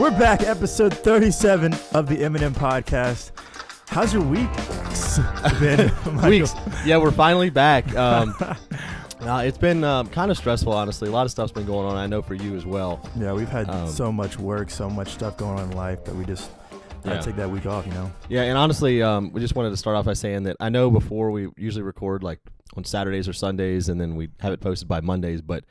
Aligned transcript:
We're 0.00 0.10
back, 0.18 0.42
episode 0.44 0.94
37 0.94 1.74
of 1.92 2.08
the 2.08 2.16
Eminem 2.16 2.52
podcast. 2.54 3.32
How's 3.88 4.14
your 4.14 4.22
week 4.22 4.48
been? 5.60 5.92
Weeks. 6.30 6.54
Yeah, 6.86 6.96
we're 6.96 7.10
finally 7.10 7.50
back. 7.50 7.84
Um, 7.96 8.34
uh, 9.28 9.42
it's 9.44 9.58
been 9.58 9.84
um, 9.84 10.06
kind 10.08 10.30
of 10.30 10.38
stressful, 10.38 10.72
honestly. 10.72 11.06
A 11.08 11.12
lot 11.12 11.26
of 11.26 11.30
stuff's 11.30 11.52
been 11.52 11.66
going 11.66 11.86
on. 11.86 11.96
I 11.96 12.06
know 12.06 12.22
for 12.22 12.32
you 12.34 12.56
as 12.56 12.64
well. 12.64 13.06
Yeah, 13.18 13.34
we've 13.34 13.50
had 13.50 13.68
Um, 13.68 13.86
so 13.90 14.10
much 14.10 14.38
work, 14.38 14.70
so 14.70 14.88
much 14.88 15.12
stuff 15.12 15.36
going 15.36 15.58
on 15.58 15.70
in 15.70 15.76
life 15.76 16.02
that 16.06 16.14
we 16.16 16.24
just 16.24 16.50
had 17.04 17.12
Yeah. 17.12 17.18
to 17.18 17.22
take 17.26 17.36
that 17.36 17.50
week 17.50 17.66
off, 17.66 17.86
you 17.86 17.92
know? 17.92 18.10
Yeah, 18.30 18.44
and 18.44 18.56
honestly, 18.56 19.02
um, 19.02 19.30
we 19.32 19.42
just 19.42 19.54
wanted 19.54 19.70
to 19.70 19.76
start 19.76 19.94
off 19.98 20.06
by 20.06 20.14
saying 20.14 20.44
that 20.44 20.56
I 20.60 20.70
know 20.70 20.90
before 20.90 21.30
we 21.30 21.48
usually 21.58 21.82
record 21.82 22.22
like 22.22 22.40
on 22.74 22.84
Saturdays 22.84 23.28
or 23.28 23.34
Sundays, 23.34 23.90
and 23.90 24.00
then 24.00 24.16
we 24.16 24.30
have 24.40 24.54
it 24.54 24.60
posted 24.62 24.88
by 24.88 25.02
Mondays. 25.02 25.42
But 25.42 25.64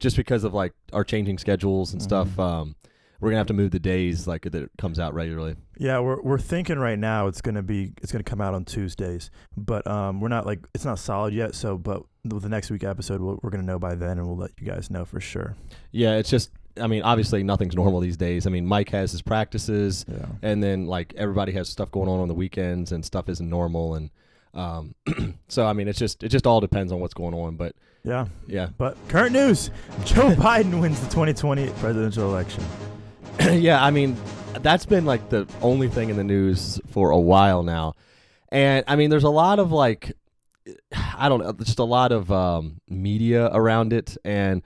just 0.00 0.16
because 0.16 0.42
of 0.42 0.52
like 0.52 0.72
our 0.92 1.04
changing 1.04 1.38
schedules 1.38 1.92
and 1.92 2.02
stuff, 2.02 2.26
Mhm. 2.30 2.42
um, 2.42 2.74
we're 3.20 3.30
gonna 3.30 3.38
have 3.38 3.46
to 3.48 3.54
move 3.54 3.70
the 3.72 3.78
days 3.78 4.26
like 4.26 4.42
that 4.42 4.54
it 4.54 4.70
comes 4.78 4.98
out 4.98 5.14
regularly. 5.14 5.56
Yeah, 5.76 5.98
we're 6.00 6.20
we're 6.22 6.38
thinking 6.38 6.78
right 6.78 6.98
now 6.98 7.26
it's 7.26 7.40
gonna 7.40 7.62
be 7.62 7.92
it's 8.02 8.12
gonna 8.12 8.24
come 8.24 8.40
out 8.40 8.54
on 8.54 8.64
Tuesdays, 8.64 9.30
but 9.56 9.86
um 9.86 10.20
we're 10.20 10.28
not 10.28 10.46
like 10.46 10.60
it's 10.74 10.84
not 10.84 10.98
solid 10.98 11.34
yet. 11.34 11.54
So, 11.54 11.76
but 11.76 12.02
with 12.24 12.42
the 12.42 12.48
next 12.48 12.70
week 12.70 12.84
episode, 12.84 13.20
we'll, 13.20 13.38
we're 13.42 13.50
gonna 13.50 13.64
know 13.64 13.78
by 13.78 13.94
then, 13.94 14.18
and 14.18 14.26
we'll 14.26 14.36
let 14.36 14.52
you 14.60 14.66
guys 14.66 14.90
know 14.90 15.04
for 15.04 15.20
sure. 15.20 15.56
Yeah, 15.90 16.16
it's 16.16 16.30
just. 16.30 16.50
I 16.80 16.86
mean, 16.86 17.02
obviously, 17.02 17.42
nothing's 17.42 17.74
normal 17.74 17.98
these 17.98 18.16
days. 18.16 18.46
I 18.46 18.50
mean, 18.50 18.64
Mike 18.64 18.90
has 18.90 19.10
his 19.10 19.20
practices. 19.20 20.04
Yeah, 20.08 20.26
and 20.42 20.62
then 20.62 20.86
like 20.86 21.12
everybody 21.16 21.50
has 21.52 21.68
stuff 21.68 21.90
going 21.90 22.08
on 22.08 22.20
on 22.20 22.28
the 22.28 22.34
weekends 22.34 22.92
and 22.92 23.04
stuff 23.04 23.28
isn't 23.28 23.48
normal 23.50 23.96
and 23.96 24.10
um 24.54 24.94
so 25.48 25.66
i 25.66 25.74
mean 25.74 25.88
it's 25.88 25.98
just 25.98 26.22
it 26.22 26.30
just 26.30 26.46
all 26.46 26.58
depends 26.58 26.90
on 26.90 27.00
what's 27.00 27.12
going 27.12 27.34
on 27.34 27.54
but 27.54 27.76
yeah. 28.02 28.26
yeah 28.46 28.68
But 28.78 28.96
current 29.08 29.32
news: 29.32 29.70
Joe 30.04 30.30
Biden 30.34 30.80
wins 30.80 30.98
the 31.00 31.06
2020 31.08 31.68
presidential 31.80 32.30
election. 32.30 32.64
yeah 33.52 33.82
i 33.84 33.90
mean 33.90 34.16
that's 34.60 34.86
been 34.86 35.04
like 35.04 35.28
the 35.28 35.46
only 35.62 35.88
thing 35.88 36.10
in 36.10 36.16
the 36.16 36.24
news 36.24 36.80
for 36.88 37.10
a 37.10 37.18
while 37.20 37.62
now 37.62 37.94
and 38.50 38.84
i 38.88 38.96
mean 38.96 39.10
there's 39.10 39.24
a 39.24 39.30
lot 39.30 39.58
of 39.58 39.70
like 39.72 40.12
i 41.16 41.28
don't 41.28 41.40
know 41.42 41.52
just 41.52 41.78
a 41.78 41.84
lot 41.84 42.12
of 42.12 42.30
um 42.32 42.80
media 42.88 43.48
around 43.52 43.92
it 43.92 44.16
and 44.24 44.62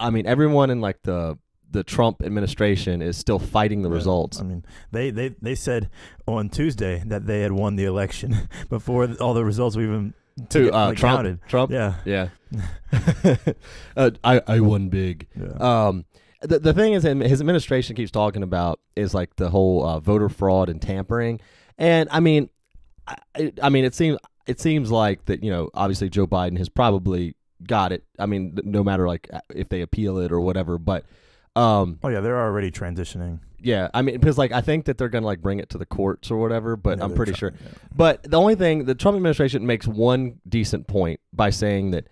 i 0.00 0.10
mean 0.10 0.26
everyone 0.26 0.70
in 0.70 0.80
like 0.80 1.02
the 1.02 1.36
the 1.70 1.82
trump 1.84 2.22
administration 2.22 3.02
is 3.02 3.16
still 3.16 3.38
fighting 3.38 3.82
the 3.82 3.88
Yeah. 3.90 3.94
results 3.96 4.40
I 4.40 4.44
mean, 4.44 4.64
they, 4.92 5.10
they 5.10 5.28
they 5.42 5.54
said 5.54 5.90
on 6.26 6.48
Tuesday 6.48 7.02
that 7.06 7.26
they 7.26 7.40
had 7.42 7.52
won 7.52 7.76
the 7.76 7.84
election 7.84 8.48
before 8.70 9.08
all 9.20 9.34
the 9.34 9.44
results 9.44 9.76
were 9.76 9.82
even 9.82 10.14
to 10.50 10.70
uh 10.72 10.86
like, 10.88 10.96
trump 10.96 11.16
counted. 11.18 11.40
trump 11.48 11.70
Yeah, 11.72 11.94
Yeah. 12.04 12.28
uh, 13.96 14.10
I 14.24 14.40
I 14.46 14.60
won 14.60 14.88
big. 14.88 15.26
yeah. 15.38 15.48
Um, 15.88 16.04
the 16.42 16.58
the 16.58 16.72
thing 16.74 16.92
is, 16.92 17.02
his 17.02 17.40
administration 17.40 17.96
keeps 17.96 18.10
talking 18.10 18.42
about 18.42 18.80
is 18.94 19.14
like 19.14 19.36
the 19.36 19.50
whole 19.50 19.84
uh, 19.84 20.00
voter 20.00 20.28
fraud 20.28 20.68
and 20.68 20.80
tampering, 20.80 21.40
and 21.78 22.08
I 22.12 22.20
mean, 22.20 22.50
I, 23.06 23.52
I- 23.62 23.68
mean, 23.68 23.84
it 23.84 23.94
seems 23.94 24.18
it 24.46 24.60
seems 24.60 24.90
like 24.90 25.24
that 25.26 25.42
you 25.42 25.50
know, 25.50 25.70
obviously 25.74 26.08
Joe 26.08 26.26
Biden 26.26 26.58
has 26.58 26.68
probably 26.68 27.34
got 27.66 27.90
it. 27.92 28.04
I 28.18 28.26
mean, 28.26 28.58
no 28.64 28.84
matter 28.84 29.06
like 29.06 29.28
if 29.54 29.68
they 29.68 29.80
appeal 29.80 30.18
it 30.18 30.32
or 30.32 30.40
whatever, 30.40 30.78
but. 30.78 31.04
Um. 31.56 31.98
oh 32.04 32.08
yeah, 32.08 32.20
they're 32.20 32.38
already 32.38 32.70
transitioning. 32.70 33.40
Yeah. 33.58 33.88
I 33.94 34.02
mean, 34.02 34.16
because 34.16 34.36
like 34.36 34.52
I 34.52 34.60
think 34.60 34.84
that 34.84 34.98
they're 34.98 35.08
gonna 35.08 35.24
like 35.24 35.40
bring 35.40 35.58
it 35.58 35.70
to 35.70 35.78
the 35.78 35.86
courts 35.86 36.30
or 36.30 36.36
whatever, 36.36 36.76
but 36.76 36.98
Yeah, 36.98 37.04
I'm 37.04 37.14
pretty 37.14 37.32
trying- 37.32 37.54
sure. 37.54 37.58
yeah. 37.64 37.78
But 37.96 38.22
the 38.24 38.36
only 38.38 38.56
thing 38.56 38.84
the 38.84 38.94
Trump 38.94 39.16
administration 39.16 39.66
makes 39.66 39.86
one 39.88 40.38
decent 40.46 40.86
point 40.86 41.18
by 41.32 41.48
saying 41.48 41.92
that 41.92 42.08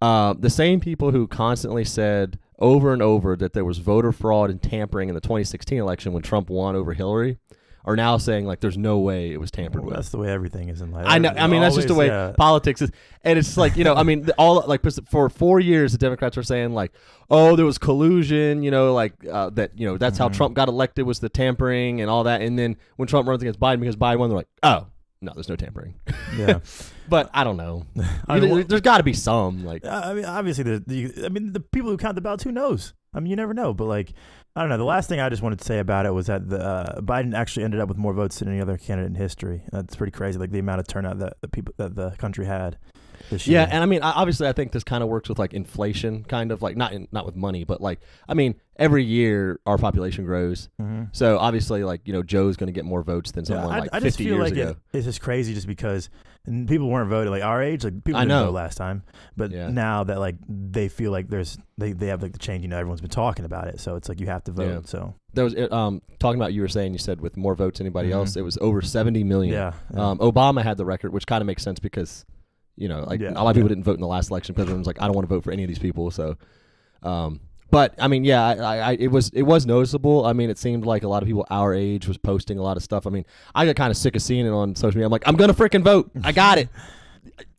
uh, 0.00 0.32
the 0.38 0.48
same 0.48 0.80
people 0.80 1.10
who 1.10 1.26
constantly 1.28 1.84
said 1.84 2.38
over 2.58 2.92
and 2.92 3.02
over 3.02 3.36
that 3.36 3.52
there 3.52 3.64
was 3.64 3.78
voter 3.78 4.12
fraud 4.12 4.50
and 4.50 4.62
tampering 4.62 5.08
in 5.08 5.14
the 5.14 5.20
2016 5.20 5.78
election 5.78 6.12
when 6.12 6.22
Trump 6.22 6.48
won 6.50 6.74
over 6.76 6.92
Hillary 6.94 7.38
are 7.84 7.94
now 7.94 8.16
saying 8.16 8.44
like 8.46 8.58
there's 8.58 8.76
no 8.78 8.98
way 8.98 9.30
it 9.30 9.38
was 9.38 9.50
tampered 9.52 9.82
Well, 9.82 9.90
with. 9.90 9.94
that's 9.96 10.08
the 10.08 10.18
way 10.18 10.28
everything 10.30 10.68
is 10.70 10.80
in 10.80 10.90
life. 10.90 11.04
I 11.06 11.18
know. 11.18 11.28
I 11.28 11.46
mean, 11.46 11.60
that's 11.60 11.76
just 11.76 11.86
the 11.86 11.94
way 11.94 12.06
yeah. 12.08 12.32
politics 12.36 12.82
is, 12.82 12.90
and 13.22 13.38
it's 13.38 13.56
like 13.56 13.76
you 13.76 13.84
know. 13.84 13.94
I 13.94 14.02
mean, 14.02 14.28
all 14.38 14.64
like 14.66 14.80
for 15.08 15.28
four 15.28 15.60
years, 15.60 15.92
the 15.92 15.98
Democrats 15.98 16.36
were 16.36 16.42
saying 16.42 16.72
like, 16.74 16.90
"Oh, 17.30 17.54
there 17.54 17.64
was 17.64 17.78
collusion," 17.78 18.64
you 18.64 18.72
know, 18.72 18.92
like 18.92 19.12
uh, 19.30 19.50
that. 19.50 19.78
You 19.78 19.86
know, 19.86 19.98
that's 19.98 20.18
how 20.18 20.28
Mhm. 20.28 20.34
Trump 20.34 20.54
got 20.56 20.66
elected 20.66 21.06
was 21.06 21.20
the 21.20 21.28
tampering 21.28 22.00
and 22.00 22.10
all 22.10 22.24
that. 22.24 22.40
And 22.42 22.58
then 22.58 22.76
when 22.96 23.06
Trump 23.06 23.28
runs 23.28 23.40
against 23.42 23.60
Biden 23.60 23.78
because 23.78 23.94
Biden 23.94 24.18
won, 24.18 24.30
they're 24.30 24.38
like, 24.38 24.48
"Oh, 24.64 24.88
no, 25.20 25.32
there's 25.34 25.48
no 25.48 25.56
tampering." 25.56 25.94
Yeah. 26.36 26.60
But 27.08 27.30
I 27.32 27.44
don't 27.44 27.56
know. 27.56 27.86
I 28.28 28.40
There- 28.40 28.52
mean, 28.52 28.66
there's 28.66 28.80
got 28.80 28.98
to 28.98 29.04
be 29.04 29.12
some 29.12 29.64
like. 29.64 29.84
I 29.86 30.12
mean, 30.14 30.24
obviously, 30.24 30.64
the, 30.64 30.82
the 30.84 31.24
I 31.24 31.28
mean, 31.28 31.52
the 31.52 31.60
people 31.60 31.88
who 31.90 31.96
count 31.96 32.16
the 32.16 32.20
ballots, 32.20 32.42
who 32.42 32.50
knows? 32.50 32.94
I 33.14 33.20
mean, 33.20 33.30
you 33.30 33.36
never 33.36 33.54
know. 33.54 33.72
But 33.72 33.84
like, 33.84 34.12
I 34.56 34.60
don't 34.60 34.68
know. 34.70 34.76
The 34.76 34.84
last 34.84 35.08
thing 35.08 35.20
I 35.20 35.28
just 35.28 35.40
wanted 35.40 35.60
to 35.60 35.64
say 35.64 35.78
about 35.78 36.04
it 36.06 36.10
was 36.12 36.26
that 36.26 36.48
the 36.48 36.58
uh, 36.60 37.00
Biden 37.02 37.32
actually 37.32 37.62
ended 37.64 37.78
up 37.80 37.88
with 37.88 37.96
more 37.96 38.12
votes 38.12 38.40
than 38.40 38.48
any 38.48 38.60
other 38.60 38.76
candidate 38.76 39.10
in 39.10 39.14
history. 39.14 39.62
That's 39.70 39.94
pretty 39.94 40.10
crazy. 40.10 40.36
Like 40.38 40.50
the 40.50 40.58
amount 40.58 40.80
of 40.80 40.88
turnout 40.88 41.20
that 41.20 41.34
the 41.42 41.48
people 41.48 41.74
that 41.76 41.94
the 41.94 42.10
country 42.18 42.44
had 42.46 42.76
this 43.30 43.46
year. 43.46 43.60
Yeah, 43.60 43.68
and 43.70 43.82
I 43.82 43.86
mean, 43.86 44.02
obviously, 44.02 44.48
I 44.48 44.52
think 44.52 44.72
this 44.72 44.84
kind 44.84 45.02
of 45.02 45.08
works 45.08 45.28
with 45.28 45.38
like 45.38 45.54
inflation, 45.54 46.24
kind 46.24 46.50
of 46.52 46.62
like 46.62 46.76
not 46.76 46.92
in, 46.92 47.08
not 47.12 47.26
with 47.26 47.36
money, 47.36 47.64
but 47.64 47.80
like 47.80 48.00
I 48.28 48.34
mean, 48.34 48.54
every 48.76 49.04
year 49.04 49.60
our 49.66 49.78
population 49.78 50.24
grows, 50.24 50.68
Mhm. 50.80 51.08
so 51.12 51.38
obviously, 51.38 51.84
like 51.84 52.02
you 52.04 52.12
know, 52.12 52.22
Joe's 52.22 52.56
going 52.56 52.68
to 52.68 52.72
get 52.72 52.84
more 52.84 53.02
votes 53.02 53.32
than 53.32 53.44
Yeah, 53.44 53.48
someone 53.56 53.74
I, 53.74 53.78
like 53.80 53.90
I 53.92 54.00
50 54.00 54.24
years 54.24 54.38
like 54.38 54.52
ago. 54.52 54.70
it, 54.70 54.76
it's 54.98 55.06
just 55.06 55.20
crazy, 55.20 55.54
just 55.54 55.66
because 55.66 56.10
people 56.68 56.88
weren't 56.88 57.10
voting 57.10 57.32
like 57.32 57.42
our 57.42 57.60
age. 57.62 57.82
Like 57.82 58.04
people 58.04 58.16
I 58.18 58.22
didn't 58.22 58.28
know. 58.38 58.44
vote 58.46 58.52
last 58.54 58.76
time, 58.76 59.02
but 59.36 59.50
Yeah. 59.50 59.68
now 59.68 60.04
that 60.04 60.20
like 60.20 60.36
they 60.48 60.88
feel 60.88 61.10
like 61.10 61.28
there's 61.28 61.58
they, 61.78 61.92
they 61.92 62.06
have 62.06 62.22
like 62.22 62.32
the 62.32 62.38
change. 62.38 62.62
You 62.62 62.68
know, 62.68 62.78
everyone's 62.78 63.00
been 63.00 63.10
talking 63.10 63.44
about 63.44 63.66
it, 63.68 63.80
so 63.80 63.96
it's 63.96 64.08
like 64.08 64.20
you 64.20 64.26
have 64.26 64.44
to 64.44 64.52
vote. 64.52 64.68
Yeah. 64.68 64.80
So 64.84 65.14
there 65.34 65.44
was 65.44 65.54
um 65.72 66.02
talking 66.18 66.40
about 66.40 66.52
you 66.52 66.60
were 66.62 66.68
saying 66.68 66.92
you 66.92 66.98
said 66.98 67.20
with 67.20 67.36
more 67.36 67.54
votes 67.54 67.78
than 67.78 67.86
anybody 67.86 68.10
Mhm. 68.10 68.14
else, 68.14 68.36
it 68.36 68.42
was 68.42 68.56
over 68.60 68.80
70 68.80 69.24
million. 69.24 69.52
yeah, 69.54 69.72
yeah. 69.92 70.10
Um, 70.10 70.18
Obama 70.18 70.62
had 70.62 70.76
the 70.76 70.84
record, 70.84 71.12
which 71.12 71.26
kind 71.26 71.42
of 71.42 71.46
makes 71.46 71.62
sense 71.62 71.78
because, 71.80 72.24
you 72.76 72.88
know, 72.88 73.04
like 73.04 73.20
Yeah, 73.20 73.32
a 73.34 73.42
lot 73.42 73.50
of 73.50 73.56
people 73.56 73.68
didn't 73.68 73.84
vote 73.84 73.94
in 73.94 74.00
the 74.00 74.06
last 74.06 74.30
election 74.30 74.54
because 74.54 74.64
everyone's 74.68 74.86
like, 74.86 75.00
I 75.00 75.06
don't 75.06 75.14
want 75.14 75.28
to 75.28 75.34
vote 75.34 75.44
for 75.44 75.50
any 75.50 75.64
of 75.64 75.68
these 75.68 75.78
people. 75.78 76.10
So, 76.10 76.36
um, 77.02 77.40
but 77.70 77.94
I 77.98 78.08
mean, 78.08 78.24
yeah, 78.24 78.44
I, 78.44 78.54
I, 78.54 78.76
I, 78.76 78.92
it 78.92 79.08
was 79.08 79.30
it 79.30 79.42
was 79.42 79.66
noticeable. 79.66 80.24
I 80.24 80.32
mean, 80.32 80.50
it 80.50 80.58
seemed 80.58 80.86
like 80.86 81.02
a 81.02 81.08
lot 81.08 81.22
of 81.22 81.26
people 81.26 81.46
our 81.50 81.74
age 81.74 82.06
was 82.06 82.16
posting 82.16 82.58
a 82.58 82.62
lot 82.62 82.76
of 82.76 82.82
stuff. 82.82 83.06
I 83.06 83.10
mean, 83.10 83.24
I 83.54 83.66
got 83.66 83.76
kind 83.76 83.90
of 83.90 83.96
sick 83.96 84.14
of 84.14 84.22
seeing 84.22 84.46
it 84.46 84.50
on 84.50 84.74
social 84.76 84.96
media. 84.98 85.06
I'm 85.06 85.12
like, 85.12 85.26
I'm 85.26 85.36
gonna 85.36 85.54
freaking 85.54 85.82
vote. 85.82 86.10
I 86.22 86.32
got 86.32 86.58
it. 86.58 86.68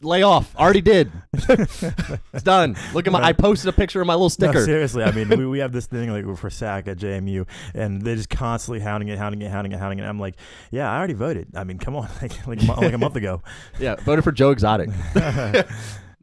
Lay 0.02 0.22
off. 0.24 0.56
Already 0.56 0.82
did. 0.82 1.12
it's 1.34 2.44
done. 2.44 2.76
Look 2.94 3.08
at 3.08 3.14
my. 3.14 3.22
I 3.24 3.34
posted 3.34 3.70
a 3.70 3.74
picture 3.74 4.00
of 4.00 4.08
my 4.08 4.14
little 4.14 4.26
No, 4.26 4.30
sticker. 4.30 4.64
seriously, 4.64 5.04
I 5.04 5.12
mean, 5.12 5.30
we, 5.30 5.46
we 5.48 5.60
have 5.60 5.72
this 5.72 5.86
thing 5.88 6.10
like 6.12 6.38
for 6.38 6.50
SAC 6.50 6.88
at 6.88 6.98
JMU, 6.98 7.48
and 7.74 8.02
they're 8.02 8.16
just 8.16 8.30
constantly 8.30 8.80
hounding 8.80 9.08
it, 9.10 9.18
hounding 9.18 9.42
it, 9.42 9.50
hounding 9.50 9.72
it, 9.74 9.80
hounding 9.80 10.00
it. 10.00 10.04
I'm 10.08 10.20
like, 10.20 10.36
yeah, 10.72 10.92
I 10.92 10.98
already 10.98 11.14
voted. 11.14 11.48
I 11.56 11.64
mean, 11.64 11.80
come 11.80 11.96
on, 11.96 12.10
like 12.22 12.46
like, 12.48 12.62
a 12.62 12.72
like 12.80 12.94
a 12.94 12.98
month 12.98 13.16
ago. 13.16 13.42
yeah, 13.80 13.96
voted 13.96 14.24
for 14.24 14.32
Joe 14.32 14.52
Exotic. 14.52 14.90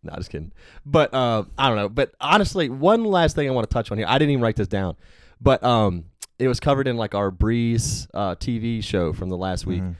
No, 0.07 0.15
just 0.17 0.31
kidding. 0.31 0.53
But 0.85 1.15
uh, 1.15 1.45
I 1.57 1.69
don't 1.69 1.77
know. 1.77 1.89
But 1.89 2.15
honestly, 2.21 2.69
one 2.69 3.05
last 3.05 3.35
thing 3.37 3.49
I 3.49 3.53
want 3.53 3.69
to 3.69 3.73
touch 3.73 3.91
on 3.91 3.97
here. 3.99 4.07
I 4.09 4.19
didn't 4.19 4.33
even 4.33 4.43
write 4.43 4.57
this 4.57 4.69
down, 4.69 4.97
but 5.41 5.65
um, 5.65 6.05
it 6.39 6.47
was 6.47 6.61
covered 6.61 6.87
in 6.87 6.97
like 6.99 7.15
our 7.15 7.31
Breeze 7.31 8.07
uh, 8.13 8.35
TV 8.35 8.85
show 8.85 9.13
from 9.15 9.31
the 9.31 9.37
last 9.37 9.65
week. 9.67 9.83
Mhm. 9.83 9.95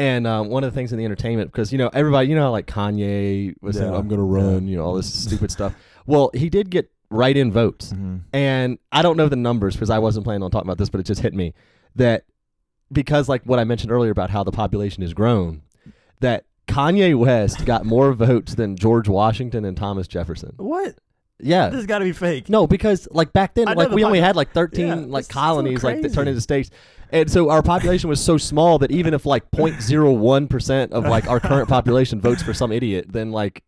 And 0.00 0.26
um, 0.26 0.48
one 0.48 0.64
of 0.64 0.72
the 0.72 0.74
things 0.74 0.92
in 0.92 0.98
the 0.98 1.04
entertainment, 1.04 1.52
because 1.52 1.72
you 1.72 1.78
know 1.78 1.90
everybody, 1.92 2.28
you 2.28 2.34
know 2.34 2.44
how 2.44 2.50
like 2.52 2.66
Kanye 2.66 3.54
was 3.60 3.76
saying, 3.76 3.92
"I'm 3.94 4.08
gonna 4.08 4.22
run," 4.24 4.64
Yeah. 4.64 4.70
you 4.70 4.76
know 4.78 4.84
all 4.84 4.94
this 4.94 5.12
stupid 5.12 5.50
stuff. 5.50 5.74
Well, 6.06 6.30
he 6.32 6.48
did 6.48 6.70
get 6.70 6.90
write-in 7.10 7.52
votes, 7.52 7.92
Mhm. 7.92 8.20
and 8.32 8.78
I 8.90 9.02
don't 9.02 9.18
know 9.18 9.28
the 9.28 9.36
numbers 9.36 9.74
because 9.74 9.90
I 9.90 9.98
wasn't 9.98 10.24
planning 10.24 10.42
on 10.42 10.50
talking 10.50 10.66
about 10.68 10.78
this, 10.78 10.88
but 10.88 11.00
it 11.00 11.04
just 11.04 11.20
hit 11.20 11.34
me 11.34 11.52
that 11.96 12.24
because 12.90 13.28
like 13.28 13.42
what 13.44 13.58
I 13.58 13.64
mentioned 13.64 13.92
earlier 13.92 14.10
about 14.10 14.30
how 14.30 14.42
the 14.42 14.52
population 14.52 15.02
has 15.02 15.12
grown, 15.12 15.60
that 16.20 16.44
Kanye 16.66 17.14
West 17.14 17.66
got 17.66 17.84
more 17.84 18.12
votes 18.14 18.54
than 18.54 18.76
George 18.76 19.06
Washington 19.08 19.64
and 19.66 19.76
Thomas 19.76 20.08
Jefferson. 20.08 20.54
What? 20.56 20.94
Yeah. 21.42 21.68
This 21.68 21.78
has 21.78 21.86
got 21.86 21.98
to 21.98 22.04
be 22.04 22.12
fake. 22.12 22.48
No, 22.48 22.66
because 22.66 23.06
like 23.10 23.32
back 23.32 23.54
then, 23.54 23.68
I 23.68 23.72
like 23.74 23.90
we 23.90 24.04
only 24.04 24.20
had 24.20 24.34
like 24.36 24.52
thirteen 24.52 24.86
Yeah, 24.86 24.94
like 24.94 25.20
it's 25.24 25.28
so 25.28 25.34
colonies 25.40 25.82
like 25.84 26.00
that 26.02 26.12
turned 26.14 26.28
into 26.28 26.40
states, 26.40 26.70
and 27.12 27.30
so 27.30 27.50
our 27.50 27.62
population 27.62 28.08
was 28.08 28.20
so 28.22 28.36
small 28.36 28.78
that 28.78 28.90
even 28.90 29.14
if 29.14 29.26
like 29.26 29.50
0.01 29.50 30.48
percent 30.48 30.92
of 30.92 31.04
like 31.04 31.28
our 31.28 31.40
current 31.40 31.68
population 31.68 32.20
votes 32.20 32.42
for 32.42 32.54
some 32.54 32.72
idiot, 32.72 33.06
then 33.08 33.30
like 33.32 33.62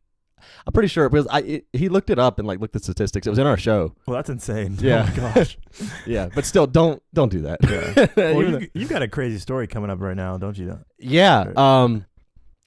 I'm 0.67 0.73
pretty 0.73 0.89
sure 0.89 1.09
because 1.09 1.27
I 1.29 1.41
it, 1.41 1.67
he 1.73 1.89
looked 1.89 2.11
it 2.11 2.19
up 2.19 2.39
and 2.39 2.47
like 2.47 2.61
looked 2.61 2.77
at 2.77 2.83
statistics. 2.83 3.27
It 3.27 3.31
was 3.31 3.39
in 3.39 3.47
our 3.47 3.57
show. 3.57 3.95
Well, 4.07 4.17
that's 4.17 4.31
insane. 4.31 4.77
Yeah. 4.81 5.07
Oh 5.09 5.21
my 5.21 5.35
gosh. 5.35 5.59
Yeah, 6.07 6.29
but 6.35 6.45
still, 6.45 6.67
don't 6.67 7.03
don't 7.15 7.31
do 7.31 7.43
that. 7.43 8.13
Well, 8.17 8.61
you, 8.61 8.69
you've 8.75 8.91
got 8.91 9.03
a 9.03 9.09
crazy 9.09 9.39
story 9.39 9.67
coming 9.67 9.91
up 9.91 10.01
right 10.01 10.17
now, 10.17 10.37
don't 10.37 10.57
you? 10.59 10.79
Yeah. 10.99 11.53
Um 11.57 12.05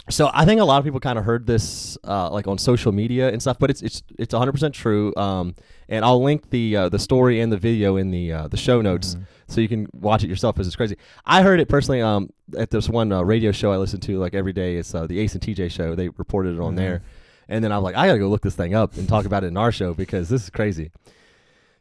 so 0.09 0.29
I 0.33 0.45
think 0.45 0.61
a 0.61 0.63
lot 0.65 0.77
of 0.77 0.83
people 0.85 0.99
kind 0.99 1.17
of 1.17 1.25
heard 1.25 1.47
this 1.47 1.97
uh, 2.03 2.29
like 2.29 2.47
on 2.47 2.57
social 2.57 2.91
media 2.91 3.29
and 3.31 3.41
stuff, 3.41 3.57
but 3.59 3.69
it's 3.69 3.81
it's 3.81 4.03
it's 4.19 4.33
100% 4.33 4.73
true. 4.73 5.13
Um 5.15 5.55
and 5.89 6.03
I'll 6.05 6.21
link 6.23 6.49
the 6.49 6.75
uh, 6.75 6.89
the 6.89 6.99
story 6.99 7.39
and 7.41 7.51
the 7.51 7.57
video 7.57 7.95
in 7.97 8.11
the 8.11 8.31
uh, 8.31 8.47
the 8.47 8.57
show 8.57 8.81
notes 8.81 9.15
Mhm. 9.15 9.25
so 9.47 9.61
you 9.61 9.67
can 9.67 9.87
watch 9.93 10.23
it 10.23 10.27
yourself 10.29 10.55
because 10.55 10.67
it's 10.67 10.75
crazy. 10.75 10.97
I 11.25 11.41
heard 11.41 11.59
it 11.59 11.67
personally 11.69 12.01
um 12.01 12.29
at 12.57 12.69
this 12.71 12.87
one 12.89 13.11
uh, 13.11 13.21
radio 13.23 13.51
show 13.51 13.71
I 13.71 13.77
listen 13.77 13.99
to 14.01 14.17
like 14.19 14.33
every 14.35 14.53
day. 14.53 14.75
It's 14.77 14.93
uh, 14.93 15.07
the 15.07 15.19
Ace 15.19 15.33
and 15.33 15.41
TJ 15.41 15.69
show. 15.71 15.95
They 15.95 16.09
reported 16.09 16.55
it 16.55 16.59
on 16.61 16.73
Mhm. 16.73 16.77
there. 16.77 17.01
And 17.47 17.63
then 17.63 17.71
I 17.71 17.77
was 17.77 17.83
like, 17.83 17.95
I 17.95 18.07
got 18.07 18.13
to 18.13 18.19
go 18.19 18.27
look 18.27 18.41
this 18.41 18.55
thing 18.55 18.73
up 18.73 18.97
and 18.97 19.07
talk 19.07 19.25
about 19.25 19.43
it 19.43 19.47
in 19.47 19.57
our 19.57 19.71
show 19.71 19.93
because 19.93 20.29
this 20.29 20.43
is 20.43 20.49
crazy. 20.49 20.89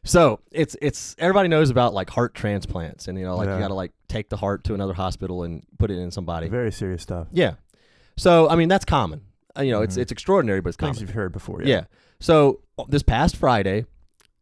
So 0.03 0.39
it's 0.51 0.75
it's 0.81 1.15
everybody 1.17 1.47
knows 1.49 1.71
about 1.71 1.95
like 1.95 2.11
heart 2.11 2.35
transplants, 2.35 3.07
and 3.07 3.17
you 3.17 3.25
know 3.25 3.35
like 3.35 3.47
Yeah. 3.47 3.55
you 3.55 3.59
got 3.61 3.69
to 3.69 3.73
like 3.73 3.91
take 4.07 4.29
the 4.29 4.37
heart 4.37 4.63
to 4.65 4.75
another 4.75 4.93
hospital 4.93 5.41
and 5.43 5.63
put 5.79 5.89
it 5.89 5.97
in 5.97 6.11
somebody. 6.11 6.47
Very 6.47 6.71
serious 6.71 7.01
stuff. 7.01 7.27
Yeah. 7.31 7.53
So 8.17 8.49
I 8.49 8.55
mean 8.55 8.69
that's 8.69 8.85
common. 8.85 9.21
Uh, 9.57 9.61
you 9.63 9.71
know 9.71 9.81
it's 9.81 9.95
Mhm. 9.97 10.01
it's 10.01 10.11
extraordinary, 10.11 10.61
but 10.61 10.69
it's 10.69 10.77
Things 10.77 10.97
common. 10.97 11.07
you've 11.07 11.15
heard 11.15 11.31
before. 11.31 11.61
Yeah. 11.63 11.85
So 12.19 12.61
uh, 12.77 12.83
this 12.87 13.03
past 13.03 13.35
Friday, 13.35 13.85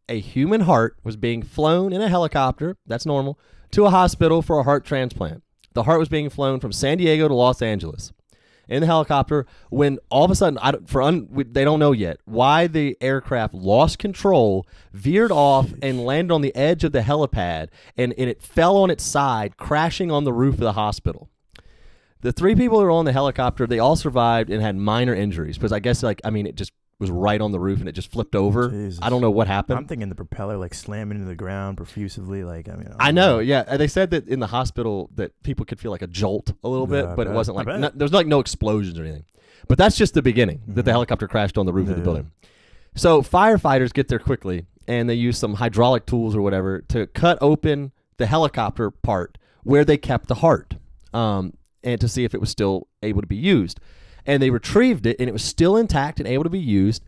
a 0.08 0.18
human 0.20 0.62
heart 0.62 0.96
was 1.04 1.16
being 1.16 1.42
flown 1.42 1.92
in 1.92 2.00
a 2.00 2.08
helicopter. 2.08 2.76
That's 2.86 3.06
normal 3.06 3.38
to 3.72 3.86
a 3.86 3.90
hospital 3.90 4.42
for 4.42 4.58
a 4.58 4.62
heart 4.62 4.84
transplant. 4.84 5.42
The 5.72 5.84
heart 5.84 5.98
was 5.98 6.08
being 6.08 6.30
flown 6.30 6.60
from 6.60 6.72
San 6.72 6.98
Diego 6.98 7.26
to 7.26 7.34
Los 7.34 7.60
Angeles 7.62 8.12
in 8.68 8.80
the 8.80 8.86
helicopter. 8.86 9.44
When 9.70 9.98
all 10.08 10.24
of 10.24 10.30
a 10.30 10.36
sudden, 10.36 10.58
I 10.62 10.70
don't, 10.70 10.88
for 10.88 11.02
un, 11.02 11.26
we- 11.30 11.42
they 11.44 11.64
don't 11.64 11.80
know 11.80 11.90
yet 11.92 12.18
why 12.26 12.68
the 12.68 12.96
aircraft 13.00 13.54
lost 13.54 13.98
control, 13.98 14.66
veered 14.92 15.32
off, 15.32 15.72
and 15.82 16.04
landed 16.04 16.32
on 16.32 16.42
the 16.42 16.54
edge 16.54 16.84
of 16.84 16.92
the 16.92 17.00
helipad, 17.00 17.68
and, 17.96 18.14
and 18.16 18.30
it 18.30 18.40
fell 18.40 18.76
on 18.76 18.90
its 18.90 19.02
side, 19.02 19.56
crashing 19.56 20.12
on 20.12 20.22
the 20.22 20.32
roof 20.32 20.54
of 20.54 20.60
the 20.60 20.72
hospital. 20.74 21.28
The 22.24 22.32
three 22.32 22.54
people 22.54 22.78
who 22.78 22.84
were 22.84 22.90
on 22.90 23.04
the 23.04 23.12
helicopter, 23.12 23.66
they 23.66 23.78
all 23.78 23.96
survived 23.96 24.48
and 24.50 24.62
had 24.62 24.76
minor 24.76 25.14
injuries 25.14 25.58
because 25.58 25.72
I 25.72 25.78
guess 25.78 26.02
like 26.02 26.20
I 26.24 26.30
mean 26.30 26.46
it 26.46 26.54
just 26.56 26.72
was 26.98 27.10
right 27.10 27.40
on 27.40 27.52
the 27.52 27.58
roof 27.60 27.80
and 27.80 27.88
it 27.88 27.92
just 27.92 28.10
flipped 28.10 28.34
over. 28.34 28.70
Jesus. 28.70 28.98
I 29.02 29.10
don't 29.10 29.20
know 29.20 29.30
what 29.30 29.46
happened. 29.46 29.78
I'm 29.78 29.86
thinking 29.86 30.08
the 30.08 30.14
propeller 30.14 30.56
like 30.56 30.72
slamming 30.72 31.16
into 31.18 31.28
the 31.28 31.34
ground 31.34 31.76
profusively. 31.76 32.42
Like 32.42 32.68
I 32.68 32.76
mean, 32.76 32.88
I 32.98 33.10
know, 33.10 33.40
yeah. 33.40 33.64
and 33.66 33.78
They 33.78 33.88
said 33.88 34.10
that 34.10 34.26
in 34.26 34.40
the 34.40 34.46
hospital 34.46 35.10
that 35.16 35.30
people 35.42 35.66
could 35.66 35.78
feel 35.80 35.90
like 35.90 36.02
a 36.02 36.06
jolt 36.06 36.52
a 36.64 36.68
little 36.68 36.86
Yeah, 36.88 37.02
bit, 37.02 37.10
I 37.10 37.14
but 37.14 37.26
it 37.26 37.32
wasn't 37.34 37.56
like 37.58 37.66
bet. 37.66 37.80
no, 37.80 37.90
there 37.94 38.04
was 38.06 38.12
like 38.14 38.26
no 38.26 38.40
explosions 38.40 38.98
or 38.98 39.02
anything. 39.04 39.24
But 39.68 39.76
that's 39.76 39.96
just 39.96 40.14
the 40.14 40.22
beginning 40.22 40.62
that 40.68 40.84
the 40.86 40.90
Mhm. 40.90 40.94
helicopter 40.94 41.28
crashed 41.28 41.58
on 41.58 41.66
the 41.66 41.72
roof 41.74 41.88
of 41.88 41.94
the 41.96 42.00
Yeah. 42.00 42.04
building. 42.04 42.30
So 42.94 43.20
firefighters 43.22 43.92
get 43.92 44.08
there 44.08 44.18
quickly 44.18 44.64
and 44.88 45.10
they 45.10 45.14
use 45.14 45.36
some 45.36 45.54
hydraulic 45.54 46.06
tools 46.06 46.34
or 46.34 46.40
whatever 46.42 46.80
to 46.88 47.06
cut 47.08 47.36
open 47.42 47.92
the 48.16 48.26
helicopter 48.26 48.90
part 48.90 49.36
where 49.62 49.84
they 49.84 49.96
kept 49.98 50.28
the 50.28 50.36
heart, 50.36 50.76
um, 51.12 51.54
and 51.84 52.00
to 52.00 52.08
see 52.08 52.24
if 52.24 52.34
it 52.34 52.40
was 52.40 52.50
still 52.50 52.88
able 53.02 53.20
to 53.20 53.26
be 53.26 53.36
used. 53.36 53.78
And 54.26 54.42
they 54.42 54.50
retrieved 54.50 55.06
it 55.06 55.16
and 55.20 55.28
it 55.28 55.32
was 55.32 55.44
still 55.44 55.76
intact 55.76 56.18
and 56.18 56.26
able 56.26 56.44
to 56.44 56.50
be 56.50 56.58
used. 56.58 57.04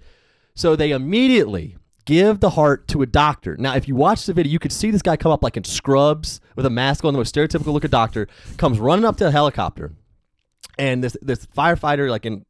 So 0.54 0.76
they 0.76 0.90
immediately 0.90 1.76
give 2.04 2.40
the 2.40 2.50
heart 2.50 2.86
to 2.88 3.02
a 3.02 3.06
doctor. 3.06 3.56
Now, 3.58 3.74
if 3.74 3.88
you 3.88 3.96
watch 3.96 4.26
the 4.26 4.32
video, 4.32 4.52
you 4.52 4.58
could 4.58 4.72
see 4.72 4.90
this 4.90 5.02
guy 5.02 5.16
come 5.16 5.32
up 5.32 5.42
like 5.42 5.56
in 5.56 5.64
scrubs 5.64 6.40
with 6.54 6.64
a 6.64 6.70
mask 6.70 7.04
on, 7.04 7.12
the 7.12 7.18
most 7.18 7.34
stereotypical 7.34 7.72
looking 7.72 7.90
doctor, 7.90 8.28
comes 8.58 8.78
running 8.78 9.04
up 9.04 9.16
to 9.16 9.24
the 9.24 9.30
helicopter. 9.30 9.92
And 10.78 11.02
this 11.02 11.16
this 11.22 11.46
firefighter 11.46 12.10
like 12.10 12.26
in 12.26 12.44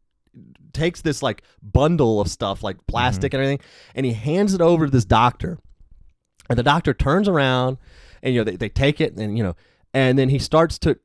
takes 0.72 1.00
this 1.00 1.22
like 1.22 1.42
bundle 1.62 2.20
of 2.20 2.28
stuff 2.28 2.62
like 2.62 2.76
plastic 2.86 3.32
mm-hmm. 3.32 3.40
and 3.40 3.44
everything 3.46 3.66
and 3.94 4.04
he 4.04 4.12
hands 4.12 4.52
it 4.52 4.60
over 4.60 4.86
to 4.86 4.92
this 4.92 5.04
doctor. 5.04 5.58
And 6.50 6.58
the 6.58 6.62
doctor 6.62 6.92
turns 6.92 7.28
around 7.28 7.78
and 8.22 8.34
you 8.34 8.40
know 8.40 8.44
they, 8.44 8.56
they 8.56 8.68
take 8.68 9.00
it 9.00 9.16
and 9.16 9.38
you 9.38 9.44
know 9.44 9.56
and 9.94 10.18
then 10.18 10.28
he 10.28 10.38
starts 10.38 10.78
to 10.80 10.98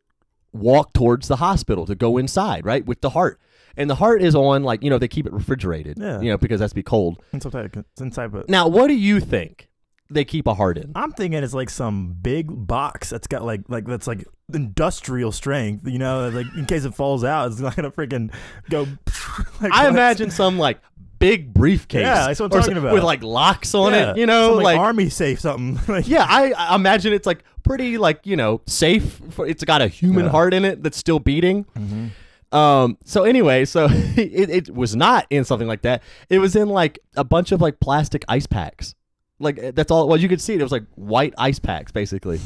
walk 0.53 0.93
towards 0.93 1.27
the 1.27 1.37
hospital 1.37 1.85
to 1.85 1.95
go 1.95 2.17
inside, 2.17 2.65
right? 2.65 2.85
With 2.85 3.01
the 3.01 3.11
heart. 3.11 3.39
And 3.77 3.89
the 3.89 3.95
heart 3.95 4.21
is 4.21 4.35
on 4.35 4.63
like, 4.63 4.83
you 4.83 4.89
know, 4.89 4.97
they 4.97 5.07
keep 5.07 5.25
it 5.25 5.33
refrigerated. 5.33 5.97
Yeah. 5.97 6.19
You 6.19 6.31
know, 6.31 6.37
because 6.37 6.59
that's 6.59 6.73
be 6.73 6.83
cold. 6.83 7.21
It's 7.33 7.45
inside, 7.45 7.71
it's 7.75 8.01
inside, 8.01 8.31
but 8.31 8.49
Now, 8.49 8.67
what 8.67 8.87
do 8.87 8.93
you 8.93 9.19
think 9.19 9.69
they 10.09 10.25
keep 10.25 10.45
a 10.47 10.53
heart 10.53 10.77
in? 10.77 10.91
I'm 10.95 11.11
thinking 11.13 11.41
it's 11.41 11.53
like 11.53 11.69
some 11.69 12.15
big 12.21 12.47
box 12.67 13.09
that's 13.09 13.27
got 13.27 13.45
like 13.45 13.61
like 13.69 13.85
that's 13.85 14.07
like 14.07 14.25
industrial 14.53 15.31
strength. 15.31 15.87
You 15.87 15.99
know, 15.99 16.29
like 16.29 16.47
in 16.57 16.65
case 16.65 16.83
it 16.83 16.93
falls 16.93 17.23
out, 17.23 17.51
it's 17.51 17.61
not 17.61 17.75
gonna 17.75 17.91
freaking 17.91 18.33
go. 18.69 18.81
like, 19.61 19.71
I 19.71 19.87
imagine 19.87 20.31
some 20.31 20.57
like 20.57 20.79
big 21.21 21.53
briefcase. 21.53 22.01
Yeah, 22.01 22.27
that's 22.27 22.39
what 22.41 22.53
I'm 22.53 22.61
talking 22.61 22.77
about. 22.77 22.93
With 22.93 23.03
like 23.03 23.23
locks 23.23 23.73
on 23.73 23.93
Yeah, 23.93 24.11
it, 24.11 24.17
you 24.17 24.25
know, 24.25 24.49
some, 24.49 24.55
like, 24.57 24.63
like 24.63 24.79
army 24.79 25.09
safe 25.09 25.39
something. 25.39 25.79
like, 25.93 26.07
yeah, 26.07 26.25
I, 26.27 26.51
I 26.51 26.75
imagine 26.75 27.13
it's 27.13 27.25
like 27.25 27.43
pretty 27.63 27.97
like 27.97 28.25
you 28.25 28.35
know 28.35 28.61
safe. 28.67 29.21
For, 29.29 29.47
it's 29.47 29.63
got 29.63 29.81
a 29.81 29.87
human 29.87 30.25
Yeah. 30.25 30.31
heart 30.31 30.53
in 30.53 30.65
it 30.65 30.83
that's 30.83 30.97
still 30.97 31.19
beating. 31.19 31.65
Mhm. 31.77 32.09
Um. 32.57 32.97
So 33.05 33.23
anyway, 33.23 33.63
so 33.65 33.87
it, 33.91 34.49
it 34.49 34.75
was 34.75 34.95
not 34.95 35.25
in 35.29 35.45
something 35.45 35.67
like 35.69 35.83
that. 35.83 36.03
It 36.29 36.39
was 36.39 36.55
in 36.57 36.67
like 36.67 36.99
a 37.15 37.23
bunch 37.23 37.51
of 37.53 37.61
like 37.61 37.79
plastic 37.79 38.25
ice 38.27 38.45
packs. 38.47 38.93
Like 39.39 39.57
eh, 39.57 39.71
that's 39.73 39.89
all. 39.89 40.07
Well, 40.09 40.17
you 40.19 40.27
could 40.27 40.41
see 40.41 40.53
it. 40.55 40.59
It 40.59 40.63
was 40.63 40.71
like 40.71 40.83
white 40.95 41.33
ice 41.37 41.59
packs, 41.59 41.91
basically. 41.91 42.41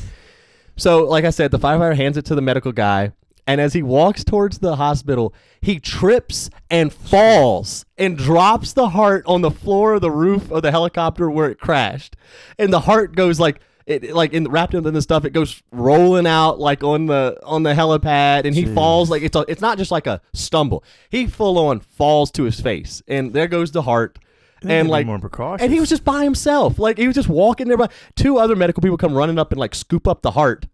So, 0.77 1.05
like 1.05 1.23
I 1.25 1.29
said, 1.29 1.51
the 1.51 1.59
firefighter 1.59 1.95
hands 1.95 2.17
it 2.17 2.25
to 2.25 2.35
the 2.35 2.41
medical 2.41 2.71
guy, 2.71 3.13
and 3.47 3.61
as 3.61 3.73
he 3.73 3.83
walks 3.83 4.23
towards 4.23 4.59
the 4.59 4.75
hospital, 4.75 5.33
he 5.61 5.79
trips 5.79 6.49
and 6.69 6.91
falls 6.91 7.85
and 7.97 8.17
drops 8.17 8.73
the 8.73 8.89
heart 8.89 9.23
on 9.27 9.41
the 9.41 9.51
floor 9.51 9.93
of 9.95 10.01
the 10.01 10.11
roof 10.11 10.51
of 10.51 10.61
the 10.61 10.71
helicopter 10.71 11.29
where 11.29 11.49
it 11.49 11.59
crashed, 11.59 12.15
and 12.57 12.71
the 12.73 12.81
heart 12.81 13.15
goes 13.15 13.39
like. 13.39 13.59
It, 13.87 14.15
like 14.15 14.33
in 14.33 14.45
wrapped 14.45 14.73
up 14.73 14.87
in 14.87 14.95
the 14.95 15.01
stuff, 15.03 15.25
it 15.25 15.29
goes 15.29 15.61
rolling 15.71 16.25
out 16.25 16.59
like 16.59 16.83
on 16.83 17.05
the 17.05 17.37
on 17.43 17.61
the 17.61 17.75
helipad, 17.75 18.45
and 18.45 18.55
he 18.55 18.63
Jeez. 18.63 18.73
falls 18.73 19.11
like 19.11 19.21
it's 19.21 19.35
a, 19.35 19.45
it's 19.47 19.61
not 19.61 19.77
just 19.77 19.91
like 19.91 20.07
a 20.07 20.21
stumble. 20.33 20.83
He 21.11 21.27
full 21.27 21.59
on 21.59 21.81
falls 21.81 22.31
to 22.31 22.45
his 22.45 22.59
face, 22.59 23.03
and 23.07 23.31
there 23.31 23.47
goes 23.47 23.71
the 23.71 23.83
heart, 23.83 24.17
and 24.63 24.89
like 24.89 25.05
more 25.05 25.19
precautions. 25.19 25.61
and 25.61 25.71
he 25.71 25.79
was 25.79 25.89
just 25.89 26.03
by 26.03 26.23
himself. 26.23 26.79
Like 26.79 26.97
he 26.97 27.05
was 27.05 27.15
just 27.15 27.29
walking 27.29 27.67
there. 27.67 27.77
By 27.77 27.89
two 28.15 28.39
other 28.39 28.55
medical 28.55 28.81
people 28.81 28.97
come 28.97 29.13
running 29.13 29.37
up 29.37 29.51
and 29.51 29.59
like 29.59 29.75
scoop 29.75 30.07
up 30.07 30.23
the 30.23 30.31
heart 30.31 30.65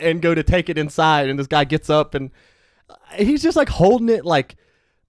and 0.00 0.20
go 0.22 0.34
to 0.34 0.42
take 0.42 0.68
it 0.68 0.78
inside. 0.78 1.28
And 1.28 1.38
this 1.38 1.46
guy 1.46 1.64
gets 1.64 1.90
up 1.90 2.14
and 2.14 2.30
he's 3.16 3.42
just 3.42 3.56
like 3.56 3.68
holding 3.68 4.08
it 4.08 4.24
like 4.24 4.56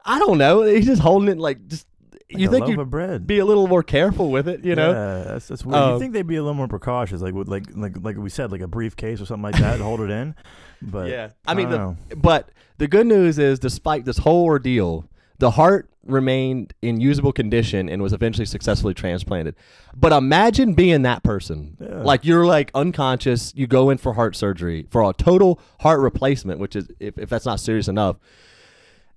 I 0.04 0.20
don't 0.20 0.38
know. 0.38 0.62
He's 0.62 0.86
just 0.86 1.02
holding 1.02 1.30
it 1.30 1.38
like 1.38 1.68
just. 1.68 1.88
Like 2.32 2.42
you 2.42 2.50
think 2.50 2.68
you'd 2.68 2.80
of 2.80 2.90
bread. 2.90 3.28
be 3.28 3.38
a 3.38 3.46
little 3.46 3.68
more 3.68 3.84
careful 3.84 4.32
with 4.32 4.48
it, 4.48 4.66
you 4.66 4.76
know? 4.76 4.92
Yeah, 4.92 5.32
that's, 5.34 5.48
that's 5.48 5.64
weird. 5.64 5.78
Um, 5.80 5.94
you 5.94 6.00
think 6.00 6.14
they'd 6.14 6.26
be 6.26 6.38
a 6.38 6.42
little 6.42 6.56
more 6.56 6.68
precautious, 6.68 7.22
like 7.22 7.36
with 7.36 7.48
like 7.48 7.66
like 7.76 7.98
like 8.02 8.18
we 8.18 8.32
said, 8.32 8.52
like 8.52 8.62
a 8.62 8.68
briefcase 8.68 9.22
or 9.22 9.28
something 9.28 9.44
like 9.44 9.62
that, 9.62 9.78
to 9.78 9.84
hold 9.84 10.02
it 10.02 10.10
in. 10.10 10.34
But 10.82 11.10
Yeah. 11.10 11.30
I 11.46 11.54
mean, 11.54 11.70
don't 11.70 12.10
the-. 12.10 12.16
But 12.16 12.50
the 12.80 12.88
good 12.88 13.06
news 13.06 13.38
is, 13.38 13.60
despite 13.60 14.06
this 14.06 14.18
whole 14.18 14.44
ordeal, 14.46 15.08
the 15.38 15.52
heart 15.52 15.88
remained 16.06 16.74
in 16.82 17.02
usable 17.02 17.34
condition 17.34 17.90
and 17.90 18.02
was 18.02 18.14
eventually 18.14 18.46
successfully 18.46 18.94
transplanted. 18.94 19.56
But 19.96 20.12
imagine 20.14 20.74
being 20.74 21.02
that 21.02 21.24
person. 21.24 21.78
Yeah. 21.80 22.02
Like 22.04 22.24
you're 22.24 22.46
like 22.46 22.72
unconscious, 22.74 23.54
you 23.56 23.68
go 23.68 23.90
in 23.90 23.98
for 23.98 24.14
heart 24.14 24.36
surgery 24.36 24.88
for 24.90 25.08
a 25.10 25.14
total 25.14 25.60
heart 25.80 26.00
replacement, 26.00 26.60
which 26.60 26.76
is 26.76 26.88
if, 27.00 27.18
if 27.18 27.30
that's 27.30 27.46
not 27.46 27.60
serious 27.60 27.88
enough. 27.88 28.18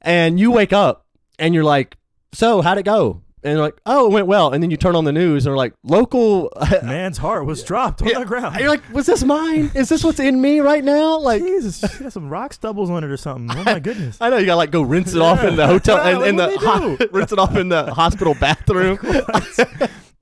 And 0.00 0.40
you 0.40 0.50
wake 0.50 0.72
up 0.72 1.06
and 1.38 1.54
you're 1.54 1.64
like, 1.64 1.96
"So, 2.32 2.62
how'd 2.62 2.78
it 2.78 2.84
go?" 2.84 3.22
And 3.44 3.58
like, 3.60 3.76
"Oh, 3.86 4.06
it 4.06 4.12
went 4.12 4.26
well." 4.26 4.52
And 4.52 4.62
then 4.62 4.70
you 4.70 4.76
turn 4.76 4.96
on 4.96 5.04
the 5.04 5.12
news 5.12 5.46
and 5.46 5.50
they're 5.52 5.56
like, 5.56 5.74
"Local 5.84 6.50
man's 6.82 7.18
heart 7.18 7.46
was 7.46 7.62
dropped 7.62 8.02
on 8.02 8.08
Yeah, 8.08 8.18
the 8.20 8.24
ground. 8.24 8.56
You're 8.58 8.68
like, 8.68 8.82
"Was 8.92 9.06
this 9.06 9.22
mine? 9.22 9.70
Is 9.74 9.88
this 9.88 10.02
what's 10.02 10.18
in 10.20 10.40
me 10.40 10.60
right 10.60 10.82
now?" 10.84 11.18
Like 11.18 11.42
Jesus, 11.42 11.82
you 11.94 12.00
got 12.04 12.12
some 12.12 12.28
rock 12.28 12.52
stubbles 12.52 12.90
on 12.90 13.04
it 13.04 13.10
or 13.10 13.16
something. 13.16 13.56
Oh 13.56 13.64
my 13.64 13.78
goodness. 13.78 14.18
I 14.20 14.30
know 14.30 14.38
you 14.38 14.46
gotta 14.46 14.56
like 14.56 14.70
go 14.72 14.82
rinse 14.82 15.14
it 15.14 15.20
off 15.22 15.42
in 15.44 15.56
the 15.56 15.62
Yeah. 15.62 15.66
hotel 15.68 15.96
Yeah, 15.98 16.10
and 16.10 16.18
like, 16.20 16.28
in 16.28 16.36
the 16.36 16.58
ho- 16.68 16.96
rinse 17.12 17.32
it 17.32 17.38
off 17.38 17.56
in 17.56 17.68
the 17.68 17.94
hospital 17.94 18.34
bathroom. 18.40 18.98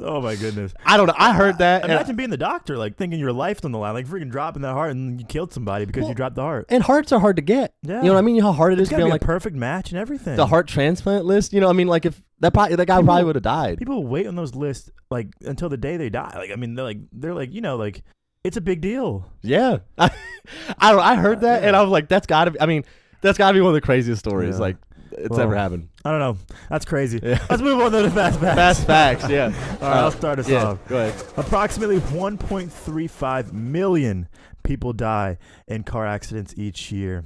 Oh 0.06 0.20
my 0.20 0.36
goodness. 0.36 0.72
I 0.84 0.96
don't 0.96 1.06
know. 1.08 1.14
I 1.16 1.32
heard 1.34 1.58
that. 1.58 1.84
Imagine 1.84 2.16
being 2.16 2.30
the 2.30 2.36
doctor, 2.36 2.78
like 2.78 2.96
thinking 2.96 3.18
your 3.18 3.32
life's 3.32 3.64
on 3.64 3.72
the 3.72 3.78
line, 3.78 3.94
like 3.94 4.06
freaking 4.06 4.30
dropping 4.30 4.62
that 4.62 4.72
heart, 4.72 4.92
and 4.92 5.20
you 5.20 5.26
killed 5.26 5.52
somebody 5.52 5.84
because 5.84 6.02
Well, 6.02 6.10
you 6.10 6.14
dropped 6.14 6.36
the 6.36 6.42
heart. 6.42 6.66
and 6.68 6.82
hearts 6.82 7.10
are 7.12 7.18
hard 7.20 7.36
to 7.36 7.42
get. 7.42 7.74
Yeah. 7.82 7.98
You 8.02 8.06
know 8.08 8.12
what 8.14 8.18
I 8.18 8.22
mean? 8.22 8.36
You 8.36 8.42
know 8.42 8.48
how 8.52 8.56
hard 8.56 8.72
it 8.72 8.78
is 8.78 8.82
It's 8.82 8.90
to 8.90 8.92
gotta 8.94 9.02
be 9.04 9.08
be 9.08 9.10
on 9.10 9.10
a 9.10 9.14
like 9.14 9.20
perfect 9.22 9.56
match 9.56 9.90
and 9.90 9.98
everything. 9.98 10.36
the 10.36 10.46
heart 10.46 10.68
transplant 10.68 11.24
list. 11.24 11.52
You 11.52 11.60
know, 11.60 11.68
I 11.68 11.72
mean, 11.72 11.88
like 11.88 12.06
if 12.06 12.22
that 12.40 12.54
probably 12.54 12.76
that 12.76 12.86
guy 12.86 13.02
probably 13.02 13.24
would 13.24 13.36
have 13.36 13.42
died. 13.42 13.78
People 13.78 14.06
wait 14.06 14.26
on 14.26 14.36
those 14.36 14.54
lists 14.54 14.90
like 15.10 15.28
until 15.40 15.68
the 15.68 15.76
day 15.76 15.96
they 15.96 16.08
die. 16.10 16.32
Like 16.36 16.50
I 16.52 16.56
mean, 16.56 16.74
they're 16.74 16.84
like 16.84 16.98
they're 17.12 17.34
like 17.34 17.52
you 17.52 17.60
know 17.60 17.76
like 17.76 18.02
it's 18.44 18.56
a 18.56 18.60
big 18.60 18.80
deal. 18.80 19.28
Yeah, 19.42 19.78
I, 19.98 20.10
I 20.78 20.92
don't. 20.92 21.00
I 21.00 21.16
heard 21.16 21.38
uh, 21.38 21.40
that 21.40 21.64
and 21.64 21.74
I 21.74 21.82
was 21.82 21.90
like, 21.90 22.08
that's 22.08 22.26
gotta. 22.26 22.52
be 22.52 22.60
I 22.60 22.66
mean, 22.66 22.84
that's 23.22 23.38
gotta 23.38 23.54
be 23.54 23.60
one 23.60 23.70
of 23.70 23.74
the 23.74 23.80
craziest 23.80 24.20
stories 24.20 24.54
Yeah. 24.56 24.60
like 24.60 24.76
it's 25.16 25.30
Well, 25.30 25.40
ever 25.40 25.54
happened. 25.56 25.88
I 26.04 26.10
don't 26.10 26.20
know. 26.20 26.36
That's 26.68 26.84
crazy. 26.84 27.20
Yeah. 27.22 27.44
Let's 27.50 27.62
move 27.62 27.80
on 27.80 27.92
to 27.92 28.02
the 28.02 28.10
fast 28.10 28.38
facts. 28.40 28.56
Fast 28.56 28.86
facts. 28.86 29.28
Yeah. 29.28 29.44
All 29.82 29.88
right, 29.88 29.96
Uh, 29.98 30.02
I'll 30.04 30.10
start 30.10 30.38
us 30.38 30.48
yeah. 30.48 30.64
off. 30.64 30.88
Go 30.88 30.98
ahead. 30.98 31.24
Approximately 31.36 31.98
1.35 32.00 33.52
million 33.52 34.28
people 34.62 34.92
die 34.92 35.38
in 35.68 35.82
car 35.84 36.06
accidents 36.06 36.54
each 36.56 36.90
year. 36.92 37.24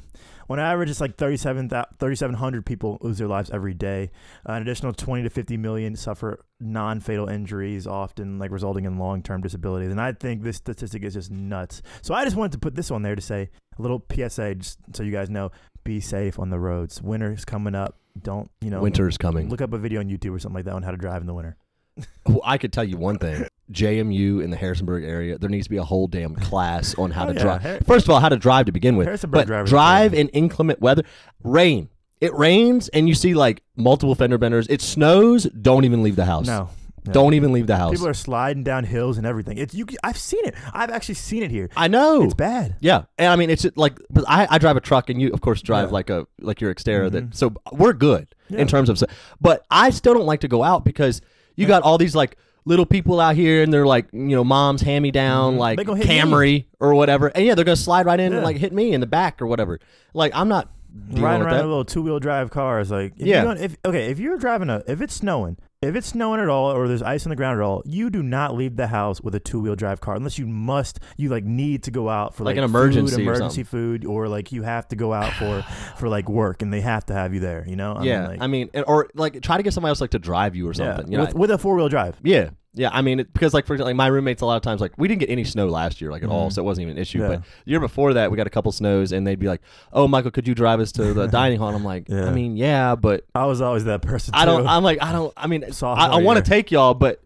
On 0.48 0.58
average, 0.58 0.90
it's 0.90 1.00
like 1.00 1.16
37 1.16 1.68
3,700 1.68 2.66
people 2.66 2.98
lose 3.02 3.18
their 3.18 3.28
lives 3.28 3.50
every 3.52 3.72
day. 3.72 4.10
Uh, 4.48 4.54
an 4.54 4.62
additional 4.62 4.92
20 4.92 5.22
to 5.22 5.30
50 5.30 5.56
million 5.56 5.94
suffer 5.94 6.44
non-fatal 6.58 7.28
injuries, 7.28 7.86
often 7.86 8.40
like 8.40 8.50
resulting 8.50 8.84
in 8.84 8.98
long-term 8.98 9.42
disabilities. 9.42 9.92
And 9.92 10.00
I 10.00 10.10
think 10.10 10.42
this 10.42 10.56
statistic 10.56 11.04
is 11.04 11.14
just 11.14 11.30
nuts. 11.30 11.82
So 12.02 12.14
I 12.14 12.24
just 12.24 12.34
wanted 12.34 12.50
to 12.52 12.58
put 12.58 12.74
this 12.74 12.90
on 12.90 13.02
there 13.02 13.14
to 13.14 13.22
say 13.22 13.48
a 13.78 13.82
little 13.82 14.04
PSA, 14.12 14.56
just 14.56 14.78
so 14.92 15.04
you 15.04 15.12
guys 15.12 15.30
know: 15.30 15.52
be 15.94 16.00
safe 16.00 16.38
on 16.38 16.50
the 16.50 16.58
roads. 16.60 17.02
Winter's 17.02 17.44
coming 17.44 17.74
up. 17.74 17.96
Don't 18.22 18.50
you 18.60 18.70
know? 18.70 18.80
Winter's 18.80 19.18
coming. 19.18 19.48
Look 19.48 19.60
up 19.60 19.72
a 19.72 19.78
video 19.78 19.98
on 20.00 20.08
YouTube 20.08 20.34
or 20.34 20.38
something 20.38 20.54
like 20.56 20.64
that 20.66 20.74
on 20.74 20.82
how 20.82 20.90
to 20.92 20.96
drive 20.96 21.20
in 21.20 21.26
the 21.26 21.34
winter. 21.34 21.56
Well, 22.26 22.40
I 22.44 22.58
could 22.58 22.72
tell 22.72 22.84
you 22.84 22.96
one 22.96 23.18
thing. 23.18 23.46
JMU 23.72 24.42
in 24.42 24.50
the 24.50 24.56
Harrisonburg 24.56 25.04
area, 25.04 25.36
there 25.38 25.50
needs 25.50 25.66
to 25.66 25.70
be 25.70 25.76
a 25.78 25.82
whole 25.84 26.06
damn 26.06 26.34
class 26.48 26.94
on 26.96 27.10
how 27.10 27.24
Oh, 27.24 27.32
to 27.32 27.34
yeah. 27.34 27.42
drive. 27.42 27.62
Har- 27.62 27.78
First 27.86 28.06
of 28.06 28.10
all, 28.10 28.20
how 28.20 28.28
to 28.28 28.36
drive 28.36 28.66
to 28.66 28.72
begin 28.72 28.96
with. 28.96 29.06
Harrisonburg 29.08 29.48
but 29.48 29.66
drive 29.66 30.14
in 30.14 30.28
inclement 30.28 30.80
weather. 30.80 31.02
Rain. 31.42 31.88
It 32.20 32.32
rains 32.34 32.88
and 32.90 33.08
you 33.08 33.14
see 33.14 33.34
like 33.34 33.62
multiple 33.76 34.14
fender 34.14 34.38
benders. 34.38 34.66
It 34.68 34.80
snows. 34.80 35.44
Don't 35.44 35.84
even 35.84 36.02
leave 36.02 36.16
the 36.16 36.24
house. 36.26 36.46
No. 36.46 36.68
Yeah. 37.06 37.12
Don't 37.12 37.34
even 37.34 37.52
leave 37.52 37.66
the 37.66 37.76
house. 37.76 37.92
People 37.92 38.08
are 38.08 38.14
sliding 38.14 38.62
down 38.62 38.84
hills 38.84 39.16
and 39.18 39.26
everything. 39.26 39.56
It's 39.58 39.74
you. 39.74 39.86
I've 40.04 40.18
seen 40.18 40.44
it. 40.44 40.54
I've 40.74 40.90
actually 40.90 41.14
seen 41.14 41.42
it 41.42 41.50
here. 41.50 41.70
I 41.76 41.88
know. 41.88 42.22
It's 42.22 42.34
bad. 42.34 42.76
Yeah, 42.80 43.04
and 43.18 43.28
I 43.28 43.36
mean 43.36 43.48
it's 43.50 43.62
just 43.62 43.76
like, 43.78 43.98
but 44.10 44.24
I, 44.28 44.46
I 44.50 44.58
drive 44.58 44.76
a 44.76 44.80
truck, 44.80 45.08
and 45.10 45.20
you 45.20 45.32
of 45.32 45.40
course 45.40 45.62
drive 45.62 45.88
Yeah. 45.88 45.92
like 45.94 46.10
a 46.10 46.26
like 46.40 46.60
your 46.60 46.74
Xterra. 46.74 47.08
Mhm. 47.08 47.12
That 47.12 47.34
so 47.36 47.54
we're 47.72 47.94
good 47.94 48.28
Yeah. 48.48 48.58
in 48.60 48.66
terms 48.68 48.88
of, 48.90 49.02
but 49.40 49.64
I 49.70 49.90
still 49.90 50.14
don't 50.14 50.26
like 50.26 50.40
to 50.40 50.48
go 50.48 50.62
out 50.62 50.84
because 50.84 51.20
you 51.56 51.66
got 51.66 51.82
all 51.82 51.96
these 51.98 52.14
like 52.14 52.36
little 52.66 52.84
people 52.86 53.18
out 53.20 53.34
here, 53.36 53.62
and 53.62 53.72
they're 53.72 53.86
like 53.86 54.06
you 54.12 54.20
know 54.36 54.44
mom's 54.44 54.82
hand 54.82 55.02
me 55.02 55.10
down 55.10 55.54
Mhm. 55.54 55.58
like 55.58 55.78
Camry 55.78 56.66
or 56.80 56.94
whatever, 56.94 57.28
and 57.28 57.46
yeah, 57.46 57.54
they're 57.54 57.64
gonna 57.64 57.76
slide 57.76 58.04
right 58.04 58.20
in 58.20 58.32
and 58.34 58.42
like 58.44 58.56
hit 58.58 58.72
me 58.74 58.92
in 58.92 59.00
the 59.00 59.06
back 59.06 59.40
or 59.40 59.46
whatever. 59.46 59.78
Like 60.12 60.32
I'm 60.34 60.48
not 60.48 60.68
Riding 61.12 61.22
around 61.46 61.52
that. 61.54 61.60
in 61.62 61.68
little 61.68 61.84
two 61.84 62.02
wheel 62.02 62.18
drive 62.18 62.50
car 62.50 62.74
cars, 62.74 62.90
like 62.90 63.14
if 63.16 63.26
Yeah. 63.26 63.52
If 63.52 63.76
okay, 63.84 64.10
if 64.10 64.18
you're 64.18 64.36
driving 64.36 64.68
a, 64.68 64.82
if 64.88 65.00
it's 65.00 65.14
snowing, 65.14 65.56
if 65.82 65.96
it's 65.96 66.08
snowing 66.08 66.42
at 66.42 66.48
all, 66.50 66.70
or 66.70 66.86
there's 66.88 67.00
ice 67.00 67.24
on 67.24 67.30
the 67.30 67.36
ground 67.36 67.58
at 67.58 67.64
all, 67.64 67.82
you 67.86 68.10
do 68.10 68.22
not 68.22 68.54
leave 68.54 68.76
the 68.76 68.88
house 68.88 69.22
with 69.22 69.34
a 69.34 69.40
two 69.40 69.60
wheel 69.60 69.74
drive 69.74 69.98
car 69.98 70.14
unless 70.14 70.38
you 70.38 70.46
must. 70.46 71.00
You 71.16 71.30
like 71.30 71.44
need 71.44 71.84
to 71.84 71.90
go 71.90 72.10
out 72.10 72.34
for 72.34 72.44
Like 72.44 72.56
like, 72.56 72.58
an 72.58 72.64
emergency 72.64 73.16
food, 73.16 73.20
or 73.20 73.22
emergency 73.22 73.62
food, 73.62 74.04
or 74.04 74.28
like 74.28 74.52
you 74.52 74.62
have 74.62 74.88
to 74.88 74.96
go 74.96 75.14
out 75.14 75.32
for 75.32 75.62
for 75.96 76.10
like 76.10 76.28
work, 76.28 76.60
and 76.60 76.70
they 76.70 76.82
have 76.82 77.06
to 77.06 77.14
have 77.14 77.32
you 77.32 77.40
there. 77.40 77.64
You 77.66 77.76
know? 77.76 77.94
I 77.94 78.04
yeah, 78.04 78.20
mean, 78.20 78.28
like, 78.28 78.42
I 78.42 78.46
mean, 78.46 78.70
or 78.86 79.08
like 79.14 79.40
try 79.40 79.56
to 79.56 79.62
get 79.62 79.72
somebody 79.72 79.90
else 79.90 80.02
like 80.02 80.10
to 80.10 80.18
drive 80.18 80.54
you 80.54 80.68
or 80.68 80.72
yeah, 80.72 80.96
something. 80.96 81.12
you 81.12 81.16
know, 81.16 81.24
with, 81.24 81.34
with 81.34 81.50
a 81.50 81.56
four 81.56 81.76
wheel 81.76 81.88
drive. 81.88 82.18
Yeah. 82.22 82.50
Yeah, 82.72 82.90
I 82.92 83.02
mean, 83.02 83.18
it, 83.20 83.32
because 83.32 83.52
like 83.52 83.66
for 83.66 83.74
example, 83.74 83.88
like 83.88 83.96
my 83.96 84.06
roommates 84.06 84.42
a 84.42 84.46
lot 84.46 84.54
of 84.56 84.62
times 84.62 84.80
like 84.80 84.96
we 84.96 85.08
didn't 85.08 85.18
get 85.20 85.28
any 85.30 85.42
snow 85.42 85.66
last 85.66 86.00
year 86.00 86.10
like 86.12 86.22
at 86.22 86.28
all, 86.28 86.48
Mhm. 86.48 86.52
so 86.52 86.62
it 86.62 86.64
wasn't 86.64 86.82
even 86.82 86.96
an 86.96 87.02
issue. 87.02 87.18
Yeah. 87.20 87.28
But 87.28 87.42
the 87.64 87.70
year 87.72 87.80
before 87.80 88.14
that, 88.14 88.30
we 88.30 88.36
got 88.36 88.46
a 88.46 88.50
couple 88.50 88.70
snows, 88.70 89.10
and 89.10 89.26
they'd 89.26 89.40
be 89.40 89.48
like, 89.48 89.60
"Oh, 89.92 90.06
Michael, 90.06 90.30
could 90.30 90.46
you 90.46 90.54
drive 90.54 90.78
us 90.78 90.92
to 90.92 91.12
the 91.12 91.26
dining 91.40 91.58
hall?" 91.58 91.68
And 91.68 91.76
I'm 91.76 91.84
like, 91.84 92.08
Yeah. 92.08 92.26
"I 92.26 92.30
mean, 92.32 92.56
yeah, 92.56 92.94
but 92.94 93.24
I 93.34 93.46
was 93.46 93.60
always 93.60 93.84
that 93.86 94.02
person. 94.02 94.34
I 94.36 94.44
don't. 94.44 94.62
too. 94.62 94.68
I'm 94.68 94.84
like, 94.84 95.02
I 95.02 95.10
don't. 95.10 95.32
I 95.36 95.48
mean, 95.48 95.64
I, 95.64 95.70
Sophomore 95.70 96.12
I 96.20 96.22
want 96.22 96.44
to 96.44 96.48
take 96.48 96.70
y'all, 96.70 96.94
but 96.94 97.20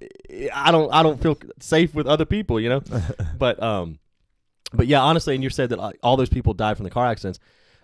I 0.54 0.70
don't. 0.72 0.90
I 0.92 1.02
don't 1.02 1.20
feel 1.20 1.36
safe 1.60 1.94
with 1.94 2.06
other 2.06 2.24
people, 2.24 2.58
you 2.58 2.70
know. 2.70 2.82
but 3.38 3.62
um, 3.62 3.98
but 4.72 4.86
yeah, 4.86 5.02
honestly, 5.02 5.34
and 5.34 5.44
you 5.44 5.50
said 5.50 5.68
that 5.68 5.78
all 6.02 6.16
those 6.16 6.30
people 6.30 6.54
died 6.54 6.78
from 6.78 6.84
the 6.84 6.90
car 6.90 7.06
accidents. 7.06 7.38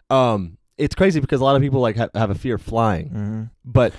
Um, 0.09 0.57
it's 0.81 0.95
crazy 0.95 1.21
because 1.21 1.41
a 1.41 1.45
lot 1.45 1.55
of 1.57 1.63
people 1.63 1.81
like 1.81 1.97
have, 1.97 2.11
have 2.15 2.31
a 2.31 2.35
fear 2.35 2.57
of 2.57 2.63
flying, 2.63 3.11
Mhm. 3.11 3.51
but 3.65 3.93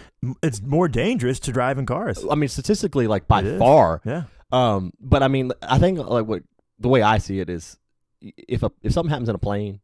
It's 0.43 0.61
more 0.61 0.88
dangerous 0.88 1.39
to 1.41 1.51
drive 1.51 1.77
in 1.79 1.85
cars. 1.85 2.23
I 2.29 2.35
mean, 2.35 2.50
statistically, 2.50 3.07
like 3.07 3.27
by 3.27 3.39
It 3.39 3.45
is. 3.45 3.59
far, 3.59 4.01
Yeah. 4.05 4.23
Um, 4.51 4.91
but 5.00 5.23
I 5.23 5.27
mean, 5.29 5.51
I 5.61 5.79
think 5.79 5.97
like 6.00 6.25
what 6.27 6.43
the 6.79 6.89
way 6.89 7.01
I 7.01 7.17
see 7.19 7.39
it 7.39 7.50
is, 7.50 7.77
if 8.21 8.63
a 8.63 8.71
if 8.83 8.91
something 8.93 9.09
happens 9.09 9.29
in 9.29 9.35
a 9.35 9.39
plane, 9.39 9.79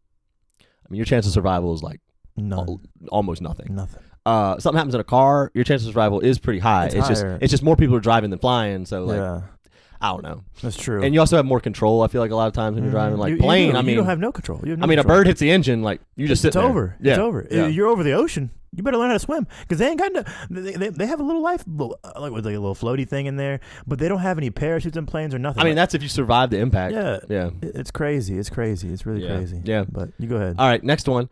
I 0.61 0.87
mean, 0.89 0.97
your 0.97 1.05
chance 1.05 1.25
of 1.25 1.31
survival 1.33 1.73
is 1.73 1.81
like 1.83 2.01
No. 2.35 2.57
al- 2.59 2.81
almost 3.09 3.41
nothing. 3.41 3.73
Nothing. 3.73 4.01
Uh, 4.25 4.59
something 4.59 4.77
happens 4.77 4.93
in 4.93 4.99
a 4.99 5.05
car, 5.05 5.51
your 5.53 5.63
chance 5.63 5.81
of 5.83 5.87
survival 5.87 6.19
is 6.19 6.37
pretty 6.37 6.59
high. 6.59 6.87
It's 6.87 6.95
It's, 6.95 7.07
just 7.07 7.23
it's 7.41 7.51
just 7.51 7.63
more 7.63 7.75
people 7.77 7.95
are 7.95 8.01
driving 8.01 8.29
than 8.29 8.39
flying, 8.39 8.85
so 8.85 9.05
like 9.05 9.17
yeah, 9.17 9.41
I 10.01 10.09
don't 10.09 10.23
know. 10.23 10.43
that's 10.61 10.77
true. 10.77 11.03
And 11.03 11.13
you 11.13 11.19
also 11.19 11.35
have 11.37 11.45
more 11.45 11.59
control. 11.59 12.01
I 12.03 12.07
feel 12.07 12.21
like 12.21 12.31
a 12.31 12.35
lot 12.35 12.47
of 12.47 12.53
times 12.53 12.75
when 12.75 12.83
you're 12.83 12.91
driving 12.91 13.17
Mhm. 13.17 13.21
like 13.21 13.29
You- 13.31 13.35
you 13.37 13.41
plane, 13.41 13.71
do. 13.71 13.77
I 13.77 13.81
mean, 13.81 13.89
you 13.91 13.95
don't 13.97 14.05
have 14.05 14.19
no 14.19 14.31
control. 14.31 14.59
You 14.63 14.71
have 14.71 14.79
no 14.79 14.83
I 14.83 14.87
mean, 14.87 14.99
a 14.99 15.01
control. 15.03 15.19
bird 15.19 15.27
hits 15.27 15.39
the 15.39 15.49
engine, 15.51 15.81
like 15.81 16.01
you 16.15 16.27
just 16.27 16.41
sit 16.41 16.49
It's 16.49 16.55
there. 16.55 16.63
over. 16.65 16.95
Yeah. 17.01 17.11
It's 17.13 17.19
over. 17.19 17.47
Yeah. 17.49 17.67
You're 17.67 17.87
over 17.87 18.03
the 18.03 18.13
ocean. 18.13 18.51
You 18.75 18.83
better 18.83 18.97
learn 18.97 19.07
how 19.07 19.13
to 19.13 19.19
swim 19.19 19.47
because 19.61 19.79
they 19.79 19.87
ain't 19.87 19.97
got 19.97 20.11
no. 20.11 20.23
They, 20.49 20.73
they, 20.73 20.89
they 20.89 21.05
have 21.07 21.19
a 21.19 21.23
little 21.23 21.41
life, 21.41 21.63
little- 21.65 21.97
uh, 22.03 22.19
like 22.19 22.31
with 22.33 22.45
like 22.45 22.53
a 22.55 22.59
little 22.59 22.75
floaty 22.75 23.07
thing 23.07 23.25
in 23.25 23.37
there, 23.37 23.59
but 23.87 23.97
they 23.97 24.07
don't 24.09 24.19
have 24.19 24.37
any 24.37 24.49
parachutes 24.51 24.97
in 24.97 25.05
planes 25.05 25.33
or 25.33 25.39
nothing. 25.39 25.61
I 25.61 25.63
mean, 25.63 25.71
Like, 25.71 25.75
that's 25.77 25.95
if 25.95 26.03
you 26.03 26.09
survive 26.09 26.49
the 26.51 26.59
impact. 26.59 26.93
yeah, 26.93 27.17
Yeah. 27.29 27.49
it- 27.61 27.71
it's 27.75 27.91
crazy. 27.91 28.37
It's 28.37 28.49
crazy. 28.49 28.89
It's 28.89 29.05
really 29.05 29.23
Yeah. 29.23 29.35
crazy. 29.37 29.61
Yeah. 29.63 29.85
But 29.89 30.09
you 30.19 30.27
go 30.27 30.35
ahead. 30.35 30.57
All 30.59 30.67
right, 30.67 30.83
next 30.83 31.07
one. 31.07 31.29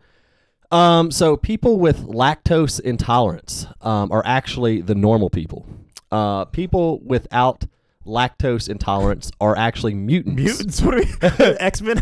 Um, 0.72 1.12
so 1.12 1.36
people 1.36 1.78
with 1.78 2.04
lactose 2.06 2.80
intolerance 2.80 3.66
um, 3.82 4.10
are 4.10 4.22
actually 4.26 4.80
the 4.80 4.94
normal 4.96 5.30
people. 5.30 5.66
Uh, 6.10 6.46
people 6.46 7.00
without 7.04 7.66
lactose 8.06 8.68
intolerance 8.68 9.30
are 9.40 9.56
actually 9.56 9.94
mutants. 9.94 10.36
Mutants. 10.42 10.80
What 10.82 10.94
are 10.94 11.44
we? 11.50 11.56
X 11.58 11.82
Men. 11.82 12.00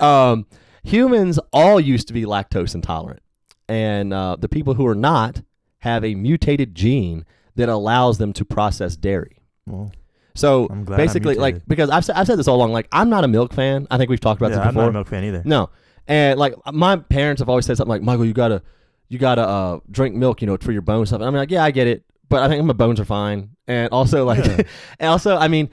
um, 0.00 0.46
humans 0.82 1.38
all 1.52 1.80
used 1.80 2.08
to 2.08 2.14
be 2.14 2.22
lactose 2.24 2.74
intolerant, 2.74 3.20
and 3.68 4.12
uh, 4.12 4.36
the 4.38 4.48
people 4.48 4.74
who 4.74 4.86
are 4.86 4.94
not 4.94 5.42
have 5.78 6.04
a 6.04 6.14
mutated 6.14 6.74
gene 6.74 7.24
that 7.56 7.68
allows 7.68 8.18
them 8.18 8.32
to 8.34 8.44
process 8.44 8.96
dairy. 8.96 9.38
well, 9.66 9.90
So 10.34 10.66
I'm 10.70 10.80
I'm 10.80 10.84
basically, 10.84 11.34
like 11.34 11.66
because 11.66 11.90
I've, 11.90 12.08
I've 12.14 12.26
said 12.26 12.38
this 12.38 12.48
all 12.48 12.56
along, 12.56 12.72
like 12.72 12.88
I'm 12.92 13.10
not 13.10 13.24
a 13.24 13.28
milk 13.28 13.52
fan. 13.52 13.86
I 13.90 13.98
think 13.98 14.10
we've 14.10 14.20
talked 14.20 14.40
about 14.40 14.50
yeah, 14.52 14.58
this 14.58 14.66
I'm 14.66 14.74
before. 14.74 14.82
not 14.84 14.88
a 14.90 14.92
milk 14.92 15.08
fan 15.08 15.24
either. 15.24 15.42
No, 15.44 15.70
and 16.06 16.38
like 16.38 16.54
my 16.72 16.96
parents 16.96 17.40
have 17.40 17.48
always 17.48 17.66
said 17.66 17.76
something 17.76 17.90
like, 17.90 18.02
"Michael, 18.02 18.24
you 18.24 18.32
gotta, 18.32 18.62
you 19.08 19.18
gotta 19.18 19.42
uh, 19.42 19.80
drink 19.90 20.14
milk, 20.14 20.40
you 20.40 20.46
know, 20.46 20.56
for 20.58 20.72
your 20.72 20.82
bones 20.82 21.08
stuff." 21.08 21.20
And 21.20 21.28
I'm 21.28 21.34
like, 21.34 21.50
"Yeah, 21.50 21.64
I 21.64 21.70
get 21.70 21.86
it, 21.86 22.04
but 22.30 22.42
I 22.42 22.48
think 22.48 22.64
my 22.64 22.72
bones 22.72 22.98
are 22.98 23.04
fine." 23.04 23.50
And 23.68 23.90
also, 23.92 24.24
like, 24.24 24.44
Yeah. 24.46 24.62
and 24.98 25.10
also, 25.10 25.36
I 25.36 25.48
mean, 25.48 25.68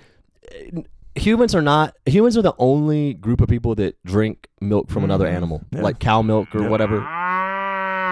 eh, 0.51 0.81
humans 1.15 1.55
are 1.55 1.61
not 1.61 1.95
humans 2.05 2.37
are 2.37 2.41
the 2.43 2.53
only 2.59 3.13
group 3.13 3.39
of 3.41 3.47
people 3.47 3.73
that 3.75 3.95
drink 4.03 4.47
milk 4.61 4.89
from 4.89 5.03
another 5.05 5.25
Mhm. 5.25 5.33
animal, 5.35 5.61
Yeah. 5.71 5.81
like 5.81 5.99
cow 5.99 6.21
milk 6.21 6.53
or 6.53 6.63
Yeah. 6.63 6.69
whatever. 6.69 7.01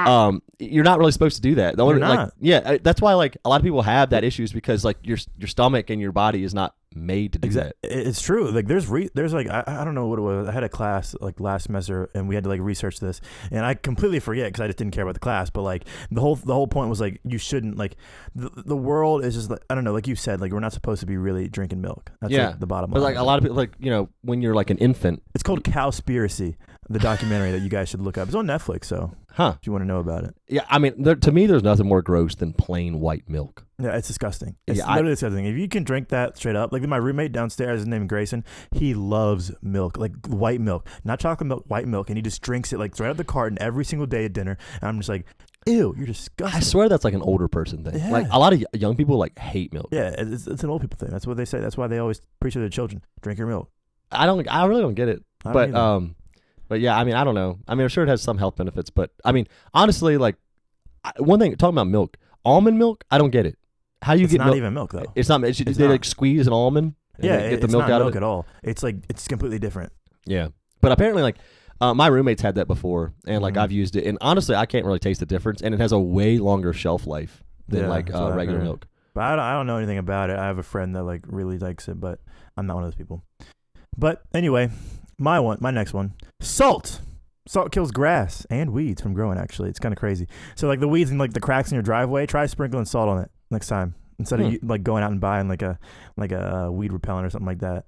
Um, 0.07 0.41
you're 0.59 0.83
not 0.83 0.99
really 0.99 1.11
supposed 1.11 1.35
to 1.37 1.41
do 1.41 1.55
that. 1.55 1.77
The 1.77 1.83
only, 1.83 1.99
like, 1.99 2.29
yeah, 2.39 2.57
uh, 2.63 2.77
that's 2.81 3.01
why 3.01 3.13
like 3.15 3.37
a 3.43 3.49
lot 3.49 3.59
of 3.59 3.63
people 3.63 3.81
have 3.81 4.11
that 4.11 4.23
issues 4.23 4.53
because 4.53 4.85
like 4.85 4.97
your 5.03 5.17
your 5.37 5.47
stomach 5.47 5.89
and 5.89 5.99
your 5.99 6.11
body 6.11 6.43
is 6.43 6.53
not 6.53 6.75
made 6.95 7.33
to 7.33 7.39
do 7.39 7.49
that. 7.49 7.75
Exactly. 7.83 7.89
It's 8.09 8.21
true. 8.21 8.49
Like 8.51 8.67
there's 8.67 8.87
re- 8.87 9.09
there's 9.13 9.33
like 9.33 9.47
I, 9.47 9.63
I 9.67 9.83
don't 9.83 9.95
know 9.95 10.07
what 10.07 10.19
it 10.19 10.21
was. 10.23 10.47
I 10.47 10.51
had 10.51 10.63
a 10.63 10.69
class 10.69 11.15
like 11.21 11.39
last 11.39 11.63
semester 11.65 12.09
and 12.15 12.27
we 12.29 12.35
had 12.35 12.43
to 12.45 12.49
like 12.49 12.61
research 12.61 12.99
this 12.99 13.21
and 13.51 13.65
I 13.65 13.73
completely 13.73 14.19
forget 14.19 14.47
because 14.47 14.61
I 14.61 14.67
just 14.67 14.77
didn't 14.77 14.93
care 14.93 15.03
about 15.03 15.13
the 15.15 15.19
class. 15.19 15.49
But 15.49 15.63
like 15.63 15.85
the 16.11 16.21
whole 16.21 16.35
the 16.35 16.53
whole 16.53 16.67
point 16.67 16.89
was 16.89 17.01
like 17.01 17.19
you 17.23 17.37
shouldn't 17.37 17.77
like 17.77 17.95
the, 18.33 18.49
the 18.55 18.77
world 18.77 19.23
is 19.25 19.35
just 19.35 19.49
like 19.49 19.63
I 19.69 19.75
don't 19.75 19.83
know 19.83 19.93
like 19.93 20.07
you 20.07 20.15
said 20.15 20.41
like 20.41 20.51
we're 20.51 20.59
not 20.59 20.73
supposed 20.73 20.99
to 21.01 21.05
be 21.05 21.17
really 21.17 21.47
drinking 21.47 21.81
milk. 21.81 22.11
That's 22.21 22.33
Yeah. 22.33 22.47
like, 22.49 22.59
the 22.59 22.67
bottom 22.67 22.91
But 22.91 23.01
like 23.01 23.17
a 23.17 23.23
lot 23.23 23.37
of 23.37 23.43
people, 23.43 23.57
like 23.57 23.73
you 23.79 23.89
know, 23.91 24.09
when 24.21 24.41
you're 24.41 24.55
like 24.55 24.69
an 24.69 24.77
infant, 24.77 25.21
It's 25.33 25.43
called 25.43 25.63
Cowspiracy, 25.63 26.55
the 26.89 26.99
documentary 26.99 27.51
that 27.51 27.61
you 27.61 27.69
guys 27.69 27.89
should 27.89 28.01
look 28.01 28.17
up. 28.17 28.27
It's 28.27 28.35
on 28.35 28.45
Netflix, 28.45 28.85
so 28.85 29.11
huh? 29.31 29.55
if 29.59 29.65
you 29.65 29.71
want 29.71 29.81
to 29.83 29.87
know 29.87 29.99
about 29.99 30.23
it. 30.23 30.35
Yeah, 30.47 30.65
I 30.69 30.77
mean, 30.79 31.01
there, 31.01 31.15
to 31.15 31.31
me, 31.31 31.47
there's 31.47 31.63
nothing 31.63 31.87
more 31.87 32.01
gross 32.01 32.35
than 32.35 32.53
plain 32.53 32.99
white 32.99 33.27
milk. 33.27 33.65
Yeah, 33.79 33.95
it's 33.97 34.07
disgusting. 34.07 34.55
It's 34.67 34.77
Yeah, 34.79 34.85
I- 34.87 34.95
literally 34.95 35.13
disgusting. 35.13 35.45
If 35.45 35.57
you 35.57 35.67
can 35.67 35.83
drink 35.83 36.09
that 36.09 36.37
straight 36.37 36.55
up, 36.55 36.71
like 36.71 36.83
my 36.83 36.97
roommate 36.97 37.31
downstairs, 37.31 37.79
his 37.79 37.87
name 37.87 38.05
Grayson, 38.07 38.43
he 38.71 38.93
loves 38.93 39.51
milk, 39.61 39.97
like 39.97 40.13
white 40.27 40.61
milk, 40.61 40.87
not 41.03 41.19
chocolate 41.19 41.47
milk, 41.47 41.63
white 41.67 41.87
milk, 41.87 42.09
and 42.09 42.17
he 42.17 42.21
just 42.21 42.41
drinks 42.41 42.71
it 42.71 42.77
like 42.79 42.93
straight 42.93 43.07
out 43.07 43.11
of 43.11 43.17
the 43.17 43.23
carton 43.23 43.57
every 43.59 43.83
single 43.83 44.05
day 44.05 44.25
at 44.25 44.33
dinner. 44.33 44.57
And 44.81 44.87
I'm 44.89 44.97
just 44.99 45.09
like, 45.09 45.25
ew, 45.65 45.95
you're 45.97 46.05
disgusting. 46.05 46.55
I 46.57 46.59
swear 46.61 46.87
that's 46.87 47.03
like 47.03 47.15
an 47.15 47.23
older 47.23 47.47
person 47.47 47.83
thing. 47.83 47.97
Yeah. 47.97 48.11
Like 48.11 48.27
a 48.29 48.37
lot 48.37 48.53
of 48.53 48.63
young 48.73 48.95
people 48.95 49.17
like 49.17 49.37
hate 49.39 49.73
milk. 49.73 49.89
yeah, 49.91 50.13
it's, 50.17 50.45
it's 50.45 50.63
an 50.63 50.69
old 50.69 50.81
people 50.81 50.97
thing. 50.99 51.09
That's 51.09 51.25
what 51.25 51.35
they 51.35 51.45
say. 51.45 51.59
That's 51.59 51.77
why 51.77 51.87
they 51.87 51.97
always 51.97 52.21
preach 52.39 52.53
to 52.53 52.59
their 52.59 52.69
children: 52.69 53.01
drink 53.21 53.39
your 53.39 53.47
milk. 53.47 53.71
I 54.11 54.27
don't. 54.27 54.47
I 54.47 54.65
really 54.67 54.81
don't 54.81 54.93
get 54.93 55.09
it. 55.09 55.23
I 55.43 55.47
don't 55.49 55.53
but 55.53 55.69
either. 55.69 55.77
um, 55.77 56.15
but 56.67 56.79
yeah, 56.79 56.98
I 56.98 57.03
mean, 57.03 57.15
I 57.15 57.24
don't 57.24 57.36
know. 57.36 57.60
I 57.67 57.75
mean, 57.75 57.84
I'm 57.84 57.89
sure 57.89 58.03
it 58.03 58.07
has 58.10 58.22
some 58.22 58.38
health 58.38 58.55
benefits, 58.55 58.89
but 58.89 59.12
I 59.24 59.31
mean, 59.31 59.48
honestly, 59.74 60.17
like 60.17 60.36
I, 61.03 61.12
one 61.17 61.39
thing 61.39 61.55
talking 61.55 61.75
about 61.75 61.88
milk, 61.88 62.17
almond 62.43 62.77
milk, 62.79 63.03
I 63.12 63.17
don't 63.17 63.31
get 63.31 63.45
it. 63.45 63.57
How 64.01 64.13
do 64.15 64.19
you 64.22 64.24
get 64.24 64.25
it's 64.25 64.31
get 64.34 64.38
not 64.39 64.45
milk? 64.48 64.57
even 64.57 64.74
milk 64.74 64.91
though. 64.91 65.12
It's 65.15 65.29
not. 65.29 65.43
It's, 65.43 65.60
It's 65.60 65.77
they 65.77 65.86
not. 65.86 65.91
like 65.91 66.05
squeeze 66.05 66.48
an 66.48 66.53
almond. 66.53 66.95
and, 67.17 67.25
yeah, 67.25 67.36
like, 67.38 67.50
get 67.50 67.60
the 67.62 67.65
it's 67.65 67.72
milk 67.72 67.81
not 67.88 67.91
out 67.91 68.00
milk 68.00 68.10
of 68.12 68.15
it. 68.15 68.17
at 68.17 68.24
all. 68.24 68.45
It's 68.63 68.84
like 68.84 68.98
it's 69.10 69.27
completely 69.27 69.60
different. 69.60 69.91
Yeah, 70.25 70.50
but 70.81 70.91
apparently, 70.91 71.24
like 71.24 71.38
uh, 71.81 71.93
my 71.93 72.07
roommates 72.07 72.41
had 72.41 72.55
that 72.55 72.67
before, 72.67 73.13
and 73.27 73.41
like 73.41 73.55
Mhm. 73.55 73.62
I've 73.62 73.72
used 73.72 73.95
it, 73.95 74.05
and 74.05 74.17
honestly, 74.22 74.55
I 74.55 74.65
can't 74.65 74.86
really 74.86 75.00
taste 75.00 75.19
the 75.19 75.25
difference, 75.25 75.62
and 75.62 75.74
it 75.74 75.79
has 75.79 75.91
a 75.91 76.00
way 76.00 76.38
longer 76.38 76.74
shelf 76.74 77.05
life 77.07 77.43
than 77.67 77.81
Yeah, 77.81 77.88
like 77.89 78.07
that's 78.07 78.17
uh, 78.19 78.27
I've 78.27 78.36
regular 78.36 78.60
heard. 78.60 78.65
milk. 78.65 78.88
But 79.13 79.24
I 79.24 79.29
don't, 79.31 79.39
I 79.39 79.53
don't 79.53 79.65
know 79.67 79.77
anything 79.77 79.98
about 79.98 80.29
it. 80.29 80.38
I 80.38 80.45
have 80.45 80.57
a 80.57 80.63
friend 80.63 80.95
that 80.95 81.03
like 81.03 81.22
really 81.25 81.57
likes 81.57 81.88
it, 81.88 82.00
but 82.00 82.19
I'm 82.57 82.65
not 82.67 82.75
one 82.75 82.84
of 82.84 82.91
those 82.91 82.98
people. 82.98 83.24
But 83.98 84.22
anyway, 84.34 84.69
my 85.17 85.39
one, 85.39 85.57
my 85.62 85.72
next 85.72 85.93
one, 85.93 86.13
salt. 86.39 87.01
Salt 87.48 87.72
kills 87.72 87.91
grass 87.91 88.45
and 88.50 88.72
weeds 88.74 89.01
from 89.03 89.13
growing. 89.13 89.38
Actually, 89.38 89.69
it's 89.69 89.77
kind 89.79 89.93
of 89.93 90.00
crazy. 90.00 90.27
So 90.55 90.67
like 90.67 90.79
the 90.79 90.88
weeds 90.88 91.12
and 91.12 91.19
like 91.19 91.34
the 91.34 91.39
cracks 91.39 91.69
in 91.72 91.75
your 91.75 91.84
driveway, 91.84 92.25
try 92.25 92.48
sprinkling 92.48 92.86
salt 92.86 93.07
on 93.07 93.22
it 93.22 93.29
next 93.51 93.67
time 93.67 93.93
instead 94.17 94.39
Hmm. 94.39 94.45
of 94.48 94.63
like 94.63 94.81
going 94.84 95.03
out 95.03 95.12
and 95.12 95.22
buying 95.22 95.48
like 95.48 95.62
a 95.62 95.77
like 96.17 96.31
a 96.31 96.55
uh, 96.65 96.69
weed 96.72 96.91
repellent 96.91 97.25
or 97.25 97.29
something 97.29 97.45
like 97.45 97.60
that. 97.60 97.86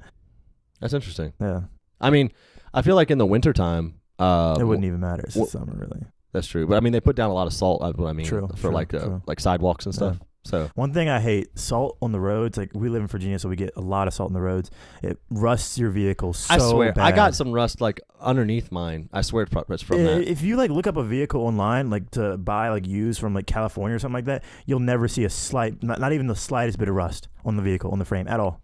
That's 0.80 0.94
interesting. 0.94 1.34
Yeah, 1.42 1.62
I 2.00 2.12
mean, 2.12 2.32
I 2.74 2.84
feel 2.84 2.96
like 2.96 3.10
in 3.10 3.18
the 3.18 3.26
wintertime, 3.26 3.96
uh, 4.20 4.58
it 4.60 4.64
wouldn't 4.64 4.86
even 4.86 5.00
matter. 5.00 5.24
It's 5.24 5.52
summer, 5.52 5.74
really. 5.76 6.04
That's 6.34 6.46
true, 6.46 6.68
but 6.68 6.76
I 6.78 6.82
mean, 6.82 6.94
they 6.94 7.00
put 7.02 7.16
down 7.16 7.32
a 7.32 7.34
lot 7.34 7.48
of 7.48 7.54
salt. 7.54 7.82
That's 7.82 7.98
what 7.98 8.10
I 8.10 8.14
mean. 8.14 8.28
True, 8.28 8.48
for 8.50 8.56
true, 8.68 8.72
like 8.72 8.94
uh, 8.94 9.20
like 9.26 9.40
sidewalks 9.40 9.86
and 9.86 9.96
stuff. 9.96 10.20
So 10.48 10.70
One 10.76 10.94
thing 10.94 11.10
I 11.10 11.20
hate: 11.20 11.58
salt 11.58 11.98
on 12.02 12.12
the 12.12 12.20
roads. 12.20 12.58
Like 12.58 12.72
we 12.74 12.90
live 12.90 13.02
in 13.02 13.08
Virginia, 13.08 13.38
so 13.38 13.50
we 13.50 13.56
get 13.56 13.72
a 13.76 13.82
lot 13.82 14.08
of 14.08 14.14
salt 14.14 14.30
on 14.30 14.34
the 14.34 14.42
roads. 14.42 14.72
It 15.04 15.20
rusts 15.30 15.78
your 15.78 15.90
vehicle 15.90 16.34
so 16.34 16.54
I 16.54 16.58
swear, 16.58 16.94
I 16.98 17.12
got 17.12 17.36
some 17.36 17.52
rust 17.52 17.82
like 17.82 18.00
underneath 18.20 18.72
mine. 18.72 19.10
I 19.12 19.22
swear 19.22 19.48
it's 19.70 19.84
from 19.84 20.04
that. 20.04 20.28
If 20.28 20.42
you 20.42 20.56
like 20.56 20.72
look 20.72 20.88
up 20.88 20.98
a 20.98 21.04
vehicle 21.04 21.42
online, 21.42 21.90
like 21.90 22.10
to 22.12 22.38
buy 22.38 22.70
like 22.70 22.88
used 22.88 23.20
from 23.20 23.34
like 23.34 23.46
California 23.46 23.96
or 23.96 24.00
something 24.00 24.14
like 24.14 24.26
that, 24.26 24.44
you'll 24.66 24.80
never 24.80 25.08
see 25.08 25.26
a 25.26 25.30
slight, 25.30 25.84
not, 25.84 26.00
not 26.00 26.14
even 26.14 26.28
the 26.28 26.36
slightest 26.36 26.80
bit 26.80 26.88
of 26.88 26.96
rust 26.96 27.28
on 27.46 27.58
the 27.58 27.64
vehicle 27.64 27.92
on 27.92 28.00
the 28.00 28.06
frame 28.06 28.28
at 28.28 28.40
all. 28.40 28.62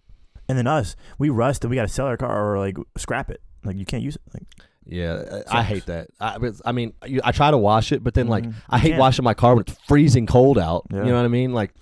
And 0.48 0.58
then 0.58 0.68
us, 0.68 0.96
we 1.18 1.30
rust 1.30 1.64
and 1.64 1.70
we 1.70 1.76
got 1.76 1.84
to 1.84 1.94
sell 1.94 2.08
our 2.08 2.18
car 2.18 2.54
or 2.54 2.60
like 2.60 2.78
scrap 2.98 3.30
it. 3.30 3.42
Like 3.64 3.78
you 3.78 3.86
can't 3.86 4.04
use 4.04 4.16
it. 4.16 4.22
Like 4.34 4.44
Yeah, 4.86 5.42
I- 5.50 5.60
I 5.60 5.64
hate 5.64 5.86
that. 5.86 6.08
I, 6.20 6.38
I 6.66 6.72
mean, 6.74 6.94
you, 7.06 7.22
I 7.24 7.32
try 7.32 7.50
to 7.52 7.58
wash 7.58 7.92
it, 7.92 8.04
but 8.04 8.14
then 8.14 8.28
like 8.28 8.44
Mhm. 8.46 8.54
I 8.70 8.78
hate 8.80 8.90
can't. 8.90 9.00
washing 9.00 9.24
my 9.24 9.34
car 9.34 9.56
when 9.56 9.62
it's 9.62 9.78
freezing 9.88 10.26
cold 10.26 10.58
out. 10.58 10.86
Yeah. 10.92 11.00
You 11.00 11.12
know 11.12 11.16
what 11.16 11.26
I 11.26 11.30
mean? 11.30 11.54
Like, 11.54 11.74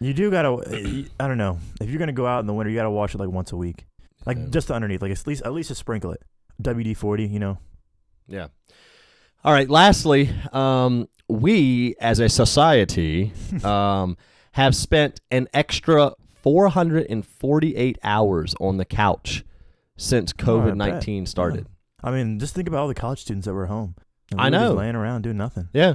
You 0.00 0.12
do 0.14 0.30
gotta. 0.30 1.06
I 1.20 1.26
don't 1.28 1.38
know. 1.38 1.58
If 1.80 1.88
you're 1.90 1.98
gonna 1.98 2.12
go 2.12 2.26
out 2.26 2.40
in 2.40 2.46
the 2.46 2.54
winter, 2.54 2.70
you 2.70 2.76
gotta 2.76 2.90
wash 2.90 3.14
it 3.14 3.18
like 3.18 3.30
once 3.30 3.52
a 3.52 3.56
week, 3.56 3.86
like 4.26 4.38
Yeah. 4.38 4.46
just 4.50 4.70
underneath, 4.70 5.02
like 5.02 5.12
at 5.12 5.26
least 5.26 5.42
at 5.42 5.52
least 5.52 5.68
just 5.68 5.80
sprinkle 5.80 6.12
it. 6.12 6.22
WD 6.62 6.94
forty, 6.96 7.26
you 7.26 7.38
know. 7.38 7.58
Yeah. 8.28 8.48
All 9.44 9.52
right. 9.52 9.68
Lastly, 9.70 10.30
um, 10.52 11.08
we 11.28 11.94
as 12.00 12.18
a 12.18 12.28
society 12.28 13.32
um, 13.64 14.16
have 14.52 14.74
spent 14.74 15.20
an 15.30 15.46
extra 15.54 16.12
448 16.42 17.98
hours 18.02 18.54
on 18.60 18.76
the 18.76 18.84
couch 18.84 19.44
since 19.96 20.32
Oh, 20.40 20.42
COVID 20.44 20.66
bet. 20.68 20.76
19 20.76 21.26
started. 21.26 21.66
I 22.02 22.10
mean, 22.10 22.38
just 22.38 22.54
think 22.54 22.68
about 22.68 22.80
all 22.80 22.88
the 22.88 22.94
college 22.94 23.20
students 23.20 23.46
that 23.46 23.54
were 23.54 23.66
home. 23.66 23.94
And 24.30 24.40
I 24.40 24.44
were 24.44 24.50
just 24.50 24.62
know. 24.62 24.72
laying 24.74 24.94
around 24.94 25.22
doing 25.22 25.36
nothing. 25.36 25.68
Yeah. 25.72 25.94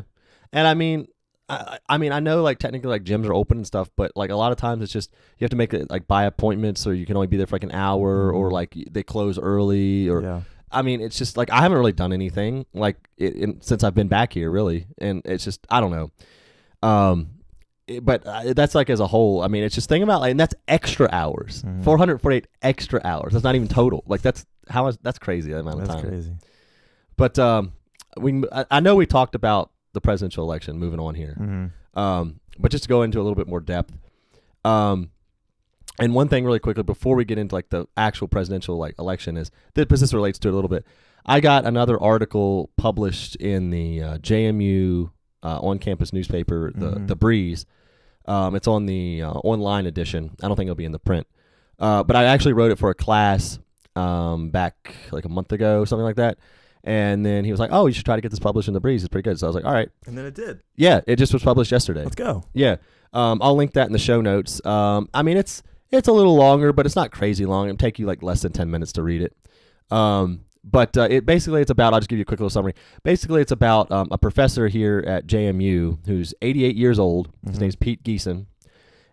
And 0.51 0.67
I 0.67 0.73
mean, 0.73 1.07
I, 1.49 1.77
I 1.87 1.97
mean, 1.97 2.11
I 2.11 2.19
know 2.19 2.41
like 2.41 2.59
technically 2.59 2.89
like 2.89 3.03
gyms 3.03 3.27
are 3.27 3.33
open 3.33 3.57
and 3.57 3.67
stuff, 3.67 3.89
but 3.95 4.11
like 4.15 4.29
a 4.29 4.35
lot 4.35 4.51
of 4.51 4.57
times 4.57 4.81
it's 4.83 4.91
just 4.93 5.11
you 5.37 5.45
have 5.45 5.51
to 5.51 5.55
make 5.57 5.73
it 5.73 5.89
like 5.89 6.07
by 6.07 6.23
appointments, 6.25 6.85
or 6.87 6.93
you 6.93 7.05
can 7.05 7.15
only 7.15 7.27
be 7.27 7.37
there 7.37 7.47
for 7.47 7.55
like 7.55 7.63
an 7.63 7.71
hour, 7.71 8.31
or 8.31 8.49
Mhm. 8.49 8.53
like 8.53 8.75
they 8.91 9.03
close 9.03 9.37
early, 9.37 10.09
or 10.09 10.21
yeah. 10.21 10.41
I 10.71 10.81
mean, 10.81 11.01
it's 11.01 11.17
just 11.17 11.37
like 11.37 11.51
I 11.51 11.61
haven't 11.61 11.77
really 11.77 11.91
done 11.91 12.13
anything 12.13 12.65
like 12.73 12.97
it, 13.17 13.35
in, 13.35 13.61
since 13.61 13.83
I've 13.83 13.93
been 13.93 14.07
back 14.07 14.33
here, 14.33 14.49
really, 14.49 14.87
and 14.99 15.21
it's 15.25 15.43
just 15.43 15.65
I 15.69 15.79
don't 15.81 15.91
know. 15.91 16.11
Um, 16.87 17.29
but 18.01 18.25
uh, 18.25 18.53
that's 18.53 18.75
like 18.75 18.89
as 18.89 18.99
a 18.99 19.07
whole. 19.07 19.41
I 19.41 19.47
mean, 19.47 19.63
it's 19.63 19.75
just 19.75 19.89
think 19.89 20.03
about 20.03 20.21
like, 20.21 20.31
and 20.31 20.39
that's 20.39 20.55
extra 20.67 21.09
hours, 21.11 21.63
Mhm. 21.63 21.83
four 21.83 21.97
hundred 21.97 22.19
forty-eight 22.21 22.47
extra 22.61 23.01
hours. 23.03 23.33
That's 23.33 23.43
not 23.43 23.55
even 23.55 23.67
total. 23.67 24.03
Like 24.07 24.21
that's 24.21 24.45
how 24.69 24.87
is 24.87 24.97
that's 25.01 25.19
crazy 25.19 25.51
that 25.51 25.59
amount 25.59 25.81
of 25.81 25.87
That's 25.87 26.01
time. 26.01 26.09
crazy. 26.09 26.33
But 27.17 27.37
um, 27.39 27.73
we 28.17 28.43
I, 28.51 28.65
I 28.71 28.79
know 28.79 28.95
we 28.95 29.05
talked 29.05 29.35
about 29.35 29.71
the 29.93 30.01
presidential 30.01 30.43
election. 30.43 30.77
Moving 30.79 30.99
on 30.99 31.15
here, 31.15 31.33
hmm 31.37 31.65
um, 31.99 32.39
but 32.57 32.71
just 32.71 32.83
to 32.85 32.89
go 32.89 33.01
into 33.03 33.19
a 33.19 33.23
little 33.23 33.35
bit 33.35 33.47
more 33.47 33.59
depth, 33.59 33.93
um, 34.65 35.11
and 35.99 36.15
one 36.15 36.27
thing 36.27 36.45
really 36.45 36.59
quickly 36.59 36.83
before 36.83 37.15
we 37.15 37.25
get 37.25 37.37
into 37.37 37.53
like 37.53 37.69
the 37.69 37.85
actual 37.97 38.27
presidential 38.27 38.77
like 38.77 38.95
election 38.97 39.37
is 39.37 39.51
that 39.75 39.87
because 39.87 40.01
this 40.01 40.13
relates 40.13 40.39
to 40.39 40.47
it 40.47 40.51
a 40.51 40.55
little 40.55 40.69
bit. 40.69 40.85
I 41.25 41.39
got 41.39 41.65
another 41.65 42.01
article 42.01 42.69
published 42.77 43.35
in 43.37 43.69
the 43.69 44.01
uh, 44.01 44.17
JMU 44.17 45.11
uh, 45.43 45.59
on-campus 45.59 46.13
newspaper, 46.13 46.71
the 46.73 46.91
Mhm. 46.93 47.07
the 47.07 47.15
Breeze. 47.15 47.65
Um, 48.25 48.55
it's 48.55 48.67
on 48.67 48.85
the 48.85 49.21
uh, 49.23 49.31
online 49.31 49.85
edition. 49.85 50.31
I 50.41 50.47
don't 50.47 50.55
think 50.55 50.67
it'll 50.67 50.75
be 50.75 50.85
in 50.85 50.93
the 50.93 50.99
print, 50.99 51.27
uh, 51.79 52.03
but 52.03 52.15
I 52.15 52.23
actually 52.25 52.53
wrote 52.53 52.71
it 52.71 52.79
for 52.79 52.89
a 52.89 52.95
class 52.95 53.59
um, 53.95 54.49
back 54.49 54.95
like 55.11 55.25
a 55.25 55.29
month 55.29 55.51
ago, 55.51 55.81
or 55.81 55.85
something 55.85 56.05
like 56.05 56.15
that. 56.15 56.37
And 56.85 57.25
then 57.25 57.45
he 57.45 57.51
was 57.51 57.59
like, 57.59 57.69
"Oh, 57.71 57.85
you 57.87 57.93
should 57.93 58.05
try 58.05 58.15
to 58.15 58.21
get 58.21 58.29
this 58.31 58.39
published 58.39 58.67
in 58.67 58.73
the 58.73 58.79
Breeze. 58.79 59.03
It's 59.03 59.09
pretty 59.11 59.29
good." 59.29 59.37
So 59.39 59.45
I 59.45 59.49
was 59.49 59.55
like, 59.55 59.65
"All 59.65 59.71
right, 59.73 59.89
And 60.07 60.17
then 60.17 60.25
it 60.25 60.33
did. 60.35 60.61
yeah." 60.75 61.01
It 61.05 61.17
just 61.17 61.31
was 61.33 61.43
published 61.43 61.71
yesterday. 61.71 62.03
Let's 62.03 62.15
go. 62.15 62.43
Yeah, 62.53 62.77
um, 63.13 63.39
I'll 63.41 63.55
link 63.55 63.73
that 63.73 63.85
in 63.87 63.93
the 63.93 63.99
show 63.99 64.19
notes. 64.21 64.65
Um, 64.65 65.09
I 65.13 65.21
mean, 65.21 65.37
it's 65.37 65.61
it's 65.91 66.07
a 66.07 66.11
little 66.11 66.35
longer, 66.35 66.73
but 66.73 66.85
it's 66.85 66.95
not 66.95 67.11
crazy 67.11 67.45
long. 67.45 67.67
It'll 67.67 67.77
take 67.77 67.99
you 67.99 68.05
like 68.07 68.23
less 68.23 68.41
than 68.41 68.51
ten 68.51 68.71
minutes 68.71 68.91
to 68.93 69.03
read 69.03 69.21
it. 69.21 69.35
Um, 69.91 70.41
but 70.63 70.97
uh, 70.97 71.07
it 71.09 71.25
basically 71.25 71.61
it's 71.61 71.71
about. 71.71 71.93
I'll 71.93 71.99
just 71.99 72.09
give 72.09 72.17
you 72.17 72.23
a 72.23 72.25
quick 72.25 72.39
little 72.39 72.49
summary. 72.49 72.73
Basically, 73.03 73.41
it's 73.41 73.51
about 73.51 73.91
um, 73.91 74.07
a 74.11 74.17
professor 74.17 74.67
here 74.67 75.03
at 75.07 75.27
JMU 75.27 75.99
who's 76.05 76.33
88 76.41 76.75
years 76.75 76.99
old. 76.99 77.29
His 77.45 77.57
Mhm. 77.57 77.61
name's 77.61 77.75
Pete 77.75 78.03
Giesen, 78.03 78.45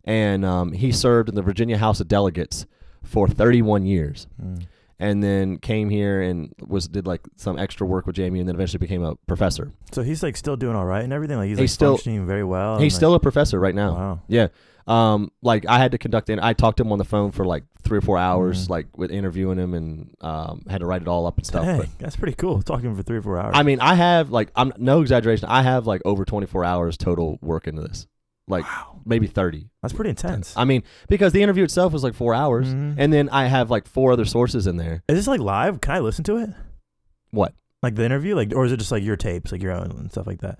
and 0.05 0.45
um, 0.45 0.73
he 0.73 0.93
served 0.93 1.29
in 1.29 1.35
the 1.35 1.43
Virginia 1.43 1.77
House 1.79 2.01
of 2.01 2.09
Delegates 2.09 2.67
for 3.03 3.27
31 3.29 3.87
years 3.87 4.27
Mm. 4.41 4.63
and 4.99 5.23
then 5.23 5.57
came 5.59 5.89
here 5.89 6.21
and 6.21 6.55
was 6.67 6.87
did 6.87 7.07
like 7.07 7.23
some 7.37 7.59
extra 7.59 7.87
work 7.87 8.07
with 8.07 8.17
JMU 8.17 8.41
and 8.41 8.49
then 8.49 8.55
eventually 8.55 8.79
became 8.79 9.03
a 9.03 9.17
professor. 9.27 9.73
So 9.93 10.03
he's 10.03 10.23
like 10.23 10.37
still 10.37 10.57
doing 10.57 10.77
all 10.77 10.85
right 10.85 11.03
and 11.03 11.13
everything. 11.13 11.39
Like 11.39 11.49
he's, 11.49 11.59
He's 11.59 11.71
like 11.71 11.75
still- 11.75 11.97
functioning 11.97 12.27
very 12.27 12.45
well. 12.45 12.79
He's 12.79 12.93
and, 12.93 12.99
still 12.99 13.15
a 13.15 13.21
professor 13.21 13.59
right 13.59 13.75
now. 13.75 13.95
wow. 13.95 14.21
Yeah. 14.29 14.49
Um, 14.87 15.31
like 15.43 15.67
I 15.69 15.79
had 15.79 15.93
to 15.93 15.99
conduct 15.99 16.31
and 16.31 16.41
I 16.41 16.53
talked 16.53 16.79
to 16.79 16.83
him 16.85 16.93
on 16.93 16.99
the 16.99 17.05
phone 17.05 17.31
for 17.33 17.45
like 17.45 17.65
three 17.83 17.99
or 17.99 18.03
four 18.03 18.19
hours, 18.19 18.67
Mhm. 18.67 18.71
like 18.71 18.99
with 18.99 19.11
interviewing 19.11 19.59
him 19.59 19.75
and 19.75 20.15
um 20.21 20.65
had 20.69 20.81
to 20.81 20.87
write 20.87 21.03
it 21.03 21.09
all 21.09 21.27
up 21.27 21.37
and 21.37 21.47
stuff. 21.47 21.65
Dang, 21.65 21.79
But 21.79 21.89
that's 21.99 22.17
pretty 22.17 22.35
cool. 22.35 22.63
Talking 22.63 22.95
for 22.97 23.03
three 23.03 23.19
or 23.19 23.23
four 23.23 23.39
hours. 23.39 23.53
I 23.57 23.63
mean 23.63 23.81
I 23.81 23.95
have 23.95 24.31
like 24.31 24.51
I'm 24.57 24.73
no 24.79 25.01
exaggeration, 25.01 25.49
I 25.49 25.63
have 25.63 25.87
like 25.87 26.03
over 26.05 26.25
twenty 26.25 26.47
four 26.47 26.65
hours 26.65 26.97
total 26.97 27.39
work 27.41 27.67
into 27.69 27.83
this. 27.83 28.07
Like 28.49 28.65
wow, 28.65 29.01
maybe 29.05 29.27
thirty. 29.29 29.71
that's 29.81 29.95
pretty 29.95 30.11
intense. 30.11 30.55
I 30.57 30.65
mean, 30.65 30.83
because 31.09 31.33
the 31.33 31.43
interview 31.43 31.63
itself 31.63 31.93
was 31.93 32.03
like 32.03 32.15
four 32.15 32.35
hours. 32.35 32.67
Mhm. 32.69 32.95
And 32.99 33.13
then 33.13 33.29
I 33.29 33.47
have 33.47 33.71
like 33.71 33.87
four 33.87 34.11
other 34.13 34.25
sources 34.25 34.67
in 34.67 34.77
there. 34.77 35.05
Is 35.09 35.17
this 35.17 35.27
like 35.29 35.41
live? 35.41 35.81
Can 35.81 35.95
I 35.95 36.01
listen 36.01 36.25
to 36.25 36.37
it? 36.39 36.51
What? 37.31 37.55
Like 37.83 37.95
the 37.95 38.05
interview, 38.05 38.35
like, 38.35 38.53
or 38.55 38.65
is 38.67 38.73
it 38.73 38.79
just 38.79 38.91
like 38.93 39.05
your 39.05 39.17
tapes, 39.17 39.53
like 39.53 39.63
your 39.63 39.73
own 39.73 39.91
and 39.93 40.11
stuff 40.11 40.27
like 40.27 40.41
that? 40.41 40.59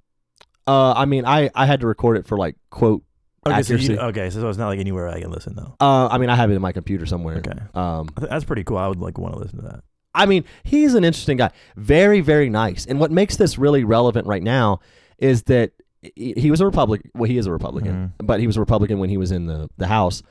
Uh 0.67 0.93
I 0.93 1.05
mean 1.05 1.25
I, 1.27 1.51
I 1.55 1.67
had 1.67 1.81
to 1.81 1.87
record 1.89 2.17
it 2.17 2.27
for 2.27 2.37
like 2.39 2.57
quote 2.71 3.03
Okay, 3.47 3.63
so 3.63 3.75
Accuracy. 3.75 3.93
you, 3.95 3.99
okay, 4.01 4.29
so 4.31 4.47
it's 4.49 4.59
not 4.59 4.69
like 4.69 4.81
anywhere 4.81 5.09
I 5.09 5.21
can 5.21 5.31
listen 5.31 5.55
though. 5.57 5.75
uh 5.81 6.09
I 6.09 6.19
mean 6.19 6.29
I 6.31 6.37
have 6.37 6.51
it 6.51 6.55
in 6.55 6.63
my 6.63 6.73
computer 6.73 7.07
somewhere. 7.07 7.37
Okay, 7.39 7.59
Um 7.75 8.09
that's 8.17 8.45
pretty 8.45 8.65
cool. 8.65 8.77
I 8.79 8.87
would 8.89 9.01
like 9.01 9.17
want 9.19 9.35
to 9.35 9.41
listen 9.41 9.57
to 9.59 9.65
that. 9.67 9.81
I 10.15 10.27
mean, 10.27 10.45
he's 10.65 10.95
an 10.95 11.05
interesting 11.05 11.37
guy. 11.37 11.51
Very, 11.77 12.21
very 12.21 12.51
nice. 12.51 12.85
And 12.85 12.99
what 12.99 13.13
makes 13.13 13.37
this 13.37 13.57
really 13.59 13.85
relevant 13.85 14.27
right 14.27 14.43
now 14.43 14.81
is 15.19 15.45
that 15.45 15.71
he 16.17 16.51
was 16.51 16.61
a 16.61 16.65
Republican. 16.67 17.11
Well, 17.15 17.29
he 17.31 17.39
is 17.39 17.47
a 17.47 17.53
Republican, 17.53 18.13
Mhm. 18.19 18.27
but 18.27 18.41
he 18.41 18.47
was 18.49 18.57
a 18.57 18.61
Republican 18.61 18.99
when 18.99 19.09
he 19.09 19.17
was 19.19 19.31
in 19.31 19.47
the, 19.47 19.69
the 19.79 19.87
House. 19.87 20.23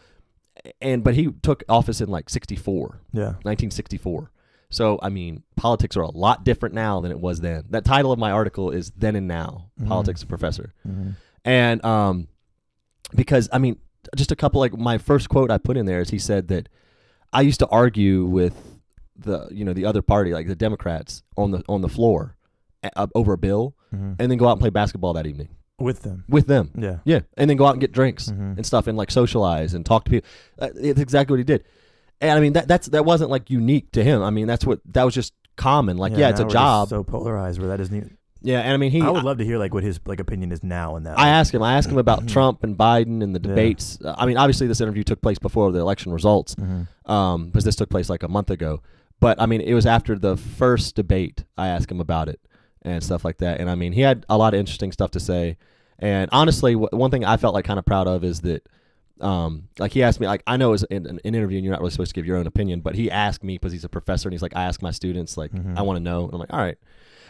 And 0.81 1.01
but 1.03 1.15
he 1.15 1.29
took 1.41 1.63
office 1.69 2.01
in 2.01 2.09
like 2.09 2.29
64, 2.29 2.99
Yeah, 3.13 3.35
1964. 3.43 4.31
So, 4.69 4.99
I 5.01 5.07
mean, 5.09 5.43
politics 5.55 5.95
are 5.95 6.01
a 6.01 6.11
lot 6.11 6.43
different 6.43 6.75
now 6.75 6.99
than 6.99 7.11
it 7.11 7.19
was 7.19 7.39
then. 7.39 7.63
That 7.69 7.85
title 7.85 8.11
of 8.11 8.19
my 8.19 8.31
article 8.31 8.69
is 8.71 8.91
Then 8.97 9.15
and 9.15 9.27
Now, 9.27 9.71
Mhm. 9.81 9.87
Politics 9.87 10.23
Professor. 10.25 10.73
hmm 10.85 11.11
And 11.45 11.83
um, 11.85 12.27
because 13.15 13.49
I 13.51 13.57
mean, 13.57 13.77
just 14.15 14.31
a 14.31 14.35
couple 14.35 14.59
like 14.59 14.77
my 14.77 14.97
first 14.97 15.29
quote 15.29 15.51
I 15.51 15.57
put 15.57 15.77
in 15.77 15.85
there 15.85 16.01
is 16.01 16.09
he 16.09 16.19
said 16.19 16.47
that 16.49 16.69
I 17.33 17.41
used 17.41 17.59
to 17.59 17.67
argue 17.67 18.25
with 18.25 18.55
the 19.17 19.47
you 19.51 19.65
know 19.65 19.73
the 19.73 19.85
other 19.85 20.01
party 20.01 20.33
like 20.33 20.47
the 20.47 20.55
Democrats 20.55 21.23
on 21.37 21.51
the 21.51 21.63
on 21.67 21.81
the 21.81 21.89
floor 21.89 22.35
uh, 22.95 23.07
over 23.15 23.33
a 23.33 23.37
bill 23.37 23.75
hmm 23.91 24.13
and 24.19 24.31
then 24.31 24.37
go 24.37 24.47
out 24.47 24.51
and 24.53 24.61
play 24.61 24.69
basketball 24.69 25.13
that 25.13 25.25
evening 25.27 25.49
with 25.79 26.01
them. 26.03 26.23
with 26.29 26.47
them. 26.47 26.71
Yeah, 26.77 26.97
Yeah, 27.05 27.21
and 27.37 27.49
then 27.49 27.55
go 27.57 27.65
out 27.65 27.71
and 27.71 27.81
get 27.81 27.91
drinks 27.91 28.29
Mhm. 28.29 28.57
and 28.57 28.65
stuff 28.65 28.85
and 28.87 28.97
like 28.97 29.09
socialize 29.11 29.73
and 29.73 29.85
talk 29.85 30.03
to 30.05 30.11
people. 30.11 30.29
Uh, 30.59 30.69
it's 30.75 30.99
exactly 30.99 31.33
what 31.33 31.39
he 31.39 31.43
did. 31.45 31.63
And 32.21 32.31
I 32.31 32.39
mean 32.41 32.53
that 32.53 32.67
that's 32.67 32.87
that 32.89 33.05
wasn't 33.05 33.29
like 33.31 33.49
unique 33.49 33.91
to 33.93 34.03
him. 34.03 34.21
I 34.21 34.29
mean 34.29 34.45
that's 34.47 34.65
what 34.65 34.79
that 34.93 35.03
was 35.03 35.13
just 35.13 35.33
common. 35.55 35.97
Like 35.97 36.15
yeah, 36.15 36.29
it's 36.29 36.39
a 36.39 36.45
job. 36.45 36.89
So 36.89 37.03
polarized 37.03 37.59
where 37.59 37.69
that 37.69 37.79
isn't. 37.81 37.95
Even, 37.95 38.17
yeah, 38.41 38.59
and 38.61 38.73
I 38.73 38.77
mean 38.77 38.91
he 38.91 39.01
I 39.01 39.09
would 39.09 39.23
love 39.23 39.37
to 39.39 39.45
hear 39.45 39.57
like 39.57 39.73
what 39.73 39.83
his 39.83 39.99
like 40.05 40.19
opinion 40.19 40.51
is 40.51 40.63
now 40.63 40.95
in 40.95 41.03
that. 41.03 41.17
I 41.19 41.29
asked 41.29 41.53
him. 41.53 41.61
I 41.63 41.75
asked 41.75 41.89
him 41.89 41.97
about. 42.05 42.27
Trump 42.27 42.63
and 42.63 42.77
Biden 42.77 43.21
and 43.23 43.33
the 43.35 43.39
debates. 43.39 43.99
Uh, 44.03 44.15
I 44.17 44.25
mean, 44.25 44.37
obviously, 44.37 44.67
this 44.67 44.81
interview 44.81 45.03
took 45.03 45.21
place 45.21 45.39
before 45.39 45.71
the 45.71 45.79
election 45.79 46.11
results, 46.11 46.53
hmm 46.55 46.83
um, 47.05 47.47
because 47.47 47.63
this 47.63 47.75
took 47.75 47.89
place 47.89 48.09
like 48.09 48.23
a 48.23 48.27
month 48.27 48.49
ago. 48.51 48.81
But 49.19 49.41
I 49.41 49.45
mean, 49.45 49.61
it 49.61 49.73
was 49.73 49.85
after 49.85 50.17
the 50.17 50.37
first 50.37 50.95
debate. 50.95 51.43
I 51.57 51.67
asked 51.69 51.91
him 51.91 51.99
about 51.99 52.29
it 52.29 52.39
and 52.83 53.03
stuff 53.03 53.25
like 53.25 53.39
that. 53.39 53.59
And 53.59 53.69
I 53.69 53.75
mean, 53.75 53.91
he 53.91 54.01
had 54.01 54.25
a 54.29 54.37
lot 54.37 54.53
of 54.53 54.59
interesting 54.59 54.91
stuff 54.93 55.11
to 55.11 55.19
say. 55.19 55.57
And 55.97 56.29
honestly, 56.31 56.73
w- 56.75 56.87
one 56.93 57.11
thing 57.11 57.25
I 57.25 57.35
felt 57.35 57.53
like 57.53 57.65
kind 57.65 57.77
of 57.77 57.83
proud 57.85 58.07
of 58.07 58.23
is 58.23 58.39
that, 58.41 58.65
um, 59.19 59.67
like 59.77 59.91
he 59.91 60.01
asked 60.01 60.21
me, 60.21 60.27
like 60.27 60.43
I 60.47 60.55
know 60.55 60.71
it's 60.71 60.83
in 60.83 61.05
an 61.05 61.19
interview 61.25 61.57
and 61.57 61.65
you're 61.65 61.73
not 61.73 61.81
really 61.81 61.91
supposed 61.91 62.11
to 62.11 62.15
give 62.15 62.25
your 62.25 62.37
own 62.37 62.47
opinion, 62.47 62.79
but 62.79 62.95
he 62.95 63.11
asked 63.11 63.43
me 63.43 63.55
because 63.57 63.73
he's 63.73 63.83
a 63.83 63.89
professor 63.89 64.29
and 64.29 64.33
he's 64.33 64.41
like, 64.41 64.55
I 64.55 64.63
ask 64.63 64.81
my 64.81 64.91
students, 64.91 65.35
like, 65.35 65.51
Mhm. 65.51 65.77
I 65.77 65.81
want 65.81 65.97
to 65.97 66.03
know. 66.03 66.23
And 66.23 66.33
I'm 66.33 66.39
like, 66.39 66.53
all 66.53 66.59
right. 66.59 66.77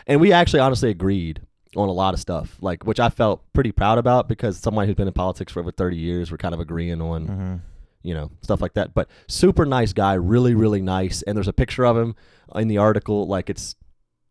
And 0.08 0.20
we 0.22 0.32
actually 0.32 0.60
honestly 0.62 0.90
agreed 0.90 1.42
on 1.76 1.88
a 1.88 1.92
lot 1.92 2.14
of 2.14 2.20
stuff, 2.20 2.58
like 2.62 2.84
which 2.86 3.00
I 3.00 3.10
felt 3.10 3.42
pretty 3.54 3.72
proud 3.72 3.98
about 4.00 4.28
because 4.28 4.58
someone 4.58 4.88
who's 4.88 4.96
been 4.96 5.08
in 5.08 5.14
politics 5.14 5.54
for 5.54 5.60
over 5.60 5.72
30 5.72 5.98
years, 5.98 6.32
we're 6.32 6.38
kind 6.38 6.54
of 6.54 6.60
agreeing 6.60 7.02
on, 7.02 7.26
hmm 7.28 7.56
you 8.02 8.14
know, 8.14 8.32
stuff 8.42 8.62
like 8.62 8.76
that. 8.76 8.94
But 8.94 9.10
super 9.28 9.66
nice 9.66 9.92
guy, 9.92 10.14
really, 10.14 10.56
really 10.56 10.82
nice. 10.82 11.22
And 11.24 11.36
there's 11.36 11.50
a 11.50 11.54
picture 11.54 11.86
of 11.86 11.98
him 11.98 12.16
in 12.56 12.70
the 12.70 12.78
article. 12.78 13.28
Like 13.28 13.50
it's 13.50 13.76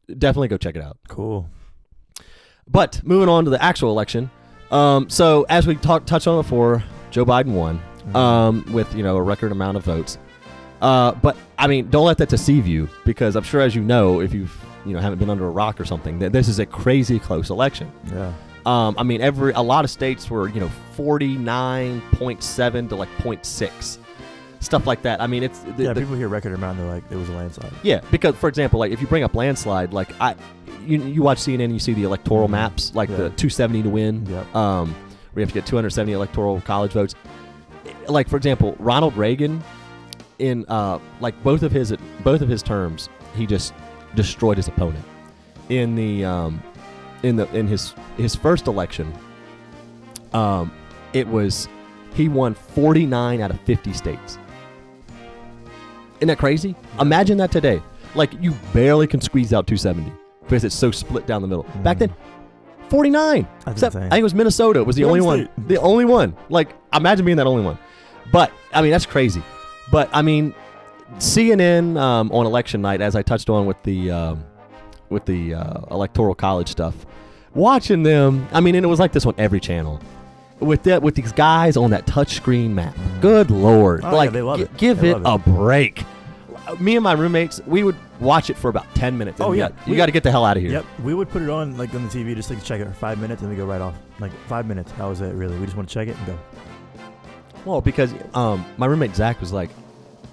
definitely 0.08 0.48
go 0.48 0.56
check 0.56 0.74
it 0.74 0.82
out. 0.82 0.96
Cool. 1.06 1.46
But 2.66 3.02
moving 3.04 3.28
on 3.28 3.44
to 3.44 3.50
the 3.50 3.62
actual 3.62 3.90
election. 3.90 4.30
Um, 4.70 5.08
so 5.10 5.44
as 5.50 5.66
we 5.66 5.74
talked 5.76 6.06
touched 6.06 6.26
on 6.26 6.40
before, 6.42 6.82
Joe 7.10 7.24
Biden 7.24 7.52
won 7.52 7.80
Mhm. 8.08 8.16
um, 8.16 8.64
with 8.72 8.94
you 8.94 9.02
know 9.02 9.16
a 9.16 9.22
record 9.22 9.52
amount 9.52 9.76
of 9.76 9.84
votes. 9.84 10.16
Uh, 10.80 11.12
but 11.12 11.36
I 11.58 11.66
mean, 11.66 11.90
don't 11.90 12.06
let 12.06 12.18
that 12.18 12.30
deceive 12.30 12.66
you 12.66 12.88
because 13.04 13.36
I'm 13.36 13.42
sure, 13.44 13.60
as 13.60 13.74
you 13.74 13.82
know, 13.82 14.20
if 14.20 14.32
you've 14.32 14.50
you 14.86 14.92
know 14.94 15.00
haven't 15.00 15.18
been 15.18 15.30
under 15.30 15.46
a 15.46 15.50
rock 15.50 15.80
or 15.80 15.84
something, 15.84 16.18
this 16.18 16.48
is 16.48 16.58
a 16.58 16.66
crazy 16.66 17.18
close 17.18 17.50
election. 17.50 17.90
yeah. 18.12 18.32
Um, 18.66 18.96
I 18.98 19.02
mean, 19.02 19.20
every 19.22 19.52
a 19.52 19.62
lot 19.62 19.84
of 19.84 19.90
states 19.90 20.28
were 20.28 20.48
you 20.48 20.60
know 20.60 20.70
49.7 20.96 22.88
to 22.88 22.96
like 22.96 23.08
0.6, 23.18 23.98
stuff 24.60 24.86
like 24.86 25.02
that. 25.02 25.20
I 25.20 25.26
mean, 25.26 25.42
it's 25.42 25.60
the, 25.60 25.84
yeah, 25.84 25.92
the- 25.92 26.00
people 26.00 26.16
hear 26.16 26.28
record 26.28 26.52
amount, 26.52 26.78
they're 26.78 26.86
like, 26.86 27.04
it 27.10 27.16
was 27.16 27.28
a 27.28 27.32
landslide. 27.32 27.72
yeah, 27.82 28.00
because 28.10 28.34
for 28.36 28.48
example, 28.48 28.78
like 28.80 28.92
if 28.92 29.00
you 29.00 29.06
bring 29.06 29.22
up 29.24 29.34
landslide, 29.34 29.92
like 29.92 30.10
I, 30.20 30.34
you, 30.86 31.02
you 31.02 31.22
watch 31.22 31.38
CNN, 31.38 31.72
you 31.72 31.78
see 31.78 31.94
the 31.94 32.04
electoral 32.04 32.48
maps, 32.48 32.94
like 32.94 33.08
the 33.08 33.30
270 33.30 33.82
to 33.84 33.88
win, 33.90 34.26
Yep. 34.26 34.54
um, 34.56 34.94
where 35.32 35.40
you 35.40 35.42
have 35.42 35.48
to 35.50 35.54
get 35.54 35.66
270 35.66 36.12
electoral 36.12 36.60
college 36.62 36.92
votes. 36.92 37.14
Like 38.06 38.28
for 38.28 38.36
example, 38.36 38.74
Ronald 38.78 39.16
Reagan, 39.16 39.62
in 40.38 40.64
uh, 40.68 40.98
like 41.20 41.40
both 41.42 41.62
of 41.62 41.72
his 41.72 41.94
both 42.22 42.42
of 42.42 42.48
his 42.48 42.62
terms, 42.62 43.08
he 43.34 43.44
just 43.46 43.72
destroyed 44.18 44.56
his 44.56 44.66
opponent. 44.66 45.04
In 45.68 45.94
the 45.94 46.24
um, 46.24 46.60
in 47.22 47.36
the 47.36 47.48
in 47.54 47.68
his 47.68 47.94
his 48.16 48.34
first 48.34 48.66
election, 48.66 49.12
um, 50.32 50.72
it 51.12 51.26
was 51.28 51.68
he 52.14 52.28
won 52.28 52.54
49 52.54 53.40
out 53.40 53.50
of 53.50 53.60
50 53.60 53.92
states. 53.92 54.38
Isn't 56.16 56.28
that 56.28 56.38
crazy? 56.38 56.74
Imagine 57.00 57.38
that 57.38 57.52
today. 57.52 57.80
Like 58.16 58.32
you 58.42 58.52
barely 58.72 59.06
can 59.06 59.20
squeeze 59.20 59.52
out 59.52 59.68
270 59.68 60.12
because 60.42 60.64
it's 60.64 60.74
so 60.74 60.90
split 60.90 61.26
down 61.26 61.42
the 61.42 61.48
middle. 61.48 61.64
Back 61.84 61.98
then, 61.98 62.12
49. 62.88 63.46
Except. 63.68 63.94
I 63.94 64.00
think 64.00 64.14
it 64.14 64.22
was 64.22 64.34
Minnesota 64.34 64.82
was 64.82 64.96
the 64.96 65.04
One 65.04 65.10
only 65.10 65.20
one. 65.20 65.48
The 65.68 65.76
only 65.76 66.06
one. 66.06 66.34
Like 66.48 66.74
imagine 66.92 67.24
being 67.24 67.36
that 67.36 67.46
only 67.46 67.62
one. 67.62 67.78
But 68.32 68.50
I 68.72 68.82
mean 68.82 68.90
that's 68.90 69.06
crazy. 69.06 69.42
But 69.92 70.08
I 70.12 70.22
mean 70.22 70.54
CNN 71.16 71.98
um, 71.98 72.30
on 72.32 72.46
election 72.46 72.80
night, 72.82 73.00
as 73.00 73.16
I 73.16 73.22
touched 73.22 73.48
on 73.50 73.66
with 73.66 73.82
the 73.82 74.10
um, 74.10 74.44
with 75.08 75.24
the 75.24 75.54
uh, 75.54 75.80
electoral 75.90 76.34
college 76.34 76.68
stuff, 76.68 77.06
watching 77.54 78.02
them. 78.02 78.46
I 78.52 78.60
mean, 78.60 78.74
and 78.74 78.84
it 78.84 78.88
was 78.88 79.00
like 79.00 79.12
this 79.12 79.26
on 79.26 79.34
every 79.38 79.60
channel. 79.60 80.00
With 80.60 80.82
that, 80.84 81.02
with 81.02 81.14
these 81.14 81.32
guys 81.32 81.76
on 81.76 81.90
that 81.92 82.04
touchscreen 82.06 82.70
map. 82.70 82.96
Good 83.20 83.50
lord! 83.50 84.00
Oh, 84.04 84.10
yeah, 84.10 84.16
like, 84.16 84.32
they 84.32 84.42
love 84.42 84.58
gi- 84.58 84.64
it. 84.64 84.76
give 84.76 85.00
They 85.00 85.10
it 85.12 85.22
a 85.24 85.38
break. 85.38 86.04
Me 86.80 86.96
and 86.96 87.02
my 87.04 87.12
roommates, 87.12 87.62
we 87.66 87.82
would 87.82 87.96
watch 88.20 88.50
it 88.50 88.56
for 88.58 88.68
about 88.68 88.92
ten 88.94 89.16
minutes. 89.16 89.40
Oh, 89.40 89.52
yeah. 89.52 89.68
got- 89.68 89.86
you 89.86 89.92
We- 89.92 89.96
got 89.96 90.06
to 90.06 90.12
get 90.12 90.22
the 90.24 90.30
hell 90.30 90.44
out 90.44 90.56
of 90.56 90.62
here. 90.62 90.72
Yep, 90.72 90.84
we 91.04 91.14
would 91.14 91.30
put 91.30 91.42
it 91.42 91.48
on 91.48 91.76
like 91.78 91.94
on 91.94 92.02
the 92.02 92.10
TV 92.10 92.34
just 92.34 92.50
like 92.50 92.58
to 92.58 92.64
check 92.64 92.80
it 92.80 92.86
for 92.86 92.92
five 92.92 93.18
minutes 93.20 93.40
and 93.42 93.50
we 93.50 93.56
go 93.56 93.64
right 93.66 93.80
off. 93.80 93.94
Like 94.18 94.32
five 94.48 94.66
minutes, 94.66 94.90
that 94.92 95.04
was 95.04 95.20
it. 95.20 95.32
Really, 95.34 95.56
we 95.58 95.64
just 95.64 95.76
want 95.76 95.88
to 95.88 95.94
check 95.94 96.08
it 96.08 96.16
and 96.18 96.26
go. 96.26 96.38
Well, 97.64 97.80
because 97.80 98.12
um, 98.34 98.64
my 98.76 98.86
roommate 98.86 99.14
Zach 99.14 99.40
was 99.40 99.52
like, 99.52 99.70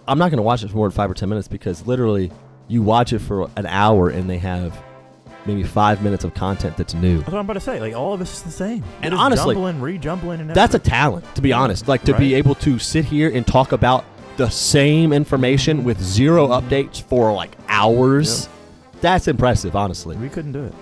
I'm 0.08 0.18
not 0.18 0.30
going 0.30 0.38
to 0.38 0.44
watch 0.44 0.63
it 0.63 0.70
for 0.70 0.78
more 0.78 0.88
than 0.88 0.96
five 0.96 1.10
or 1.10 1.13
ten 1.13 1.30
minutes 1.30 1.48
because 1.48 1.86
literally, 1.88 2.32
you 2.68 2.82
watch 2.82 3.13
it 3.13 3.20
for 3.20 3.50
an 3.56 3.65
hour 3.65 4.10
and 4.10 4.30
they 4.30 4.38
have 4.39 4.78
maybe 5.46 5.63
five 5.63 6.04
minutes 6.04 6.24
of 6.24 6.34
content 6.34 6.76
that's 6.78 6.94
new. 6.94 7.18
That's 7.20 7.32
what 7.32 7.39
I'm 7.39 7.46
about 7.46 7.54
to 7.54 7.60
say. 7.60 7.80
Like 7.80 7.94
all 7.94 8.13
of 8.13 8.22
us 8.22 8.34
is 8.38 8.44
the 8.44 8.52
same. 8.52 8.84
And 9.02 9.13
honestly, 9.13 9.54
jumbling, 9.56 9.80
re-jumbling, 9.82 10.39
and 10.41 10.50
That's 10.50 10.74
a 10.74 10.80
talent, 10.80 11.36
to 11.36 11.41
be 11.41 11.54
honest. 11.54 11.88
Like 11.88 12.04
to 12.04 12.18
be 12.18 12.34
able 12.34 12.56
to 12.56 12.80
sit 12.80 13.06
here 13.06 13.30
and 13.30 13.46
talk 13.46 13.72
about 13.72 14.06
the 14.38 14.50
same 14.50 15.13
information 15.13 15.84
with 15.84 16.02
zero 16.02 16.48
updates 16.48 17.02
for 17.02 17.32
like 17.34 17.52
hours. 17.68 18.50
That's 19.02 19.28
impressive, 19.28 19.76
honestly. 19.76 20.18
we 20.18 20.30
couldn't 20.30 20.52
do 20.54 20.63
it. 20.63 20.74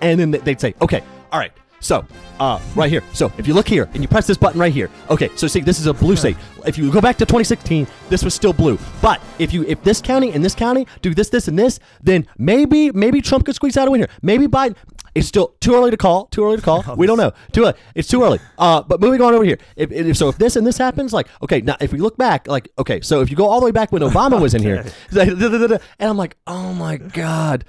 And 0.00 0.18
then 0.20 0.30
they'd 0.32 0.60
say, 0.60 0.74
okay, 0.82 1.02
all 1.32 1.38
right, 1.38 1.52
so 1.86 2.04
uh, 2.40 2.60
right 2.74 2.90
here. 2.90 3.02
So 3.12 3.32
if 3.38 3.46
you 3.46 3.54
look 3.54 3.68
here 3.68 3.88
and 3.94 4.02
you 4.02 4.08
press 4.08 4.26
this 4.26 4.36
button 4.36 4.60
right 4.60 4.72
here, 4.72 4.90
okay, 5.08 5.30
so 5.36 5.46
see, 5.46 5.60
this 5.60 5.78
is 5.78 5.86
a 5.86 5.94
blue 5.94 6.16
state. 6.16 6.36
If 6.66 6.76
you 6.76 6.90
go 6.90 7.00
back 7.00 7.16
to 7.18 7.24
2016, 7.24 7.86
this 8.08 8.24
was 8.24 8.34
still 8.34 8.52
blue. 8.52 8.78
But 9.00 9.20
if 9.38 9.54
you 9.54 9.64
if 9.64 9.82
this 9.82 10.00
county 10.00 10.32
and 10.32 10.44
this 10.44 10.54
county 10.54 10.86
do 11.00 11.14
this, 11.14 11.28
this, 11.28 11.48
and 11.48 11.58
this, 11.58 11.78
then 12.02 12.26
maybe 12.38 12.90
maybe 12.90 13.22
Trump 13.22 13.46
could 13.46 13.54
squeeze 13.54 13.76
out 13.76 13.88
a 13.88 13.90
win 13.90 14.00
here. 14.00 14.10
Maybe 14.20 14.46
Biden. 14.46 14.76
It's 15.16 15.26
still 15.26 15.54
too 15.60 15.74
early 15.74 15.90
to 15.90 15.96
call. 15.96 16.26
Too 16.26 16.44
early 16.44 16.56
to 16.56 16.62
call. 16.62 16.84
We 16.96 17.06
don't 17.06 17.16
know. 17.16 17.32
Too 17.52 17.62
early. 17.64 17.74
It's 17.94 18.06
too 18.06 18.22
early. 18.22 18.38
Uh, 18.58 18.82
but 18.82 19.00
moving 19.00 19.22
on 19.22 19.32
over 19.34 19.44
here. 19.44 19.58
If, 19.74 19.90
if 19.90 20.16
so, 20.16 20.28
if 20.28 20.36
this 20.36 20.56
and 20.56 20.66
this 20.66 20.76
happens, 20.78 21.12
like 21.12 21.28
okay, 21.42 21.60
now 21.62 21.76
if 21.80 21.92
we 21.92 21.98
look 21.98 22.16
back, 22.18 22.46
like 22.48 22.68
okay, 22.78 23.00
so 23.00 23.22
if 23.22 23.30
you 23.30 23.36
go 23.36 23.46
all 23.46 23.58
the 23.60 23.64
way 23.66 23.72
back 23.72 23.92
when 23.92 24.02
Obama 24.02 24.40
was 24.40 24.54
in 24.54 24.62
here, 24.62 24.84
and 25.12 25.80
I'm 26.00 26.16
like, 26.18 26.36
oh 26.46 26.72
my 26.74 26.98
god. 26.98 27.64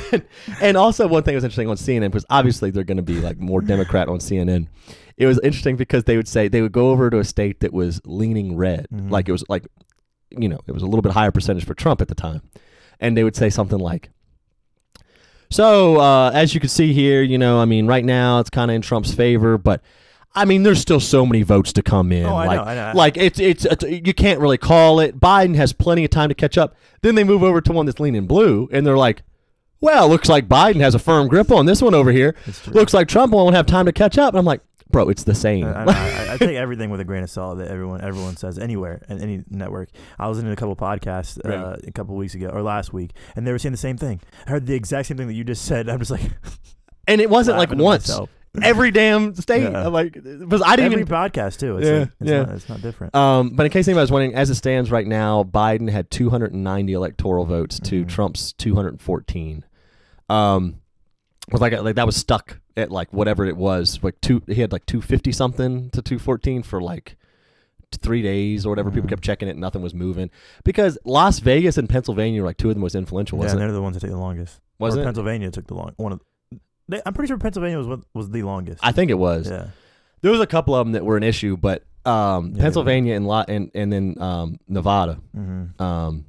and 0.60 0.76
also 0.76 1.06
one 1.06 1.22
thing 1.22 1.32
that 1.34 1.36
was 1.36 1.44
interesting 1.44 1.68
on 1.68 1.76
CNN 1.76 2.10
because 2.10 2.26
obviously 2.30 2.70
they're 2.70 2.84
going 2.84 2.96
to 2.96 3.02
be 3.02 3.20
like 3.20 3.38
more 3.38 3.60
Democrat 3.60 4.08
on 4.08 4.18
CNN. 4.18 4.68
It 5.16 5.26
was 5.26 5.38
interesting 5.42 5.76
because 5.76 6.04
they 6.04 6.16
would 6.16 6.28
say 6.28 6.48
they 6.48 6.62
would 6.62 6.72
go 6.72 6.90
over 6.90 7.10
to 7.10 7.18
a 7.18 7.24
state 7.24 7.60
that 7.60 7.72
was 7.72 8.00
leaning 8.04 8.56
red, 8.56 8.86
Mhm. 8.92 9.10
like 9.10 9.28
it 9.28 9.32
was 9.32 9.44
like, 9.48 9.66
you 10.30 10.48
know, 10.48 10.60
it 10.66 10.72
was 10.72 10.82
a 10.82 10.86
little 10.86 11.02
bit 11.02 11.12
higher 11.12 11.30
percentage 11.30 11.64
for 11.64 11.74
Trump 11.74 12.00
at 12.00 12.08
the 12.08 12.14
time, 12.14 12.42
and 13.00 13.16
they 13.16 13.24
would 13.24 13.36
say 13.36 13.50
something 13.50 13.78
like. 13.78 14.10
So, 15.50 16.00
uh, 16.00 16.30
as 16.32 16.54
you 16.54 16.60
can 16.60 16.68
see 16.68 16.92
here, 16.92 17.22
you 17.22 17.38
know, 17.38 17.60
I 17.60 17.64
mean, 17.64 17.86
right 17.86 18.04
now 18.04 18.40
it's 18.40 18.50
kind 18.50 18.70
of 18.70 18.74
in 18.74 18.82
Trump's 18.82 19.14
favor, 19.14 19.58
but 19.58 19.80
I 20.34 20.44
mean, 20.44 20.64
there's 20.64 20.80
still 20.80 21.00
so 21.00 21.24
many 21.24 21.42
votes 21.42 21.72
to 21.74 21.82
come 21.82 22.12
in. 22.12 22.26
Oh, 22.26 22.34
I 22.34 22.46
like, 22.46 22.56
know, 22.58 22.64
I 22.64 22.74
know. 22.74 22.98
like 22.98 23.16
it's, 23.16 23.38
it's 23.38 23.64
it's 23.64 23.84
you 23.84 24.12
can't 24.12 24.38
really 24.38 24.58
call 24.58 25.00
it. 25.00 25.18
Biden 25.18 25.56
has 25.56 25.72
plenty 25.72 26.04
of 26.04 26.10
time 26.10 26.28
to 26.28 26.34
catch 26.34 26.58
up. 26.58 26.76
Then 27.00 27.14
they 27.14 27.24
move 27.24 27.42
over 27.42 27.60
to 27.62 27.72
one 27.72 27.86
that's 27.86 28.00
leaning 28.00 28.26
blue, 28.26 28.68
and 28.70 28.86
they're 28.86 28.98
like, 28.98 29.22
"Well, 29.80 30.08
looks 30.10 30.28
like 30.28 30.46
Biden 30.46 30.80
has 30.80 30.94
a 30.94 30.98
firm 30.98 31.28
grip 31.28 31.50
on 31.50 31.64
this 31.64 31.80
one 31.80 31.94
over 31.94 32.12
here. 32.12 32.36
Looks 32.66 32.92
like 32.92 33.08
Trump 33.08 33.32
won't 33.32 33.54
have 33.54 33.64
time 33.64 33.86
to 33.86 33.92
catch 33.92 34.18
up." 34.18 34.34
And 34.34 34.38
I'm 34.38 34.44
like, 34.44 34.60
"Bro, 34.90 35.08
it's 35.08 35.24
the 35.24 35.34
same." 35.34 35.64
I, 35.64 35.84
I, 35.84 36.28
I, 36.32 36.36
take 36.38 36.56
everything 36.56 36.90
with 36.90 37.00
a 37.00 37.04
grain 37.04 37.22
of 37.22 37.30
salt 37.30 37.58
that 37.58 37.68
everyone 37.68 38.00
everyone 38.02 38.36
says 38.36 38.58
anywhere 38.58 39.02
and 39.08 39.20
any 39.20 39.42
network. 39.50 39.90
I 40.18 40.28
was 40.28 40.38
in 40.38 40.46
a 40.50 40.56
couple 40.56 40.76
podcasts 40.76 41.38
uh, 41.44 41.48
Right. 41.72 41.80
a 41.88 41.92
couple 41.92 42.14
weeks 42.16 42.34
ago 42.34 42.48
or 42.48 42.62
last 42.62 42.92
week, 42.92 43.12
and 43.34 43.46
they 43.46 43.52
were 43.52 43.58
saying 43.58 43.72
the 43.72 43.76
same 43.78 43.96
thing. 43.96 44.20
I 44.46 44.50
heard 44.50 44.66
the 44.66 44.74
exact 44.74 45.08
same 45.08 45.16
thing 45.16 45.26
that 45.28 45.34
you 45.34 45.44
just 45.44 45.64
said. 45.64 45.88
I'm 45.88 45.98
just 45.98 46.10
like 46.10 46.22
and 47.08 47.20
it 47.20 47.30
wasn't 47.30 47.58
like 47.58 47.70
once. 47.70 48.08
myself. 48.08 48.30
Every 48.62 48.90
damn 48.90 49.34
state. 49.34 49.64
Yeah. 49.70 49.86
I'm 49.86 49.92
like, 49.92 50.14
because 50.14 50.62
I 50.62 50.76
didn't 50.76 50.92
Every 50.92 51.02
even. 51.02 51.12
podcast 51.14 51.58
too. 51.58 51.76
It's 51.76 51.86
Yeah, 51.86 51.98
like, 51.98 52.08
it's 52.20 52.30
yeah. 52.30 52.38
Not, 52.44 52.48
it's 52.54 52.68
not 52.70 52.80
different. 52.80 53.14
Um, 53.14 53.50
but 53.50 53.66
in 53.66 53.70
case 53.72 53.86
anybody's 53.86 54.10
wondering, 54.10 54.34
as 54.34 54.48
it 54.48 54.54
stands 54.54 54.90
right 54.90 55.06
now, 55.06 55.42
Biden 55.44 55.90
had 55.90 56.10
290 56.10 56.94
electoral 56.94 57.44
votes 57.44 57.78
to 57.80 58.04
Mhm. 58.04 58.08
Trump's 58.08 58.54
214. 58.54 59.62
Um, 60.30 60.76
was 61.52 61.60
like 61.60 61.74
like 61.74 61.96
that 61.96 62.06
was 62.06 62.16
stuck 62.16 62.58
at 62.76 62.90
like 62.90 63.12
whatever 63.12 63.44
it 63.46 63.56
was, 63.56 63.98
like 64.02 64.20
two. 64.20 64.42
He 64.46 64.60
had 64.60 64.72
like 64.72 64.86
250 64.86 65.32
something 65.32 65.90
to 65.90 66.02
214 66.02 66.62
for 66.62 66.80
like 66.80 67.16
three 68.02 68.20
days 68.22 68.66
or 68.66 68.70
whatever. 68.70 68.90
People 68.90 69.06
Mhm. 69.06 69.10
kept 69.10 69.22
checking 69.22 69.48
it, 69.48 69.52
and 69.52 69.60
nothing 69.60 69.80
was 69.82 69.94
moving 69.94 70.30
because 70.64 70.98
Las 71.04 71.38
Vegas 71.38 71.78
and 71.78 71.88
Pennsylvania 71.88 72.40
were 72.42 72.46
like 72.48 72.56
two 72.58 72.68
of 72.68 72.74
the 72.74 72.80
most 72.80 72.94
influential. 72.94 73.38
yeah, 73.38 73.44
wasn't 73.44 73.60
and 73.62 73.64
it? 73.64 73.72
they're 73.72 73.76
the 73.76 73.82
ones 73.82 73.94
that 73.96 74.00
take 74.00 74.10
the 74.10 74.18
longest. 74.18 74.60
Was 74.78 74.96
it? 74.96 75.04
Pennsylvania 75.04 75.50
took 75.50 75.66
the 75.66 75.74
long 75.74 75.92
one 75.96 76.12
of. 76.12 76.20
They, 76.88 77.00
I'm 77.06 77.14
pretty 77.14 77.28
sure 77.28 77.38
Pennsylvania 77.38 77.78
was 77.78 78.00
was 78.14 78.30
the 78.30 78.42
longest. 78.42 78.80
I 78.82 78.92
think 78.92 79.10
it 79.10 79.18
was. 79.18 79.48
yeah. 79.50 79.68
There 80.22 80.30
was 80.30 80.40
a 80.40 80.46
couple 80.46 80.74
of 80.74 80.86
them 80.86 80.92
that 80.92 81.04
were 81.04 81.16
an 81.16 81.22
issue, 81.22 81.56
but 81.56 81.84
um, 82.04 82.52
Yeah, 82.54 82.62
Pennsylvania 82.62 83.14
and, 83.14 83.26
La- 83.26 83.44
and 83.48 83.70
and 83.74 83.92
then 83.92 84.20
um, 84.20 84.58
Nevada. 84.68 85.18
Mm-hmm. 85.36 85.82
um, 85.82 86.26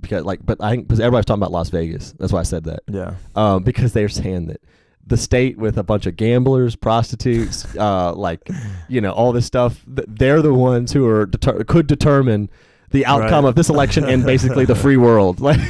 because 0.00 0.24
like, 0.24 0.40
but 0.44 0.62
I 0.62 0.70
think 0.70 0.86
because 0.88 1.00
everybody's 1.00 1.26
talking 1.26 1.40
about 1.40 1.52
Las 1.52 1.68
Vegas. 1.70 2.12
That's 2.18 2.32
why 2.32 2.40
I 2.40 2.44
said 2.44 2.64
that. 2.64 2.80
Yeah. 2.88 3.14
Um, 3.34 3.62
because 3.62 3.92
they're 3.92 4.08
saying 4.08 4.46
that 4.46 4.60
the 5.10 5.16
state 5.18 5.58
with 5.58 5.76
a 5.76 5.82
bunch 5.82 6.06
of 6.06 6.16
gamblers, 6.16 6.74
prostitutes, 6.76 7.66
uh, 7.76 8.14
like 8.14 8.48
you 8.88 9.00
know 9.02 9.12
all 9.12 9.32
this 9.32 9.44
stuff. 9.44 9.84
They're 9.86 10.40
the 10.40 10.54
ones 10.54 10.92
who 10.92 11.06
are 11.06 11.26
deter- 11.26 11.62
could 11.64 11.86
determine 11.86 12.48
the 12.92 13.04
outcome 13.06 13.44
Right. 13.44 13.50
of 13.50 13.54
this 13.56 13.68
election 13.68 14.04
and 14.04 14.24
basically 14.24 14.64
the 14.64 14.74
free 14.74 14.96
world. 14.96 15.38
Like, 15.40 15.60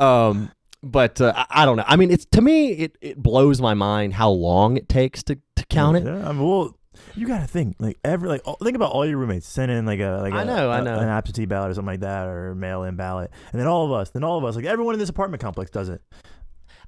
um, 0.00 0.50
but 0.82 1.20
uh, 1.20 1.32
I, 1.36 1.62
I 1.62 1.64
don't 1.64 1.76
know. 1.76 1.84
I 1.86 1.96
mean, 1.96 2.10
it's 2.10 2.24
to 2.26 2.40
me, 2.40 2.70
it, 2.72 2.96
it 3.00 3.22
blows 3.22 3.60
my 3.60 3.74
mind 3.74 4.14
how 4.14 4.30
long 4.30 4.76
it 4.76 4.88
takes 4.88 5.22
to, 5.24 5.38
to 5.56 5.66
count 5.66 5.96
it. 5.96 6.04
Yeah, 6.04 6.28
I 6.28 6.32
mean, 6.32 6.42
well, 6.42 6.76
you 7.16 7.26
gotta 7.26 7.46
think 7.46 7.76
like 7.78 7.98
every 8.04 8.28
like 8.28 8.42
all, 8.44 8.56
think 8.62 8.76
about 8.76 8.92
all 8.92 9.06
your 9.06 9.18
roommates 9.18 9.46
send 9.48 9.70
in 9.70 9.86
like 9.86 10.00
a 10.00 10.18
like 10.22 10.32
I 10.34 10.42
a- 10.42 10.44
know, 10.44 10.70
I 10.70 10.78
a- 10.78 10.82
know. 10.82 10.98
an 10.98 11.08
absentee 11.08 11.46
ballot 11.46 11.70
or 11.70 11.74
something 11.74 11.92
like 11.92 12.00
that 12.00 12.26
or 12.28 12.54
mail-in 12.54 12.96
ballot, 12.96 13.30
and 13.52 13.60
then 13.60 13.66
all 13.68 13.86
of 13.86 13.92
us, 13.92 14.10
then 14.10 14.24
all 14.24 14.38
of 14.38 14.44
us, 14.44 14.56
like 14.56 14.64
everyone 14.64 14.94
in 14.94 14.98
this 15.00 15.08
apartment 15.08 15.42
complex 15.42 15.70
does 15.70 15.88
it. 15.88 16.02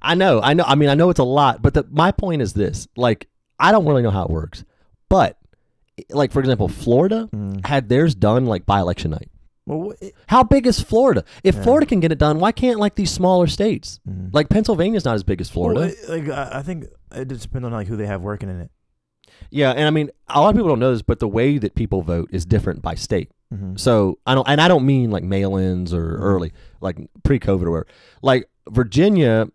I 0.03 0.15
know, 0.15 0.41
I 0.43 0.55
know. 0.55 0.65
I 0.67 0.75
mean, 0.75 0.89
I 0.89 0.95
know 0.95 1.11
it's 1.11 1.19
a 1.21 1.25
lot, 1.25 1.63
but 1.63 1.75
the, 1.75 1.85
my 1.91 2.13
point 2.13 2.43
is 2.43 2.53
this: 2.53 2.87
like, 2.97 3.29
I 3.59 3.73
don't 3.73 3.87
really 3.87 4.03
know 4.03 4.11
how 4.11 4.25
it 4.25 4.31
works, 4.31 4.65
but 5.09 5.39
like 6.11 6.31
for 6.33 6.41
example, 6.41 6.69
Florida 6.69 7.29
Mm. 7.33 7.65
had 7.67 7.89
theirs 7.89 8.15
done 8.15 8.47
like 8.47 8.67
by 8.67 8.81
election 8.81 9.11
night. 9.13 9.31
Well, 9.67 9.95
it, 10.01 10.15
How 10.29 10.45
big 10.45 10.67
is 10.67 10.79
Florida? 10.81 11.25
If 11.43 11.57
Yeah. 11.57 11.63
Florida 11.63 11.87
can 11.87 11.99
get 12.01 12.13
it 12.13 12.19
done, 12.19 12.39
why 12.39 12.53
can't 12.53 12.79
like 12.79 12.95
these 12.95 13.11
smaller 13.11 13.47
states? 13.49 13.99
mm. 14.09 14.33
Like 14.33 14.49
Pennsylvania's 14.49 15.05
not 15.05 15.15
as 15.17 15.25
big 15.25 15.41
as 15.41 15.49
Florida. 15.51 15.81
Well, 15.81 15.89
it- 15.89 16.09
like 16.29 16.29
I, 16.55 16.63
think 16.63 16.85
it 17.15 17.29
just 17.29 17.43
depends 17.43 17.65
on 17.67 17.73
like 17.73 17.89
who 17.89 17.97
they 17.97 18.07
have 18.07 18.21
working 18.23 18.49
in 18.51 18.61
it. 18.61 18.71
yeah, 19.51 19.71
and 19.73 19.87
I 19.87 19.91
mean, 19.91 20.11
a 20.29 20.41
lot 20.41 20.51
of 20.51 20.55
people 20.55 20.69
don't 20.69 20.79
know 20.79 20.93
this, 20.93 21.03
but 21.03 21.19
the 21.19 21.27
way 21.29 21.59
that 21.59 21.75
people 21.75 22.03
vote 22.03 22.29
is 22.33 22.45
different 22.47 22.81
by 22.83 22.95
state. 22.95 23.31
Mm-hmm. 23.53 23.77
So 23.77 24.19
I 24.27 24.35
don't, 24.35 24.47
and 24.49 24.61
I 24.61 24.69
don't 24.69 24.85
mean 24.87 25.11
like 25.11 25.25
mail-ins 25.25 25.93
or 25.95 26.17
Mhm. 26.17 26.21
early, 26.21 26.53
like 26.81 26.99
pre-COVID 27.25 27.63
or 27.63 27.71
whatever. 27.71 27.87
Like 28.23 28.49
Virginia, 28.71 29.49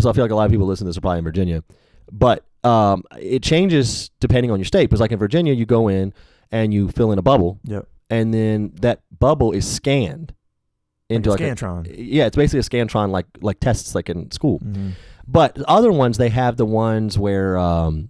so 0.00 0.10
I 0.10 0.12
feel 0.12 0.24
like 0.24 0.30
a 0.30 0.34
lot 0.34 0.44
of 0.46 0.50
people 0.50 0.66
listen 0.66 0.84
to 0.84 0.88
this 0.88 0.96
are 0.98 1.00
probably 1.00 1.18
in 1.18 1.24
Virginia, 1.24 1.62
but 2.10 2.44
um, 2.64 3.04
it 3.18 3.42
changes 3.42 4.10
depending 4.20 4.50
on 4.50 4.58
your 4.58 4.64
state. 4.66 4.86
Because 4.90 5.00
like 5.00 5.12
in 5.12 5.18
Virginia, 5.18 5.52
you 5.54 5.66
go 5.66 5.88
in 5.88 6.12
and 6.50 6.72
you 6.74 6.88
fill 6.88 7.12
in 7.12 7.18
a 7.18 7.22
bubble, 7.22 7.60
Yep. 7.64 7.86
and 8.10 8.32
then 8.34 8.72
that 8.80 9.02
bubble 9.18 9.52
is 9.52 9.66
scanned 9.66 10.34
into 11.08 11.30
like 11.30 11.40
like, 11.40 11.48
a 11.48 11.52
a, 11.52 11.54
Scantron. 11.56 11.94
yeah, 11.96 12.26
it's 12.26 12.36
basically 12.36 12.60
a 12.60 12.62
scantron 12.84 13.10
like 13.10 13.26
like 13.40 13.60
tests 13.60 13.94
like 13.94 14.08
in 14.10 14.30
school. 14.30 14.58
Mm-hmm. 14.60 14.90
But 15.26 15.58
other 15.62 15.92
ones 15.92 16.16
they 16.18 16.28
have 16.30 16.56
the 16.56 16.66
ones 16.66 17.18
where 17.18 17.56
um, 17.58 18.08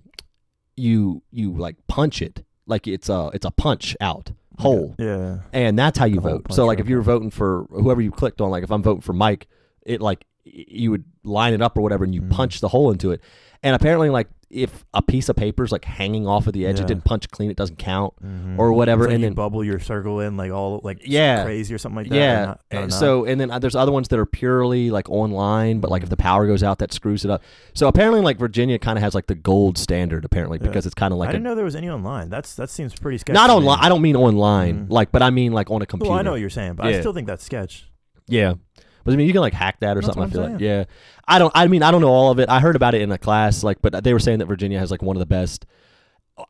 you 0.76 1.22
you 1.31 1.52
like 1.57 1.76
punch 1.88 2.22
it 2.22 2.44
like 2.66 2.87
it's 2.87 3.09
a 3.09 3.31
it's 3.35 3.44
a 3.44 3.50
punch 3.50 3.96
out 4.00 4.31
hole 4.59 4.94
Yeah. 4.98 5.38
and 5.52 5.78
that's 5.78 5.98
how 5.98 6.04
you 6.07 6.20
vote. 6.20 6.52
So 6.52 6.64
like 6.66 6.81
if 6.81 6.88
you're 6.88 7.02
voting 7.02 7.31
for 7.31 7.66
whoever 7.70 8.00
you 8.00 8.11
clicked 8.11 8.40
on, 8.40 8.50
like 8.50 8.64
if 8.64 8.70
I'm 8.72 8.83
voting 8.83 9.02
for 9.02 9.12
Mike, 9.12 9.46
it 9.87 10.00
like 10.00 10.24
you 10.52 10.90
would 10.90 11.04
line 11.24 11.52
it 11.54 11.62
up 11.62 11.76
or 11.76 11.80
whatever, 11.82 12.04
and 12.04 12.14
you 12.14 12.22
Mhm. 12.22 12.30
punch 12.30 12.61
the 12.61 12.68
hole 12.68 12.90
into 12.90 13.11
it, 13.12 13.20
and 13.62 13.74
apparently 13.76 14.11
like 14.11 14.28
if 14.50 14.82
a 14.94 15.02
piece 15.02 15.28
of 15.28 15.37
paper 15.37 15.62
is 15.62 15.70
like 15.70 15.84
hanging 15.84 16.26
off 16.26 16.46
of 16.46 16.54
the 16.54 16.64
edge, 16.66 16.76
Yeah. 16.78 16.84
it 16.84 16.88
didn't 16.88 17.04
punch 17.04 17.28
clean, 17.30 17.50
it 17.50 17.56
doesn't 17.58 17.76
count 17.76 18.14
Mhm. 18.24 18.58
or 18.58 18.72
whatever. 18.72 19.04
Like 19.04 19.12
and 19.12 19.20
you 19.20 19.26
then 19.26 19.34
bubble 19.34 19.62
your 19.62 19.78
circle 19.78 20.20
in 20.20 20.38
like 20.38 20.50
all 20.50 20.80
like 20.82 21.02
Yeah. 21.04 21.44
crazy 21.44 21.74
or 21.74 21.76
something 21.76 21.96
like 21.98 22.08
that. 22.08 22.16
yeah, 22.16 22.40
not- 22.46 22.61
not 22.72 22.82
and 22.84 22.90
so 22.94 23.26
and 23.26 23.38
then 23.38 23.50
uh, 23.50 23.58
there's 23.58 23.74
other 23.76 23.92
ones 23.92 24.08
that 24.08 24.18
are 24.18 24.24
purely 24.24 24.90
like 24.90 25.06
online, 25.11 25.80
but 25.80 25.90
like 25.90 26.02
if 26.02 26.08
the 26.08 26.16
power 26.16 26.46
goes 26.46 26.62
out, 26.62 26.78
that 26.78 26.94
screws 26.94 27.26
it 27.26 27.30
up. 27.30 27.42
So 27.74 27.88
apparently, 27.88 28.22
like 28.22 28.38
Virginia 28.38 28.78
kind 28.78 28.96
of 28.96 29.02
has 29.02 29.14
like 29.14 29.26
the 29.26 29.34
gold 29.34 29.76
standard 29.76 30.24
apparently 30.24 30.56
Yeah. 30.62 30.68
because 30.68 30.87
it's 30.87 30.94
kind 30.94 31.12
of 31.12 31.18
like 31.18 31.28
I 31.28 31.32
didn't 31.32 31.44
know 31.44 31.54
there 31.54 31.66
was 31.66 31.76
any 31.76 31.90
online. 31.90 32.30
That's 32.30 32.54
that 32.54 32.70
seems 32.70 32.94
pretty 32.94 33.18
sketchy. 33.18 33.34
not 33.34 33.50
online. 33.50 33.80
I 33.82 33.90
don't 33.90 34.00
mean 34.00 34.16
online, 34.16 34.87
Mhm. 34.87 34.90
like, 34.90 35.12
but 35.12 35.20
I 35.20 35.28
mean 35.28 35.52
like 35.52 35.70
on 35.70 35.82
a 35.82 35.87
computer. 35.87 36.08
Well, 36.12 36.18
I 36.18 36.22
know 36.22 36.30
what 36.30 36.40
you're 36.40 36.48
saying, 36.48 36.72
but 36.76 36.87
I 36.87 37.00
still 37.00 37.12
think 37.12 37.26
that's 37.26 37.44
sketch. 37.44 37.87
Yeah. 38.26 38.54
But 39.04 39.14
I 39.14 39.16
mean, 39.16 39.26
you 39.26 39.32
can 39.32 39.40
like 39.42 39.54
hack 39.54 39.80
that 39.80 39.96
or 39.96 40.00
That's 40.00 40.06
something. 40.14 40.22
I 40.22 40.26
what 40.26 40.32
feel 40.32 40.44
I'm 40.44 40.52
like, 40.52 40.61
yeah. 40.61 40.84
I 41.26 41.38
don't. 41.38 41.52
I 41.54 41.66
mean, 41.66 41.82
I 41.82 41.90
don't 41.90 42.00
know 42.00 42.08
all 42.08 42.30
of 42.30 42.38
it. 42.38 42.48
I 42.48 42.61
heard 42.61 42.76
about 42.76 42.94
it 42.94 43.02
in 43.02 43.11
a 43.12 43.18
class, 43.18 43.62
like, 43.64 43.80
but 43.82 44.02
they 44.04 44.12
were 44.12 44.18
saying 44.18 44.38
that 44.40 44.46
Virginia 44.46 44.78
has 44.78 44.90
like 44.90 45.02
one 45.02 45.16
of 45.16 45.20
the 45.20 45.26
best. 45.26 45.66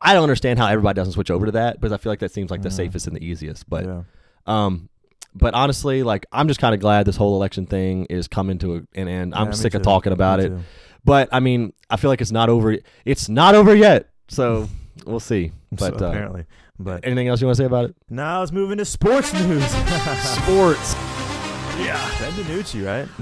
I 0.01 0.13
don't 0.13 0.23
understand 0.23 0.59
how 0.59 0.67
everybody 0.67 0.95
doesn't 0.95 1.13
switch 1.13 1.31
over 1.31 1.47
to 1.47 1.51
that 1.53 1.79
because 1.79 1.91
I 1.91 1.97
feel 1.97 2.11
like 2.11 2.19
that 2.19 2.31
seems 2.31 2.51
like 2.51 2.61
the 2.61 2.69
Mhm. 2.69 2.73
safest 2.73 3.07
and 3.07 3.15
the 3.15 3.25
easiest. 3.25 3.67
But, 3.67 3.85
yeah. 3.85 4.01
um, 4.45 4.87
but 5.33 5.55
honestly, 5.55 6.03
like, 6.03 6.27
I'm 6.31 6.47
just 6.47 6.59
kind 6.59 6.75
of 6.75 6.79
glad 6.79 7.05
this 7.07 7.15
whole 7.15 7.35
election 7.35 7.65
thing 7.65 8.05
is 8.05 8.27
coming 8.27 8.59
to 8.59 8.75
a, 8.75 8.81
an 8.99 9.07
end. 9.07 9.33
Yeah, 9.35 9.41
I'm 9.41 9.49
me 9.49 9.55
sick 9.55 9.73
of 9.73 9.81
too. 9.81 9.85
talking 9.85 10.13
about 10.13 10.39
Me 10.39 10.45
it. 10.45 10.49
too. 10.49 10.59
But 11.03 11.29
I 11.31 11.39
mean, 11.39 11.73
I 11.89 11.97
feel 11.97 12.09
like 12.11 12.21
it's 12.21 12.31
not 12.31 12.49
over. 12.49 12.77
It's 13.03 13.29
not 13.29 13.55
over 13.55 13.73
yet. 13.75 14.09
So 14.27 14.69
we'll 15.05 15.19
see. 15.19 15.51
But 15.71 15.97
So, 15.99 16.05
uh, 16.05 16.09
apparently, 16.09 16.45
but 16.79 17.03
anything 17.03 17.27
else 17.27 17.41
you 17.41 17.47
want 17.47 17.57
to 17.57 17.63
say 17.63 17.65
about 17.65 17.85
it? 17.85 17.95
now 18.09 18.39
let's 18.41 18.51
move 18.51 18.71
into 18.71 18.85
sports 18.85 19.33
news. 19.33 19.63
Sports. 20.21 20.95
Yeah, 21.79 22.19
Ben 22.19 22.31
DiNucci, 22.33 22.85
right? 22.85 23.07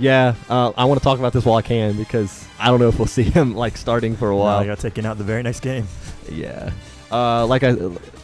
Yeah, 0.00 0.36
uh, 0.48 0.70
I 0.76 0.84
want 0.84 1.00
to 1.00 1.02
talk 1.02 1.18
about 1.18 1.32
this 1.32 1.44
while 1.44 1.56
I 1.56 1.62
can 1.62 1.96
because 1.96 2.46
I 2.60 2.68
don't 2.68 2.78
know 2.78 2.86
if 2.86 3.00
we'll 3.00 3.06
see 3.18 3.24
him 3.24 3.56
like 3.56 3.76
starting 3.76 4.14
for 4.14 4.30
a 4.30 4.36
Wow, 4.36 4.44
while. 4.44 4.58
I 4.58 4.64
got 4.64 4.78
taken 4.78 5.04
out 5.04 5.18
the 5.18 5.24
very 5.24 5.42
next 5.42 5.58
game. 5.60 5.88
Yeah. 6.30 6.70
Uh, 7.10 7.44
like 7.46 7.64
I, 7.64 7.74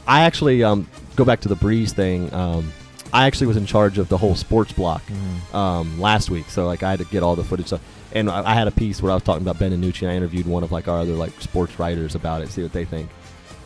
I 0.06 0.20
actually 0.20 0.62
um, 0.62 0.86
go 1.16 1.24
back 1.24 1.40
to 1.40 1.48
the 1.48 1.56
Breeze 1.56 1.92
thing. 1.92 2.32
Um, 2.32 2.72
I 3.12 3.26
actually 3.26 3.48
was 3.48 3.56
in 3.56 3.66
charge 3.66 3.98
of 3.98 4.08
the 4.08 4.16
whole 4.16 4.36
sports 4.36 4.72
block 4.72 5.02
um, 5.52 6.00
last 6.00 6.30
week, 6.30 6.48
so 6.48 6.64
like 6.66 6.84
I 6.84 6.90
had 6.90 7.00
to 7.00 7.06
get 7.06 7.24
all 7.24 7.34
the 7.34 7.42
footage 7.42 7.66
stuff. 7.66 7.80
And 8.12 8.30
I, 8.30 8.52
I 8.52 8.54
had 8.54 8.68
a 8.68 8.70
piece 8.70 9.02
where 9.02 9.10
I 9.10 9.14
was 9.14 9.24
talking 9.24 9.42
about 9.42 9.58
Ben 9.58 9.72
DiNucci, 9.72 10.02
and 10.02 10.12
I 10.12 10.14
interviewed 10.14 10.46
one 10.46 10.62
of 10.62 10.70
like 10.70 10.86
our 10.86 11.00
other 11.00 11.14
like 11.14 11.32
sports 11.40 11.76
writers 11.80 12.14
about 12.14 12.42
it, 12.42 12.50
see 12.50 12.62
what 12.62 12.72
they 12.72 12.84
think. 12.84 13.10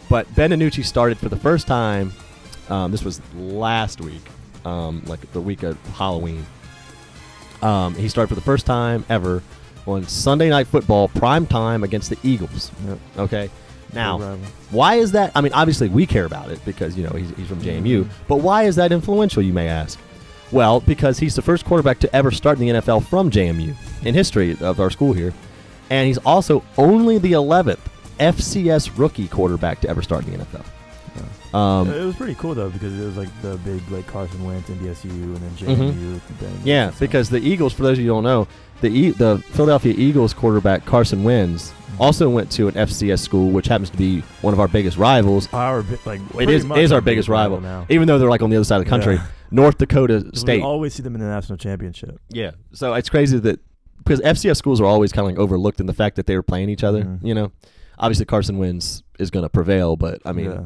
But 0.09 0.33
Ben 0.35 0.51
DiNucci 0.51 0.83
started 0.83 1.19
for 1.19 1.29
the 1.29 1.37
first 1.37 1.67
time. 1.67 2.13
Um, 2.71 2.91
this 2.91 3.03
was 3.05 3.21
last 3.35 4.01
week, 4.01 4.23
um, 4.65 5.03
like 5.07 5.21
the 5.33 5.41
week 5.41 5.63
of 5.63 5.79
Halloween. 5.97 6.45
Um, 7.63 7.95
he 7.95 8.09
started 8.09 8.29
for 8.29 8.35
the 8.35 8.41
first 8.41 8.67
time 8.67 9.05
ever 9.09 9.43
on 9.87 10.05
Sunday 10.07 10.49
Night 10.51 10.67
Football 10.67 11.09
prime 11.09 11.47
time 11.47 11.83
against 11.83 12.11
the 12.11 12.19
Eagles. 12.23 12.71
Yep. 12.87 12.99
Okay, 13.19 13.51
now 13.93 14.19
why 14.71 14.95
is 14.97 15.13
that? 15.13 15.33
I 15.35 15.41
mean, 15.41 15.53
obviously 15.53 15.89
we 15.89 16.07
care 16.07 16.25
about 16.25 16.51
it 16.51 16.65
because 16.65 16.97
you 16.97 17.05
know 17.05 17.11
he's, 17.11 17.31
he's 17.37 17.49
from 17.49 17.61
JMU. 17.61 18.05
Mhm. 18.05 18.09
But 18.29 18.37
why 18.37 18.65
is 18.65 18.77
that 18.77 18.93
influential? 18.93 19.43
You 19.43 19.53
may 19.53 19.69
ask. 19.69 19.99
Well, 20.53 20.81
because 20.81 21.19
he's 21.19 21.35
the 21.35 21.43
first 21.43 21.65
quarterback 21.65 21.99
to 22.01 22.17
ever 22.17 22.31
start 22.31 22.59
in 22.59 22.67
the 22.67 22.81
NFL 22.81 23.05
from 23.07 23.31
JMU 23.31 23.75
in 24.05 24.15
history 24.15 24.57
of 24.61 24.81
our 24.81 24.89
school 24.91 25.13
here, 25.13 25.35
and 25.91 26.07
he's 26.07 26.19
also 26.19 26.63
only 26.79 27.19
the 27.19 27.33
11th 27.33 27.81
FCS 28.19 28.99
rookie 28.99 29.29
quarterback 29.29 29.81
to 29.81 29.89
ever 29.89 30.01
start 30.03 30.27
in 30.27 30.33
the 30.33 30.45
NFL. 30.45 30.65
Um, 31.55 31.91
it 31.91 32.05
was 32.05 32.15
pretty 32.17 32.35
cool 32.35 32.55
though 32.55 32.69
because 32.71 32.99
it 32.99 33.05
was 33.05 33.17
like 33.17 33.29
the 33.43 33.57
big 33.65 33.81
like 33.91 34.07
Carson 34.07 34.45
Wentz 34.45 34.69
and 34.69 34.79
DSU 34.81 35.11
and 35.11 35.37
then 35.37 35.51
JMU. 35.53 35.69
and 35.69 36.21
then- 36.39 36.51
Mm-hmm. 36.51 36.67
yeah, 36.69 36.91
so- 36.91 37.01
because 37.01 37.31
the 37.31 37.39
Eagles, 37.39 37.73
for 37.73 37.83
those 37.83 37.99
of 37.99 38.05
you 38.05 38.11
who 38.11 38.17
don't 38.17 38.25
know, 38.25 38.47
the 38.81 38.89
e- 38.89 39.11
the 39.11 39.39
Philadelphia 39.51 39.95
Eagles 39.97 40.33
quarterback 40.35 40.85
Carson 40.85 41.25
Wentz 41.25 41.73
also 41.99 42.29
went 42.29 42.51
to 42.53 42.69
an 42.69 42.75
FCS 42.77 43.21
school, 43.21 43.51
which 43.51 43.67
happens 43.67 43.91
to 43.91 43.97
be 43.97 44.21
one 44.43 44.53
of 44.55 44.61
our 44.61 44.69
biggest 44.69 44.97
rivals. 44.99 45.49
our 45.53 45.83
like 46.05 46.21
It 46.21 46.33
pretty 46.33 46.55
is 46.83 46.93
our 46.93 47.01
biggest 47.01 47.29
rival, 47.29 47.61
now. 47.61 47.87
even 47.89 48.07
though 48.07 48.19
they're 48.19 48.29
like 48.31 48.43
on 48.43 48.51
the 48.51 48.57
other 48.57 48.65
side 48.65 48.79
of 48.79 48.85
the 48.85 48.91
country, 48.91 49.15
Yeah. 49.15 49.27
North 49.51 49.79
Dakota 49.79 50.31
State. 50.35 50.59
We 50.59 50.63
always 50.63 50.93
see 50.95 51.03
them 51.03 51.15
in 51.15 51.21
the 51.21 51.27
national 51.27 51.57
championship. 51.57 52.21
Yeah. 52.29 52.51
So 52.73 52.93
it's 52.95 53.09
crazy 53.09 53.39
that 53.39 53.59
because 54.05 54.21
FCS 54.21 54.57
schools 54.59 54.81
are 54.81 54.85
always 54.85 55.11
kind 55.13 55.27
of 55.27 55.33
like 55.33 55.41
overlooked 55.43 55.81
in 55.81 55.87
the 55.87 55.95
fact 55.95 56.17
that 56.17 56.27
they 56.27 56.37
were 56.37 56.43
playing 56.43 56.69
each 56.69 56.85
other. 56.85 57.03
Mhm. 57.05 57.25
You 57.25 57.35
know, 57.35 57.53
obviously 57.99 58.27
Carson 58.27 58.59
Wentz 58.59 59.03
is 59.19 59.31
going 59.31 59.43
to 59.45 59.49
prevail, 59.49 59.97
but 59.97 60.21
I 60.25 60.33
mean, 60.33 60.51
Yeah. 60.51 60.61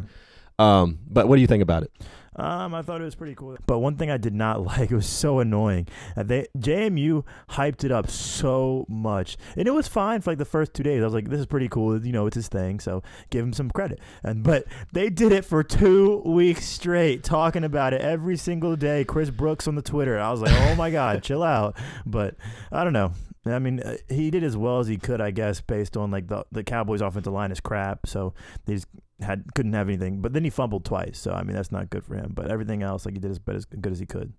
Um, 0.63 0.99
but 1.09 1.29
what 1.29 1.37
do 1.37 1.41
you 1.43 1.49
think 1.49 1.63
about 1.63 1.83
it? 1.83 1.93
Um, 2.35 2.75
I 2.75 2.81
thought 2.81 3.03
it 3.03 3.05
was 3.05 3.15
pretty 3.15 3.35
cool. 3.35 3.59
But 3.67 3.81
one 3.81 3.97
thing 3.97 4.11
I 4.11 4.17
did 4.17 4.33
not 4.33 4.63
like, 4.65 4.91
it 4.91 4.95
was 4.95 5.07
so 5.07 5.41
annoying. 5.41 5.87
Uh, 6.17 6.23
They 6.23 6.47
JMU 6.57 7.25
hyped 7.51 7.85
it 7.85 7.93
up 7.93 8.09
so 8.09 8.87
much, 8.89 9.37
and 9.57 9.69
it 9.69 9.73
was 9.73 9.87
fine 9.87 10.23
for 10.23 10.31
like 10.31 10.39
the 10.39 10.47
first 10.47 10.73
two 10.73 10.83
days. 10.83 11.03
I 11.03 11.05
was 11.05 11.13
like, 11.15 11.29
"This 11.29 11.41
is 11.41 11.47
pretty 11.47 11.69
cool." 11.69 12.05
You 12.05 12.13
know, 12.13 12.27
it's 12.27 12.37
his 12.37 12.49
thing, 12.49 12.81
so 12.81 13.03
give 13.31 13.45
him 13.45 13.53
some 13.53 13.71
credit. 13.71 14.01
And 14.23 14.43
but 14.43 14.65
they 14.93 15.11
did 15.11 15.33
it 15.33 15.45
for 15.45 15.63
two 15.63 16.23
weeks 16.25 16.65
straight, 16.65 17.23
talking 17.23 17.65
about 17.65 17.93
it 17.93 18.01
every 18.01 18.39
single 18.39 18.77
day. 18.77 19.05
Chris 19.05 19.29
Brooks 19.29 19.69
on 19.69 19.75
the 19.75 19.83
Twitter. 19.83 20.19
I 20.19 20.31
was 20.31 20.41
like, 20.41 20.55
"Oh 20.71 20.75
my 20.75 20.91
god, 20.91 21.23
chill 21.29 21.43
out." 21.43 21.77
But 22.07 22.37
I 22.71 22.83
don't 22.83 22.95
know. 22.95 23.13
I 23.45 23.59
mean, 23.59 23.81
uh, 23.81 23.97
he 24.09 24.31
did 24.31 24.45
as 24.45 24.57
well 24.57 24.79
as 24.79 24.87
he 24.87 24.97
could, 24.97 25.21
I 25.21 25.33
guess, 25.33 25.61
based 25.61 25.97
on 25.99 26.11
like 26.11 26.29
the 26.29 26.45
the 26.51 26.65
Cowboys' 26.65 27.03
offensive 27.03 27.33
line 27.33 27.53
is 27.53 27.61
crap, 27.61 28.07
so 28.07 28.33
they 28.65 28.75
just 28.75 28.87
had 29.23 29.45
couldn't 29.55 29.73
have 29.73 29.89
anything. 29.89 30.21
But 30.21 30.33
then 30.33 30.45
he 30.45 30.51
fumbled 30.51 30.85
twice, 30.85 31.19
so 31.19 31.33
I 31.33 31.43
mean 31.43 31.55
that's 31.57 31.73
not 31.73 31.91
good 31.91 32.05
for 32.05 32.15
him. 32.15 32.33
But 32.35 32.51
everything 32.51 32.83
else, 32.83 33.05
like 33.07 33.15
he 33.15 33.21
did 33.21 33.31
as 33.31 33.41
as 33.49 33.65
good 33.65 33.93
as 33.93 33.99
he 33.99 34.07
could. 34.07 34.33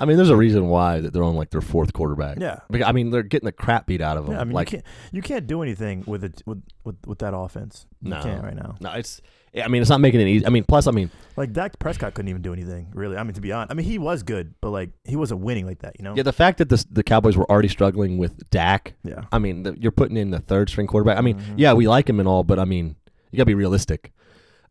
I 0.00 0.06
mean, 0.06 0.16
there's 0.16 0.28
a 0.30 0.36
reason 0.36 0.66
why 0.66 0.98
that 1.00 1.12
they're 1.12 1.22
on 1.22 1.36
like 1.36 1.50
their 1.50 1.60
fourth 1.60 1.92
quarterback. 1.92 2.40
Yeah, 2.40 2.58
Because, 2.68 2.88
I 2.88 2.90
mean, 2.90 3.10
they're 3.10 3.22
getting 3.22 3.44
the 3.46 3.52
crap 3.52 3.86
beat 3.86 4.00
out 4.00 4.16
of 4.16 4.24
them. 4.26 4.34
yeah. 4.34 4.40
I 4.40 4.44
mean, 4.44 4.52
like, 4.52 4.72
you 4.72 4.78
can't 4.78 4.84
you 5.12 5.22
can't 5.22 5.46
do 5.46 5.62
anything 5.62 6.02
with 6.04 6.24
it 6.24 6.42
with 6.46 6.62
with, 6.82 6.96
with 7.06 7.20
that 7.20 7.32
offense. 7.32 7.86
You 8.02 8.10
No. 8.10 8.20
can't 8.20 8.42
right 8.42 8.56
now. 8.56 8.74
no, 8.80 8.90
it's. 8.92 9.20
I 9.56 9.68
mean, 9.68 9.82
it's 9.82 9.88
not 9.88 10.00
making 10.00 10.20
it 10.20 10.26
easy. 10.26 10.44
I 10.44 10.48
mean, 10.48 10.64
plus, 10.64 10.88
I 10.88 10.90
mean, 10.90 11.12
Like 11.36 11.52
Dak 11.52 11.78
Prescott 11.78 12.12
couldn't 12.14 12.28
even 12.28 12.42
do 12.42 12.52
anything 12.52 12.90
really. 12.92 13.16
I 13.16 13.22
mean, 13.22 13.34
to 13.34 13.40
be 13.40 13.52
honest, 13.52 13.70
I 13.70 13.74
mean 13.74 13.86
he 13.86 13.98
was 13.98 14.24
good, 14.24 14.54
but 14.60 14.70
like 14.70 14.90
he 15.04 15.14
wasn't 15.14 15.42
winning 15.42 15.64
like 15.64 15.78
that. 15.82 15.94
You 15.96 16.04
know? 16.04 16.16
yeah, 16.16 16.24
the 16.24 16.32
fact 16.32 16.58
that 16.58 16.70
the 16.70 16.84
the 16.90 17.04
Cowboys 17.04 17.36
were 17.36 17.48
already 17.48 17.68
struggling 17.68 18.18
with 18.18 18.50
Dak. 18.50 18.94
Yeah. 19.04 19.26
I 19.30 19.38
mean, 19.38 19.62
the, 19.62 19.76
you're 19.78 19.92
putting 19.92 20.16
in 20.16 20.32
the 20.32 20.40
third 20.40 20.70
string 20.70 20.88
quarterback. 20.88 21.18
I 21.18 21.20
mean, 21.20 21.36
Mhm. 21.38 21.54
yeah, 21.56 21.72
we 21.72 21.86
like 21.86 22.08
him 22.10 22.18
and 22.18 22.28
all, 22.28 22.42
but 22.42 22.58
I 22.58 22.64
mean, 22.64 22.96
you 23.30 23.36
gotta 23.36 23.46
be 23.46 23.54
realistic. 23.54 24.12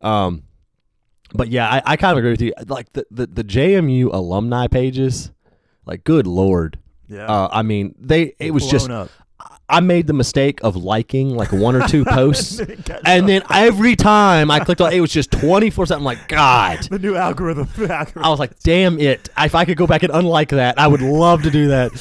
Um, 0.04 0.44
but 1.32 1.48
yeah, 1.48 1.68
I, 1.68 1.82
I 1.84 1.96
kind 1.96 2.12
of 2.12 2.18
agree 2.18 2.30
with 2.30 2.42
you. 2.42 2.52
Like 2.66 2.92
the, 2.92 3.06
the 3.10 3.26
the 3.26 3.44
JMU 3.44 4.12
alumni 4.12 4.68
pages, 4.68 5.32
like 5.86 6.04
good 6.04 6.26
lord. 6.26 6.78
Yeah. 7.08 7.26
Uh, 7.26 7.48
I 7.50 7.62
mean, 7.62 7.94
they 7.98 8.34
it 8.38 8.52
was 8.52 8.66
just 8.66 8.88
up. 8.90 9.10
I 9.66 9.80
made 9.80 10.06
the 10.06 10.12
mistake 10.12 10.62
of 10.62 10.76
liking 10.76 11.34
like 11.34 11.50
one 11.50 11.74
or 11.74 11.88
two 11.88 12.04
posts, 12.08 12.60
and 13.06 13.28
then 13.28 13.42
every 13.50 13.96
time 13.96 14.50
I 14.50 14.60
clicked 14.60 14.82
on, 14.82 14.92
it 14.92 15.00
was 15.00 15.10
just 15.10 15.32
twenty 15.32 15.70
four 15.70 15.86
seven. 15.86 16.02
I'm 16.02 16.04
like, 16.04 16.28
God. 16.28 16.82
the 16.90 16.98
new 16.98 17.16
algorithm. 17.16 17.68
I 18.16 18.28
was 18.28 18.38
like, 18.38 18.58
damn 18.60 19.00
it! 19.00 19.30
If 19.38 19.54
I 19.54 19.64
could 19.64 19.78
go 19.78 19.86
back 19.86 20.02
and 20.02 20.12
unlike 20.14 20.50
that, 20.50 20.78
I 20.78 20.86
would 20.86 21.02
love 21.02 21.42
to 21.44 21.50
do 21.50 21.68
that. 21.68 21.92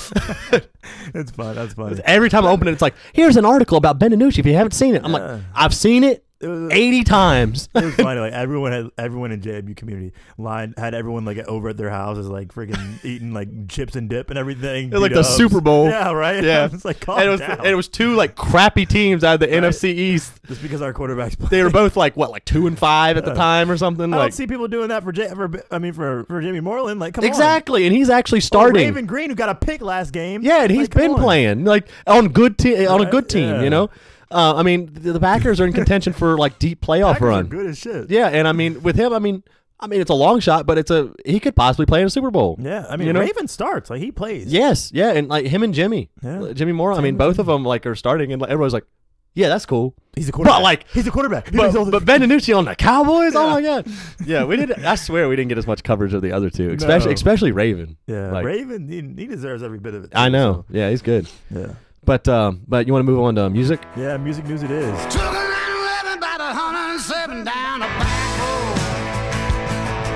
it's 1.13 1.32
fun. 1.32 1.56
That's 1.56 1.74
funny. 1.74 2.02
Every 2.04 2.30
time 2.30 2.46
I 2.46 2.50
open 2.52 2.68
it, 2.68 2.72
it's 2.72 2.82
like, 2.82 2.96
here's 3.13 3.38
an 3.38 3.46
article 3.46 3.78
about 3.78 3.98
Ben 3.98 4.13
If 4.22 4.46
you 4.46 4.54
haven't 4.54 4.74
seen 4.74 4.96
it, 4.96 5.02
I'm 5.04 5.13
Yeah. 5.13 5.18
like, 5.18 5.42
I've 5.56 5.74
seen 5.74 6.04
It 6.04 6.26
was, 6.47 6.71
eighty 6.71 7.03
times. 7.03 7.69
it 7.75 7.84
was 7.84 7.95
funny. 7.95 8.19
Like 8.23 8.34
everyone 8.34 8.71
had 8.71 8.89
everyone 8.97 9.32
in 9.32 9.41
JMU 9.41 9.75
community 9.75 10.13
line 10.38 10.73
had 10.77 10.93
everyone 10.93 11.25
like 11.25 11.38
over 11.39 11.69
at 11.69 11.77
their 11.77 11.89
houses 11.89 12.27
like 12.27 12.49
freaking 12.53 12.99
eating 13.06 13.34
like 13.34 13.67
chips 13.67 13.95
and 13.95 14.10
dip 14.10 14.29
and 14.29 14.38
everything. 14.39 14.88
It 14.88 14.93
was 14.93 15.01
like 15.01 15.13
the. 15.13 15.23
Super 15.23 15.62
Bowl. 15.62 15.86
Yeah, 15.88 16.12
right. 16.12 16.43
Yeah. 16.43 16.65
it's 16.71 16.86
like 16.86 16.99
calm 16.99 17.17
and 17.17 17.27
it 17.27 17.32
was 17.32 17.39
down. 17.39 17.58
and 17.58 17.65
it 17.67 17.75
was 17.75 17.88
two 17.88 18.13
like 18.15 18.36
crappy 18.36 18.86
teams 18.86 19.23
out 19.23 19.36
of 19.36 19.39
the 19.39 19.47
Right. 19.47 19.63
NFC 19.63 19.86
East. 19.86 20.39
just 20.47 20.62
because 20.62 20.82
our 20.82 20.93
quarterbacks. 20.93 21.38
Play. 21.38 21.47
They 21.49 21.63
were 21.63 21.69
both 21.71 21.97
like 21.97 22.15
what, 22.15 22.29
like 22.32 22.45
two 22.45 22.67
and 22.67 22.77
five 22.77 23.17
at 23.17 23.25
the 23.25 23.34
time 23.34 23.71
or 23.71 23.77
something. 23.77 24.13
I 24.13 24.17
Like 24.17 24.23
don't 24.25 24.34
see 24.34 24.47
people 24.47 24.67
doing 24.67 24.89
that 24.89 25.03
for, 25.03 25.12
J- 25.12 25.29
for 25.29 25.49
I 25.71 25.79
mean 25.79 25.93
for 25.93 26.23
for 26.25 26.39
Jimmy 26.41 26.60
Moreland. 26.60 26.99
Like 26.99 27.13
come 27.15 27.23
on. 27.23 27.29
exactly, 27.29 27.86
and 27.88 27.95
he's 27.95 28.10
actually 28.10 28.38
Oh, 28.38 28.41
starting. 28.41 28.86
Raven 28.86 29.06
Greene 29.06 29.29
who 29.29 29.36
got 29.36 29.49
a 29.49 29.56
pick 29.56 29.82
last 29.82 30.12
game. 30.12 30.41
yeah, 30.43 30.62
and 30.63 30.71
he's 30.71 30.82
Like, 30.82 30.93
been 30.95 31.12
on. 31.12 31.19
playing 31.19 31.65
like 31.65 31.88
on 32.06 32.29
good 32.29 32.58
te- 32.58 32.86
on 32.86 33.01
a 33.01 33.10
good 33.10 33.27
team. 33.29 33.49
yeah. 33.49 33.62
You 33.63 33.69
know, 33.69 33.89
uh, 34.34 34.56
I 34.56 34.63
mean 34.63 34.89
the, 34.93 35.13
the 35.13 35.19
Packers 35.19 35.62
are 35.62 35.65
in 35.65 35.74
contention 35.74 36.13
for 36.13 36.38
like 36.38 36.60
deep 36.60 36.82
playoff 36.82 37.13
Packers 37.13 37.28
run. 37.28 37.46
good 37.48 37.67
as 37.67 37.78
shit. 37.78 38.10
Yeah, 38.10 38.28
and 38.28 38.48
I 38.48 38.52
mean 38.52 38.82
with 38.84 38.96
him, 38.96 39.13
I 39.13 39.19
mean, 39.19 39.43
I 39.80 39.88
mean 39.88 40.02
it's 40.02 40.10
a 40.12 40.13
long 40.15 40.39
shot, 40.39 40.65
but 40.65 40.78
it's 40.78 40.91
a 40.91 41.12
he 41.26 41.39
could 41.39 41.56
possibly 41.56 41.86
play 41.86 42.02
in 42.02 42.08
a 42.08 42.10
Super 42.10 42.32
Bowl. 42.32 42.58
Yeah, 42.60 42.86
I 42.89 42.98
mean 42.98 43.08
You 43.08 43.13
know? 43.13 43.19
Raven 43.19 43.48
starts 43.48 43.89
like 43.89 44.00
he 44.02 44.12
plays. 44.12 44.48
Yes, 44.52 44.91
yeah, 44.93 45.12
and 45.12 45.28
like 45.28 45.46
him 45.46 45.63
and 45.63 45.74
Jimmy, 45.74 46.10
Yeah. 46.22 46.52
Jimmy 46.54 46.72
Moore. 46.72 46.93
I 46.93 47.02
mean, 47.02 47.17
both 47.17 47.39
of 47.39 47.46
them 47.46 47.63
like 47.63 47.86
are 47.86 47.96
starting, 47.96 48.32
and 48.32 48.41
like, 48.41 48.50
everybody's 48.52 48.74
like, 48.74 48.86
"Yeah, 49.36 49.50
that's 49.50 49.65
cool." 49.65 49.93
he's 50.15 50.30
a 50.30 50.32
quarterback. 50.32 50.62
like- 50.62 50.88
he's 50.91 51.08
a 51.08 51.12
quarterback. 51.12 51.52
But, 51.52 51.74
but 51.89 52.06
Ben 52.06 52.22
DiNucci 52.22 52.56
on 52.56 52.65
the 52.65 52.76
Cowboys, 52.76 53.34
oh 53.36 53.50
my 53.50 53.62
god! 53.62 53.88
Yeah, 54.26 54.43
we 54.46 54.58
did. 54.58 54.72
I 54.84 54.93
swear 54.96 55.28
we 55.28 55.36
didn't 55.36 55.50
get 55.50 55.58
as 55.58 55.65
much 55.67 55.84
coverage 55.84 56.13
of 56.13 56.22
the 56.22 56.32
other 56.32 56.50
two, 56.52 56.69
especially 56.72 57.08
No. 57.08 57.13
especially 57.13 57.52
Raven. 57.52 57.98
yeah, 58.08 58.32
like- 58.32 58.46
Raven 58.46 58.88
he, 58.88 59.02
he 59.24 59.28
deserves 59.28 59.63
every 59.63 59.80
bit 59.80 59.96
of 59.96 60.04
it. 60.06 60.12
I 60.15 60.28
too, 60.28 60.32
know. 60.34 60.65
Yeah, 60.69 60.89
he's 60.91 61.02
good. 61.02 61.28
yeah, 61.50 61.74
But 62.06 62.28
um, 62.28 62.62
but 62.68 62.86
you 62.88 62.94
want 62.94 63.06
to 63.06 63.12
move 63.12 63.20
on 63.22 63.36
to 63.36 63.50
music? 63.50 63.82
yeah. 63.96 64.18
Music 64.18 64.46
news 64.46 64.63
it 64.63 64.72
is. 64.72 65.13
Took 65.13 65.22
a 65.22 66.13
about 66.18 66.42
a 66.42 66.54
107 66.56 67.44
down 67.44 67.82
a 67.82 67.86
back. 67.86 68.39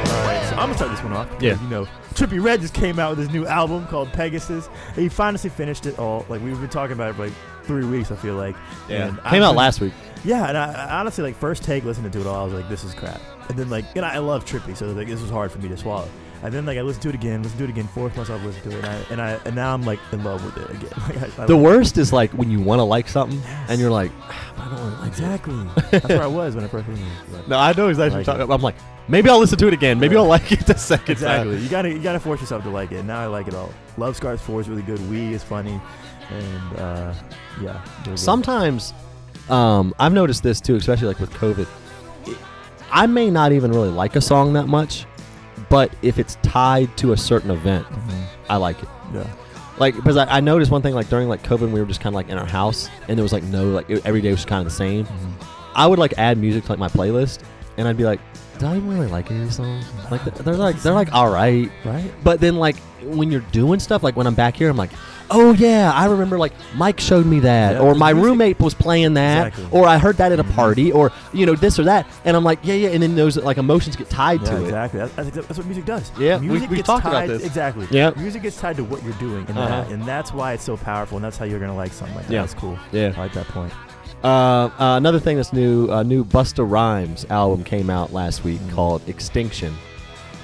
All 0.08 0.24
right, 0.26 0.44
so 0.50 0.56
I'm 0.56 0.68
gonna 0.68 0.76
start 0.76 0.92
this 0.92 1.04
one 1.04 1.14
off. 1.14 1.30
Yeah. 1.42 1.62
you 1.62 1.70
know, 1.70 1.86
Trippie 2.14 2.44
Redd 2.44 2.62
just 2.62 2.74
came 2.74 3.00
out 3.00 3.12
with 3.12 3.20
his 3.20 3.30
new 3.30 3.46
album 3.48 3.86
called 3.88 4.12
Pegasus. 4.14 4.70
He 4.96 5.10
finally 5.10 5.50
finished 5.50 5.86
it 5.86 5.98
all. 6.00 6.26
Like 6.30 6.42
we've 6.42 6.60
been 6.60 6.70
talking 6.70 6.94
about 6.94 7.12
it 7.12 7.14
for 7.16 7.26
like 7.26 7.34
three 7.64 7.86
weeks. 7.86 8.12
I 8.12 8.16
feel 8.16 8.36
like. 8.36 8.56
And 8.90 9.16
came 9.18 9.20
I've 9.26 9.42
out 9.42 9.50
been- 9.52 9.56
last 9.56 9.82
week. 9.82 9.94
Yeah, 10.26 10.48
and 10.50 10.58
I, 10.58 10.74
I 10.74 11.00
honestly 11.00 11.24
like 11.24 11.36
first 11.36 11.64
take 11.64 11.84
listening 11.86 12.12
to 12.12 12.20
it 12.20 12.28
all, 12.28 12.42
I 12.42 12.44
was 12.44 12.54
like, 12.54 12.68
this 12.70 12.84
is 12.84 12.94
crap. 12.94 13.22
And 13.50 13.58
then 13.58 13.70
like, 13.70 13.86
and 13.96 14.04
I, 14.06 14.16
I 14.16 14.18
love 14.18 14.44
Trippie, 14.46 14.76
so 14.76 14.88
like 14.88 15.08
this 15.08 15.22
was 15.22 15.30
hard 15.30 15.52
for 15.52 15.60
me 15.60 15.70
to 15.70 15.78
swallow. 15.78 16.10
And 16.44 16.54
then 16.54 16.66
like 16.66 16.78
I 16.78 16.82
listened 16.82 17.02
to 17.04 17.10
it 17.10 17.16
again, 17.16 17.42
listened 17.42 17.58
to 17.60 17.64
it 17.66 17.70
again, 17.72 17.88
forced 17.88 18.16
myself 18.16 18.40
to 18.42 18.48
listen 18.48 18.70
to 18.70 18.78
it, 18.78 18.84
and 18.84 18.86
I 18.86 18.96
and, 19.12 19.22
I, 19.22 19.32
and 19.46 19.56
now 19.56 19.74
I'm 19.74 19.84
like 19.84 20.00
in 20.12 20.24
love 20.24 20.44
with 20.46 20.58
it 20.58 20.70
again. 20.70 20.90
Like, 21.08 21.40
I, 21.40 21.44
I 21.44 21.46
The 21.48 21.58
worst 21.58 21.98
is 21.98 22.14
like 22.14 22.32
when 22.34 22.52
you 22.52 22.62
want 22.62 22.80
to 22.80 22.84
like 22.84 23.08
something 23.10 23.40
Yes. 23.40 23.70
and 23.72 23.80
you're 23.82 23.90
like, 23.92 24.12
"Ah, 24.22 24.54
but 24.56 24.62
I 24.64 24.70
don't 24.70 24.80
really 24.80 24.92
like 24.98 25.04
it." 25.04 25.08
exactly. 25.08 25.56
That's 25.92 26.08
where 26.10 26.22
I 26.22 26.28
was 26.28 26.56
when 26.56 26.64
I 26.64 26.68
first 26.68 26.88
listened 26.88 27.08
it. 27.34 27.48
No, 27.48 27.58
I 27.58 27.74
know 27.74 27.88
exactly 27.88 27.98
Like 27.98 28.12
what 28.12 28.16
you're 28.18 28.24
talking 28.26 28.42
about. 28.44 28.54
I'm 28.56 28.62
like, 28.62 28.76
maybe 29.08 29.30
I'll 29.30 29.40
listen 29.40 29.58
to 29.58 29.68
it 29.68 29.74
again. 29.74 30.00
Maybe 30.00 30.14
Yeah. 30.16 30.22
I'll 30.22 30.28
like 30.28 30.52
it 30.52 30.66
the 30.68 30.76
second 30.78 31.14
Exactly. 31.14 31.56
time. 31.56 31.64
You 31.64 31.70
gotta 31.70 31.90
you 31.90 32.00
gotta 32.00 32.20
force 32.20 32.40
yourself 32.40 32.64
to 32.64 32.70
like 32.70 32.92
it. 32.92 33.04
Now 33.04 33.20
I 33.20 33.26
like 33.26 33.48
it 33.48 33.56
all. 33.56 33.74
Love 33.98 34.16
Scars 34.16 34.40
Four 34.42 34.62
is 34.62 34.70
really 34.70 34.84
good. 34.84 35.00
We 35.10 35.34
is 35.34 35.44
funny, 35.44 35.82
and 36.30 36.78
uh, 36.80 37.14
yeah. 37.62 37.82
Sometimes, 38.16 38.94
um, 39.50 39.94
I've 39.98 40.14
noticed 40.14 40.44
this 40.44 40.62
too, 40.62 40.76
especially 40.76 41.08
like 41.08 41.20
with 41.20 41.32
COVID. 41.34 41.68
I 42.92 43.06
may 43.08 43.30
not 43.32 43.52
even 43.52 43.72
really 43.72 43.90
like 43.90 44.16
a 44.16 44.22
song 44.22 44.54
that 44.54 44.68
much, 44.68 45.06
but 45.70 45.92
if 46.02 46.18
it's 46.20 46.36
tied 46.44 46.96
to 46.98 47.14
a 47.14 47.18
certain 47.18 47.52
event, 47.52 47.86
Mhm. 47.88 48.24
I 48.50 48.56
like 48.58 48.82
it. 48.82 48.90
Yeah. 49.14 49.24
Like 49.78 49.96
because 49.96 50.18
I, 50.18 50.26
I 50.38 50.40
noticed 50.40 50.72
one 50.72 50.82
thing 50.82 50.94
like 50.96 51.10
during 51.10 51.28
like 51.30 51.44
COVID, 51.44 51.72
we 51.72 51.80
were 51.80 51.86
just 51.86 52.02
kind 52.02 52.14
of 52.14 52.16
like 52.16 52.30
in 52.30 52.38
our 52.38 52.46
house, 52.48 52.90
and 53.08 53.18
there 53.18 53.24
was 53.24 53.34
like 53.34 53.44
no 53.44 53.66
like 53.70 53.90
it- 53.90 54.06
every 54.06 54.22
day 54.22 54.32
was 54.32 54.46
kind 54.46 54.60
of 54.60 54.66
the 54.66 54.76
same. 54.76 55.06
Mm-hmm. 55.06 55.32
I 55.76 55.86
would 55.88 56.00
like 56.00 56.14
add 56.18 56.38
music 56.38 56.64
to 56.66 56.72
like 56.72 56.80
my 56.80 56.88
playlist, 56.88 57.40
and 57.78 57.88
I'd 57.88 57.98
be 57.98 58.04
like, 58.06 58.20
do 58.58 58.66
I 58.66 58.78
even 58.78 58.90
really 58.90 59.08
like 59.08 59.30
any 59.30 59.42
of 59.42 59.46
these 59.48 59.56
songs? 59.58 59.86
Like 60.10 60.24
they're 60.24 60.56
like 60.56 60.82
they're 60.82 60.94
like 60.94 61.14
all 61.14 61.30
right, 61.30 61.70
Right. 61.86 62.12
but 62.24 62.40
then 62.40 62.56
like 62.56 62.78
when 63.04 63.32
you're 63.32 63.46
doing 63.52 63.80
stuff, 63.80 64.02
like 64.02 64.16
when 64.16 64.26
I'm 64.26 64.34
back 64.36 64.56
here, 64.58 64.70
I'm 64.70 64.78
like, 64.78 64.90
oh 65.32 65.54
yeah, 65.54 65.92
I 65.94 66.06
remember 66.06 66.38
like 66.38 66.54
Mike 66.76 67.00
showed 67.00 67.26
me 67.26 67.40
that, 67.42 67.74
Yeah, 67.74 67.80
or 67.80 67.96
my 67.96 68.14
music- 68.14 68.26
roommate 68.30 68.60
was 68.60 68.74
playing 68.74 69.14
that, 69.16 69.48
Exactly. 69.48 69.80
or 69.80 69.88
I 69.88 69.98
heard 69.98 70.18
that 70.18 70.32
at 70.32 70.40
a 70.40 70.44
Mhm. 70.44 70.56
party, 70.56 70.92
or 70.92 71.12
you 71.34 71.46
know 71.46 71.56
this 71.56 71.78
or 71.80 71.84
that, 71.86 72.06
and 72.26 72.36
I'm 72.38 72.44
like, 72.44 72.60
yeah, 72.64 72.74
yeah, 72.76 72.90
and 72.90 73.02
then 73.04 73.16
those 73.16 73.38
like 73.38 73.58
emotions 73.58 73.96
get 73.96 74.10
tied 74.10 74.42
Yeah, 74.44 74.50
to 74.52 74.58
it. 74.58 74.64
exactly. 74.66 75.00
That's, 75.00 75.58
what 75.58 75.66
music 75.66 75.86
does. 75.86 76.12
Yeah, 76.20 76.38
music 76.40 76.70
we 76.70 76.78
gets 76.78 76.88
talked 76.88 77.06
about 77.06 77.14
tied, 77.22 77.30
this. 77.30 77.46
Exactly. 77.46 77.88
Yeah. 77.92 78.12
music 78.18 78.42
gets 78.44 78.60
tied 78.60 78.78
to 78.78 78.84
what 78.84 79.04
you're 79.04 79.14
doing, 79.14 79.46
in 79.50 79.58
Uh-huh. 79.58 79.68
that, 79.84 79.90
and 79.92 80.04
that's 80.06 80.34
why 80.34 80.54
it's 80.54 80.64
so 80.64 80.78
powerful, 80.78 81.18
and 81.18 81.26
that's 81.26 81.38
how 81.38 81.46
you're 81.46 81.60
gonna 81.60 81.76
like 81.76 81.94
something 81.94 82.16
like 82.16 82.28
that. 82.28 82.34
Yeah. 82.34 82.42
That's 82.42 82.54
cool. 82.54 82.78
Yeah. 82.92 83.12
I 83.16 83.20
like 83.20 83.34
that 83.34 83.48
point. 83.50 83.74
Uh, 84.24 84.28
uh, 84.28 84.70
another 84.98 85.20
thing 85.20 85.36
that's 85.38 85.54
new, 85.54 85.92
a 85.92 86.04
new 86.04 86.24
Busta 86.26 86.66
Rhymes 86.70 87.26
album 87.30 87.64
came 87.64 87.90
out 87.90 88.12
last 88.14 88.44
week 88.44 88.60
Mm. 88.62 88.74
called 88.74 89.02
Extinction. 89.08 89.76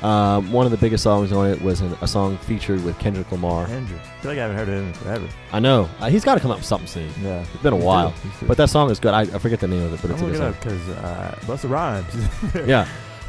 Um, 0.04 0.52
one 0.52 0.66
of 0.66 0.72
the 0.72 0.78
biggest 0.78 1.02
songs 1.04 1.32
on 1.32 1.48
it 1.50 1.62
was 1.62 1.80
an, 1.80 1.96
a 2.02 2.08
song 2.08 2.38
featured 2.40 2.84
with 2.84 3.00
Kendrick 3.00 3.32
Lamar. 3.32 3.68
Andrew. 3.68 3.98
I 3.98 4.22
feel 4.22 4.32
like 4.32 4.38
I 4.40 4.42
haven't 4.42 4.58
heard 4.58 4.68
of 4.70 4.76
him 4.76 4.88
in 4.88 4.94
forever. 4.94 5.28
I 5.54 5.60
know 5.60 5.90
uh, 6.02 6.10
he's 6.10 6.26
got 6.26 6.36
to 6.36 6.42
come 6.42 6.52
up 6.52 6.58
with 6.58 6.66
something 6.66 6.88
soon. 6.88 7.10
Yeah, 7.22 7.42
It's 7.54 7.64
been 7.64 7.72
a 7.74 7.78
while, 7.78 8.14
but 8.46 8.58
that 8.58 8.70
song 8.70 8.92
is 8.92 9.00
good. 9.00 9.14
I, 9.14 9.22
I 9.22 9.38
forget 9.40 9.62
the 9.62 9.68
name 9.68 9.84
of 9.84 9.94
it, 9.94 10.02
but 10.02 10.12
I'm 10.12 10.16
it's 10.16 10.22
a 10.24 10.26
good 10.26 10.36
it 10.36 10.42
up 10.42 10.60
because 10.62 10.90
uh, 10.90 11.38
Busta 11.42 11.70
Rhymes. 11.70 12.68
Yeah. 12.68 12.88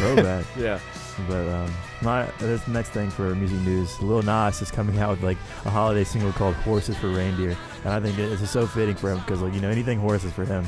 so 0.00 0.16
bad. 0.16 0.44
yeah. 0.56 0.78
But 1.28 1.48
um, 1.48 1.74
my 2.02 2.26
this 2.38 2.68
next 2.68 2.90
thing 2.90 3.10
for 3.10 3.34
music 3.34 3.58
news, 3.60 4.00
Lil 4.02 4.22
Nas 4.22 4.60
is 4.62 4.70
coming 4.70 4.98
out 4.98 5.10
with 5.10 5.22
like 5.22 5.38
a 5.64 5.70
holiday 5.70 6.04
single 6.04 6.30
called 6.32 6.54
"Horses 6.56 6.96
for 6.98 7.08
Reindeer," 7.08 7.56
and 7.84 7.92
I 7.92 7.98
think 8.00 8.18
it's 8.18 8.40
just 8.40 8.52
so 8.52 8.66
fitting 8.66 8.94
for 8.94 9.10
him 9.10 9.18
because 9.20 9.40
like 9.40 9.54
you 9.54 9.60
know 9.60 9.70
anything 9.70 9.98
horses 9.98 10.32
for 10.32 10.44
him. 10.44 10.66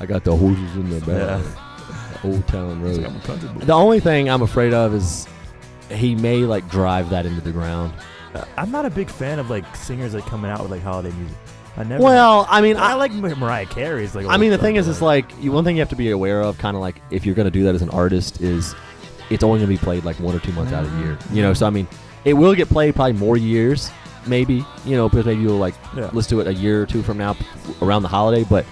I 0.00 0.06
got 0.06 0.24
the 0.24 0.34
horses 0.34 0.74
in 0.76 0.88
the 0.90 1.00
back. 1.00 1.08
Yeah. 1.44 1.71
Old 2.24 2.46
Town 2.48 2.82
Road. 2.82 2.98
like, 2.98 3.06
I'm 3.06 3.16
a 3.16 3.20
country 3.20 3.48
boy. 3.48 3.60
The 3.60 3.72
only 3.72 4.00
thing 4.00 4.28
I'm 4.28 4.42
afraid 4.42 4.74
of 4.74 4.94
is 4.94 5.26
he 5.90 6.14
may 6.14 6.38
like 6.38 6.68
drive 6.70 7.10
that 7.10 7.26
into 7.26 7.40
the 7.40 7.52
ground. 7.52 7.92
Uh, 8.34 8.44
I'm 8.56 8.70
not 8.70 8.86
a 8.86 8.90
big 8.90 9.10
fan 9.10 9.38
of 9.38 9.50
like 9.50 9.76
singers 9.76 10.14
like 10.14 10.24
coming 10.26 10.50
out 10.50 10.60
with 10.60 10.70
like 10.70 10.82
holiday 10.82 11.12
music. 11.12 11.36
I 11.76 11.84
never. 11.84 12.02
Well, 12.02 12.46
I 12.50 12.60
mean, 12.60 12.76
I, 12.76 12.92
I 12.92 12.94
like 12.94 13.12
Mar- 13.12 13.34
Mariah 13.34 13.66
Carey's 13.66 14.14
like. 14.14 14.26
I 14.26 14.36
mean, 14.36 14.50
the 14.50 14.58
thing 14.58 14.76
is, 14.76 14.88
it's 14.88 15.00
like 15.00 15.30
you, 15.40 15.52
one 15.52 15.64
thing 15.64 15.76
you 15.76 15.80
have 15.80 15.88
to 15.90 15.96
be 15.96 16.10
aware 16.10 16.42
of, 16.42 16.58
kind 16.58 16.76
of 16.76 16.80
like 16.80 17.00
if 17.10 17.24
you're 17.24 17.34
going 17.34 17.46
to 17.46 17.50
do 17.50 17.64
that 17.64 17.74
as 17.74 17.82
an 17.82 17.90
artist, 17.90 18.40
is 18.40 18.74
it's 19.30 19.42
only 19.42 19.58
going 19.58 19.70
to 19.70 19.78
be 19.78 19.82
played 19.82 20.04
like 20.04 20.18
one 20.20 20.34
or 20.34 20.40
two 20.40 20.52
months 20.52 20.72
out 20.72 20.84
of 20.84 20.92
the 20.92 20.98
year. 20.98 21.18
You 21.32 21.42
know, 21.42 21.54
so 21.54 21.66
I 21.66 21.70
mean, 21.70 21.88
it 22.24 22.34
will 22.34 22.54
get 22.54 22.68
played 22.68 22.94
probably 22.94 23.14
more 23.14 23.36
years, 23.36 23.90
maybe. 24.26 24.64
You 24.84 24.96
know, 24.96 25.08
because 25.08 25.24
maybe 25.24 25.40
you'll 25.40 25.58
like 25.58 25.74
yeah. 25.96 26.10
listen 26.12 26.36
to 26.36 26.40
it 26.40 26.46
a 26.46 26.54
year 26.54 26.82
or 26.82 26.86
two 26.86 27.02
from 27.02 27.16
now, 27.16 27.36
around 27.80 28.02
the 28.02 28.08
holiday. 28.08 28.44
But 28.44 28.66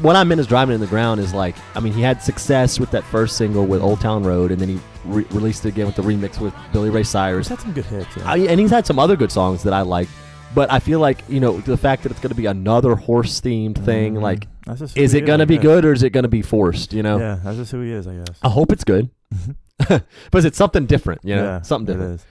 what 0.00 0.16
I 0.16 0.24
meant 0.24 0.40
is 0.40 0.46
driving 0.46 0.74
in 0.74 0.80
the 0.80 0.86
ground 0.86 1.20
is 1.20 1.34
like, 1.34 1.54
I 1.74 1.80
mean, 1.80 1.92
he 1.92 2.00
had 2.02 2.22
success 2.22 2.80
with 2.80 2.90
that 2.92 3.04
first 3.04 3.36
single 3.36 3.66
with 3.66 3.82
Old 3.82 4.00
Town 4.00 4.22
Road, 4.22 4.50
and 4.50 4.60
then 4.60 4.68
he 4.68 4.80
re- 5.04 5.26
released 5.30 5.64
it 5.66 5.68
again 5.70 5.86
with 5.86 5.96
the 5.96 6.02
remix 6.02 6.40
with 6.40 6.54
Billy 6.72 6.90
Ray 6.90 7.00
He's 7.00 7.08
Cyrus. 7.10 7.48
had 7.48 7.60
some 7.60 7.72
good 7.72 7.84
hits. 7.86 8.16
Yeah. 8.16 8.30
I, 8.30 8.38
and 8.38 8.58
he's 8.58 8.70
had 8.70 8.86
some 8.86 8.98
other 8.98 9.16
good 9.16 9.30
songs 9.32 9.62
that 9.64 9.72
I 9.72 9.82
like. 9.82 10.08
But 10.54 10.72
I 10.72 10.78
feel 10.78 11.00
like 11.00 11.18
you 11.28 11.40
know 11.40 11.58
the 11.60 11.76
fact 11.76 12.04
that 12.04 12.12
it's 12.12 12.20
going 12.20 12.30
to 12.30 12.36
be 12.36 12.46
another 12.46 12.94
horse 12.94 13.40
themed 13.40 13.84
thing, 13.84 14.14
Mhm. 14.14 14.22
like 14.22 14.46
That's 14.66 14.78
just 14.78 14.96
who 14.96 15.02
is 15.02 15.12
it 15.12 15.26
going 15.26 15.40
to 15.40 15.46
be 15.46 15.58
good 15.58 15.84
or 15.84 15.92
is 15.92 16.04
it 16.04 16.10
going 16.10 16.22
to 16.22 16.28
be 16.28 16.42
forced? 16.42 16.92
You 16.92 17.02
know, 17.02 17.18
Yeah, 17.18 17.38
that's 17.42 17.56
just 17.56 17.72
who 17.72 17.80
he 17.80 17.90
is, 17.90 18.06
I 18.06 18.14
guess. 18.14 18.38
I 18.40 18.48
hope 18.50 18.70
it's 18.70 18.84
good, 18.84 19.10
but 19.88 20.44
it's 20.44 20.56
something 20.56 20.86
different. 20.86 21.22
You 21.24 21.34
know, 21.36 21.44
yeah, 21.44 21.62
something 21.62 21.92
different. 21.94 22.20
is. 22.20 22.26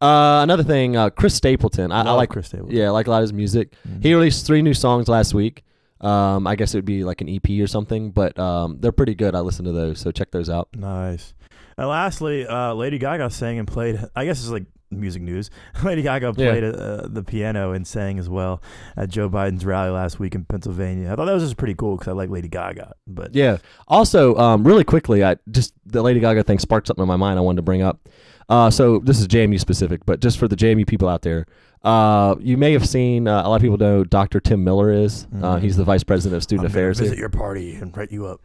Uh, 0.00 0.40
another 0.42 0.62
thing, 0.62 0.96
uh, 0.96 1.10
Chris 1.10 1.34
Stapleton. 1.34 1.90
I, 1.90 2.02
I 2.02 2.12
like. 2.12 2.28
Chris 2.30 2.46
Stapleton. 2.46 2.76
Yeah, 2.76 2.86
I 2.86 2.90
like 2.90 3.06
a 3.06 3.10
lot 3.10 3.18
of 3.18 3.22
his 3.22 3.32
music. 3.32 3.72
Mhm. 3.88 4.02
He 4.02 4.14
released 4.14 4.46
three 4.46 4.62
new 4.62 4.74
songs 4.74 5.08
last 5.08 5.34
week. 5.34 5.64
Um, 6.00 6.46
I 6.46 6.56
guess 6.56 6.74
it 6.74 6.78
would 6.78 6.84
be 6.84 7.04
like 7.04 7.20
an 7.20 7.28
EP 7.28 7.48
or 7.60 7.66
something, 7.66 8.10
but 8.10 8.38
um, 8.38 8.78
they're 8.80 8.92
pretty 8.92 9.14
good. 9.14 9.34
I 9.34 9.40
listened 9.40 9.66
to 9.66 9.72
those, 9.72 10.00
so 10.00 10.10
check 10.10 10.30
those 10.32 10.50
out. 10.50 10.68
Nice. 10.74 11.34
And 11.78 11.88
lastly, 11.88 12.46
uh, 12.46 12.74
Lady 12.74 12.98
Gaga 12.98 13.30
sang 13.30 13.58
and 13.58 13.66
played. 13.66 13.98
I 14.14 14.24
guess 14.24 14.38
it's 14.40 14.50
like 14.50 14.64
music 14.90 15.22
news. 15.22 15.50
Lady 15.84 16.02
Gaga 16.02 16.34
Yeah. 16.36 16.50
played 16.50 16.64
uh, 16.64 17.08
the 17.08 17.22
piano 17.24 17.72
and 17.72 17.86
sang 17.86 18.18
as 18.18 18.28
well 18.28 18.62
at 18.96 19.08
Joe 19.08 19.28
Biden's 19.30 19.64
rally 19.64 19.90
last 19.90 20.20
week 20.20 20.34
in 20.34 20.44
Pennsylvania. 20.44 21.10
I 21.12 21.16
thought 21.16 21.24
that 21.24 21.32
was 21.32 21.42
just 21.42 21.56
pretty 21.56 21.74
cool 21.74 21.96
because 21.96 22.08
I 22.08 22.12
like 22.12 22.30
Lady 22.30 22.48
Gaga. 22.48 22.92
But 23.06 23.34
Yeah. 23.34 23.58
Also, 23.88 24.36
um, 24.36 24.62
really 24.64 24.84
quickly, 24.84 25.24
I 25.24 25.36
just 25.50 25.72
the 25.86 26.02
Lady 26.02 26.20
Gaga 26.20 26.44
thing 26.44 26.58
sparked 26.58 26.86
something 26.86 27.02
in 27.02 27.08
my 27.08 27.16
mind. 27.16 27.38
I 27.38 27.42
wanted 27.42 27.56
to 27.56 27.62
bring 27.62 27.82
up. 27.82 28.08
Uh, 28.48 28.70
so 28.70 28.98
this 28.98 29.18
is 29.20 29.26
JMU 29.26 29.58
specific, 29.58 30.04
but 30.04 30.20
just 30.20 30.38
for 30.38 30.46
the 30.46 30.56
JMU 30.56 30.86
people 30.86 31.08
out 31.08 31.22
there, 31.22 31.46
uh, 31.84 32.34
you 32.40 32.56
may 32.56 32.72
have 32.72 32.88
seen 32.88 33.28
uh, 33.28 33.42
a 33.44 33.48
lot 33.48 33.56
of 33.56 33.62
people 33.62 33.76
know 33.76 34.04
Dr. 34.04 34.40
Tim 34.40 34.64
Miller 34.64 34.90
is. 34.90 35.26
Uh, 35.42 35.56
Mhm. 35.56 35.60
he's 35.60 35.76
the 35.76 35.84
vice 35.84 36.02
president 36.02 36.36
of 36.36 36.42
student 36.42 36.66
I'm 36.66 36.72
affairs. 36.72 36.98
visit 36.98 37.18
your 37.18 37.28
party 37.28 37.74
and 37.76 37.94
write 37.96 38.10
you 38.10 38.26
up. 38.26 38.40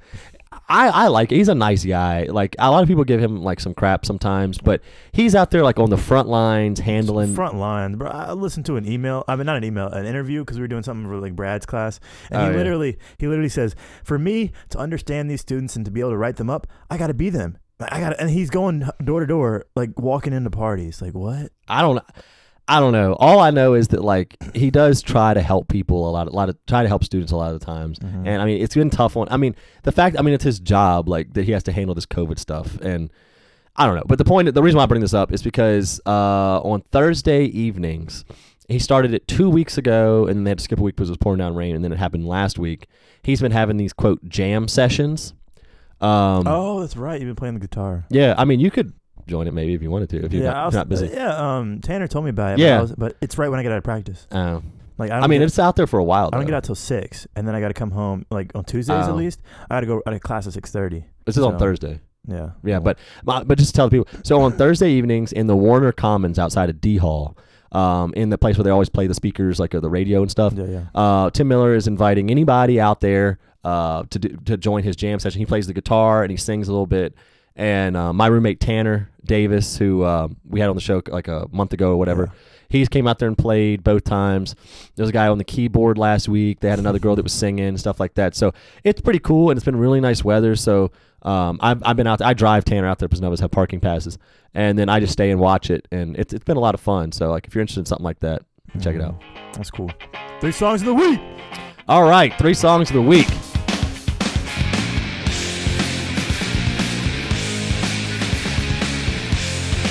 I, 0.67 0.89
I 0.89 1.07
like 1.07 1.31
it. 1.31 1.35
He's 1.35 1.47
a 1.47 1.55
nice 1.55 1.85
guy. 1.85 2.23
Like 2.23 2.55
a 2.59 2.69
lot 2.69 2.81
of 2.83 2.87
people 2.89 3.03
give 3.03 3.19
him 3.21 3.41
like 3.41 3.59
some 3.59 3.73
crap 3.73 4.05
sometimes, 4.05 4.57
but 4.57 4.81
he's 5.11 5.35
out 5.35 5.51
there 5.51 5.63
like 5.63 5.79
on 5.79 5.89
the 5.89 5.97
front 5.97 6.27
lines 6.27 6.79
handling. 6.79 7.33
front 7.33 7.55
line, 7.55 7.95
bro. 7.95 8.09
I 8.09 8.33
listened 8.33 8.65
to 8.67 8.75
an 8.75 8.87
email. 8.91 9.23
I 9.27 9.35
mean, 9.35 9.45
not 9.45 9.57
an 9.57 9.63
email, 9.63 9.87
an 9.87 10.05
interview 10.05 10.41
because 10.41 10.57
we 10.57 10.61
were 10.61 10.67
doing 10.67 10.83
something 10.83 11.07
for 11.07 11.17
like 11.17 11.35
Brad's 11.35 11.65
class, 11.65 11.99
and 12.31 12.41
Oh, 12.41 12.45
he 12.45 12.51
yeah. 12.51 12.57
literally, 12.57 12.97
he 13.19 13.27
literally 13.27 13.49
says, 13.49 13.75
"For 14.03 14.19
me 14.19 14.51
to 14.69 14.77
understand 14.79 15.29
these 15.29 15.41
students 15.41 15.75
and 15.75 15.85
to 15.85 15.91
be 15.91 15.99
able 16.01 16.11
to 16.11 16.17
write 16.17 16.35
them 16.37 16.49
up, 16.49 16.67
I 16.89 16.97
got 16.97 17.07
to 17.07 17.13
be 17.13 17.29
them. 17.29 17.57
I 17.79 17.99
got." 17.99 18.19
And 18.19 18.29
he's 18.29 18.49
going 18.49 18.87
door 19.03 19.21
to 19.21 19.27
door, 19.27 19.65
like 19.75 19.99
walking 19.99 20.33
into 20.33 20.49
parties. 20.49 21.01
Like 21.01 21.13
what? 21.13 21.51
I 21.67 21.81
don't. 21.81 22.03
I 22.69 22.79
don't 22.79 22.93
know. 22.93 23.13
All 23.19 23.39
I 23.39 23.49
know 23.49 23.73
is 23.73 23.87
that 23.89 24.03
like 24.03 24.37
he 24.53 24.69
does 24.69 25.01
try 25.01 25.33
to 25.33 25.41
help 25.41 25.67
people 25.67 26.07
a 26.07 26.11
lot. 26.11 26.27
A 26.27 26.31
lot 26.31 26.49
of 26.49 26.57
try 26.67 26.83
to 26.83 26.87
help 26.87 27.03
students 27.03 27.31
a 27.31 27.35
lot 27.35 27.51
of 27.53 27.59
the 27.59 27.65
times. 27.65 27.97
Mhm. 27.99 28.27
And 28.27 28.41
I 28.41 28.45
mean, 28.45 28.61
it's 28.61 28.75
been 28.75 28.89
tough 28.91 29.17
on. 29.17 29.27
I 29.31 29.37
mean, 29.37 29.55
the 29.83 29.91
fact. 29.91 30.17
I 30.17 30.21
mean, 30.21 30.33
it's 30.35 30.43
his 30.43 30.59
job, 30.59 31.09
like 31.09 31.33
that 31.33 31.45
he 31.45 31.51
has 31.51 31.63
to 31.63 31.71
handle 31.71 31.95
this 31.95 32.05
COVID 32.05 32.37
stuff, 32.39 32.79
and 32.81 33.11
I 33.75 33.85
don't 33.85 33.95
know. 33.95 34.03
But 34.05 34.17
the 34.19 34.25
point, 34.25 34.53
the 34.53 34.61
reason 34.61 34.77
why 34.77 34.83
I 34.83 34.87
bring 34.87 35.01
this 35.01 35.13
up 35.13 35.31
is 35.33 35.41
because 35.41 35.99
uh, 36.05 36.59
on 36.61 36.81
Thursday 36.91 37.45
evenings, 37.45 38.23
he 38.67 38.77
started 38.77 39.13
it 39.15 39.27
two 39.27 39.49
weeks 39.49 39.77
ago, 39.77 40.27
and 40.27 40.35
then 40.37 40.43
they 40.43 40.51
had 40.51 40.59
to 40.59 40.63
skip 40.63 40.79
a 40.79 40.83
week 40.83 40.95
because 40.95 41.09
it 41.09 41.13
was 41.13 41.17
pouring 41.17 41.39
down 41.39 41.55
rain, 41.55 41.75
and 41.75 41.83
then 41.83 41.91
it 41.91 41.97
happened 41.97 42.27
last 42.27 42.59
week. 42.59 42.87
He's 43.23 43.41
been 43.41 43.51
having 43.51 43.77
these 43.77 43.93
quote 43.93 44.27
jam 44.29 44.67
sessions. 44.67 45.33
Um, 46.01 46.43
oh, 46.47 46.79
that's 46.81 46.95
right. 46.95 47.19
You've 47.19 47.27
been 47.29 47.35
playing 47.35 47.55
the 47.55 47.59
guitar. 47.59 48.05
yeah. 48.09 48.35
I 48.37 48.45
mean, 48.45 48.59
you 48.59 48.71
could 48.71 48.93
join 49.29 49.47
it 49.47 49.53
maybe 49.53 49.73
if 49.73 49.81
you 49.81 49.89
wanted 49.91 50.09
to, 50.09 50.25
if 50.25 50.33
you're 50.33 50.43
yeah, 50.43 50.51
not, 50.51 50.65
was, 50.67 50.75
not 50.75 50.89
busy. 50.89 51.07
Yeah, 51.07 51.57
um, 51.57 51.79
Tanner 51.81 52.07
told 52.07 52.25
me 52.25 52.31
about 52.31 52.53
it. 52.53 52.59
Yeah. 52.59 52.77
but, 52.77 52.81
was, 52.81 52.91
but 52.93 53.15
it's 53.21 53.37
right 53.37 53.49
when 53.49 53.59
I 53.59 53.63
get 53.63 53.71
out 53.71 53.77
of 53.77 53.83
practice. 53.83 54.27
Uh, 54.31 54.59
Like 54.97 55.11
I, 55.11 55.19
I 55.19 55.27
mean, 55.27 55.39
get, 55.39 55.45
it's 55.47 55.59
out 55.59 55.75
there 55.77 55.87
for 55.87 55.99
a 55.99 56.03
while. 56.03 56.29
I 56.33 56.37
don't 56.37 56.45
get 56.45 56.53
out 56.55 56.65
till 56.65 56.75
six, 56.75 57.25
and 57.35 57.47
then 57.47 57.55
I 57.55 57.61
got 57.61 57.69
to 57.69 57.73
come 57.73 57.91
home 57.91 58.25
like 58.29 58.51
on 58.55 58.65
Tuesdays 58.65 59.05
Oh. 59.07 59.09
at 59.09 59.15
least. 59.15 59.39
I 59.69 59.75
got 59.75 59.79
to 59.81 59.85
go 59.87 60.01
at 60.05 60.13
a 60.13 60.19
class 60.19 60.45
at 60.47 60.53
six 60.53 60.71
thirty. 60.71 61.05
This 61.25 61.37
is 61.37 61.43
on 61.43 61.57
Thursday. 61.57 62.01
Yeah, 62.27 62.49
Yeah, 62.63 62.79
but 62.79 62.99
my- 63.23 63.43
but 63.43 63.57
just 63.57 63.71
to 63.71 63.75
tell 63.77 63.89
the 63.89 63.97
people. 64.03 64.19
So 64.23 64.41
on 64.41 64.51
Thursday 64.51 64.91
evenings 64.91 65.31
in 65.31 65.47
the 65.47 65.55
Warner 65.55 65.93
Commons 65.93 66.37
outside 66.37 66.69
of 66.69 66.81
D 66.81 66.97
Hall, 66.97 67.37
um, 67.71 68.13
in 68.15 68.29
the 68.29 68.37
place 68.37 68.57
where 68.57 68.63
they 68.65 68.69
always 68.71 68.89
play 68.89 69.07
the 69.07 69.13
speakers 69.13 69.57
like 69.59 69.73
uh, 69.73 69.79
the 69.79 69.89
radio 69.89 70.21
and 70.21 70.29
stuff. 70.29 70.53
yeah, 70.55 70.65
yeah. 70.65 70.83
Uh, 70.93 71.29
Tim 71.29 71.47
Miller 71.47 71.73
is 71.75 71.87
inviting 71.87 72.29
anybody 72.29 72.79
out 72.79 72.99
there 72.99 73.39
uh, 73.63 74.03
to 74.09 74.19
do, 74.19 74.29
to 74.45 74.57
join 74.57 74.83
his 74.83 74.95
jam 74.97 75.17
session. 75.19 75.39
He 75.39 75.45
plays 75.45 75.65
the 75.67 75.73
guitar 75.73 76.23
and 76.23 76.29
he 76.31 76.37
sings 76.37 76.67
a 76.67 76.71
little 76.71 76.85
bit. 76.87 77.15
And 77.59 77.97
uh, 77.97 78.13
my 78.13 78.27
roommate 78.27 78.61
Tanner 78.61 79.09
Davis, 79.25 79.77
who 79.77 80.03
uh, 80.03 80.29
we 80.47 80.61
had 80.61 80.69
on 80.69 80.75
the 80.75 80.81
show 80.81 81.01
like 81.07 81.27
a 81.27 81.45
month 81.51 81.73
ago 81.73 81.91
or 81.91 81.97
whatever, 81.97 82.31
he's 82.69 82.87
came 82.87 83.05
out 83.05 83.19
there 83.19 83.27
and 83.27 83.37
played 83.37 83.83
both 83.83 84.05
times. 84.05 84.55
There 84.95 85.03
was 85.03 85.09
a 85.09 85.13
guy 85.13 85.27
on 85.27 85.37
the 85.37 85.43
keyboard 85.43 85.97
last 85.97 86.29
week. 86.29 86.61
They 86.61 86.69
had 86.69 86.79
another 86.79 86.99
girl 86.99 87.17
that 87.17 87.23
was 87.23 87.33
singing 87.33 87.77
stuff 87.77 87.99
like 87.99 88.13
that. 88.13 88.33
So 88.33 88.53
it's 88.85 89.01
pretty 89.01 89.19
cool, 89.19 89.49
and 89.49 89.57
it's 89.57 89.65
been 89.65 89.75
really 89.75 89.99
nice 89.99 90.23
weather. 90.23 90.55
So 90.55 90.91
um, 91.23 91.59
I've, 91.61 91.83
I've 91.85 91.97
been 91.97 92.07
out. 92.07 92.21
I 92.21 92.33
drive 92.33 92.63
Tanner 92.63 92.87
out 92.87 92.99
there 92.99 93.09
because 93.09 93.19
none 93.19 93.27
of 93.27 93.33
us 93.33 93.41
have 93.41 93.51
parking 93.51 93.81
passes, 93.81 94.17
and 94.53 94.79
then 94.79 94.87
I 94.87 95.01
just 95.01 95.11
stay 95.11 95.29
and 95.29 95.37
watch 95.41 95.69
it, 95.69 95.85
and 95.91 96.15
it's 96.15 96.33
it's 96.33 96.45
been 96.45 96.55
a 96.55 96.61
lot 96.61 96.75
of 96.75 96.79
fun. 96.79 97.11
So 97.11 97.29
like 97.29 97.45
if 97.45 97.53
you're 97.53 97.61
interested 97.61 97.81
in 97.81 97.87
something 97.87 98.05
like 98.05 98.19
that, 98.19 98.41
check 98.79 98.95
it 98.95 99.01
out. 99.01 99.21
That's 99.55 99.69
cool. 99.69 99.91
Three 100.39 100.53
songs 100.53 100.81
of 100.81 100.85
the 100.85 100.93
week. 100.93 101.19
All 101.89 102.07
right, 102.07 102.33
three 102.39 102.53
songs 102.53 102.89
of 102.89 102.93
the 102.93 103.01
week. 103.01 103.27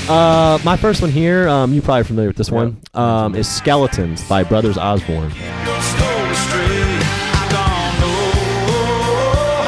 Uh, 0.09 0.59
my 0.65 0.75
first 0.77 1.03
one 1.03 1.11
here, 1.11 1.47
um, 1.49 1.75
you're 1.75 1.83
probably 1.83 2.03
familiar 2.05 2.31
with 2.31 2.37
this 2.39 2.51
one, 2.51 2.81
um, 2.95 3.35
is 3.35 3.47
Skeletons 3.47 4.27
by 4.27 4.43
Brothers 4.43 4.79
Osborne. 4.79 5.29
Your 5.29 5.83
story 5.83 6.35
straight. 6.49 7.03
I 7.37 7.45
don't 7.53 7.93
know 8.01 8.33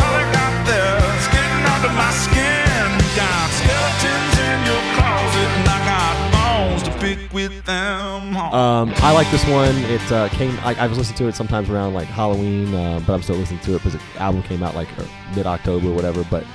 how 0.00 0.16
they 0.16 0.24
got 0.32 0.64
there. 0.64 0.96
It's 1.16 1.28
getting 1.28 1.66
under 1.68 1.92
my 1.92 2.10
skin. 2.12 2.88
Got 3.14 3.50
skeletons 3.52 4.38
in 4.40 4.58
your 4.64 4.82
closet, 4.96 5.50
and 5.60 5.68
I 5.68 5.78
got 5.84 6.14
bones 6.32 6.82
to 6.84 6.92
pick 6.98 7.32
with 7.34 7.64
them. 7.66 8.34
Um, 8.38 8.94
I 8.96 9.12
like 9.12 9.30
this 9.30 9.46
one. 9.46 9.76
It 9.92 10.10
uh, 10.10 10.30
came. 10.30 10.58
I, 10.60 10.74
I 10.76 10.86
was 10.86 10.96
listening 10.96 11.18
to 11.18 11.28
it 11.28 11.34
sometimes 11.36 11.68
around 11.68 11.92
like 11.92 12.08
Halloween, 12.08 12.72
uh, 12.74 13.02
but 13.06 13.12
I'm 13.12 13.22
still 13.22 13.36
listening 13.36 13.60
to 13.60 13.74
it 13.74 13.82
because 13.84 13.92
the 13.92 14.00
album 14.16 14.42
came 14.44 14.62
out 14.62 14.74
like 14.74 14.88
mid 15.36 15.46
October 15.46 15.88
or 15.88 15.94
whatever. 15.94 16.24
But 16.30 16.46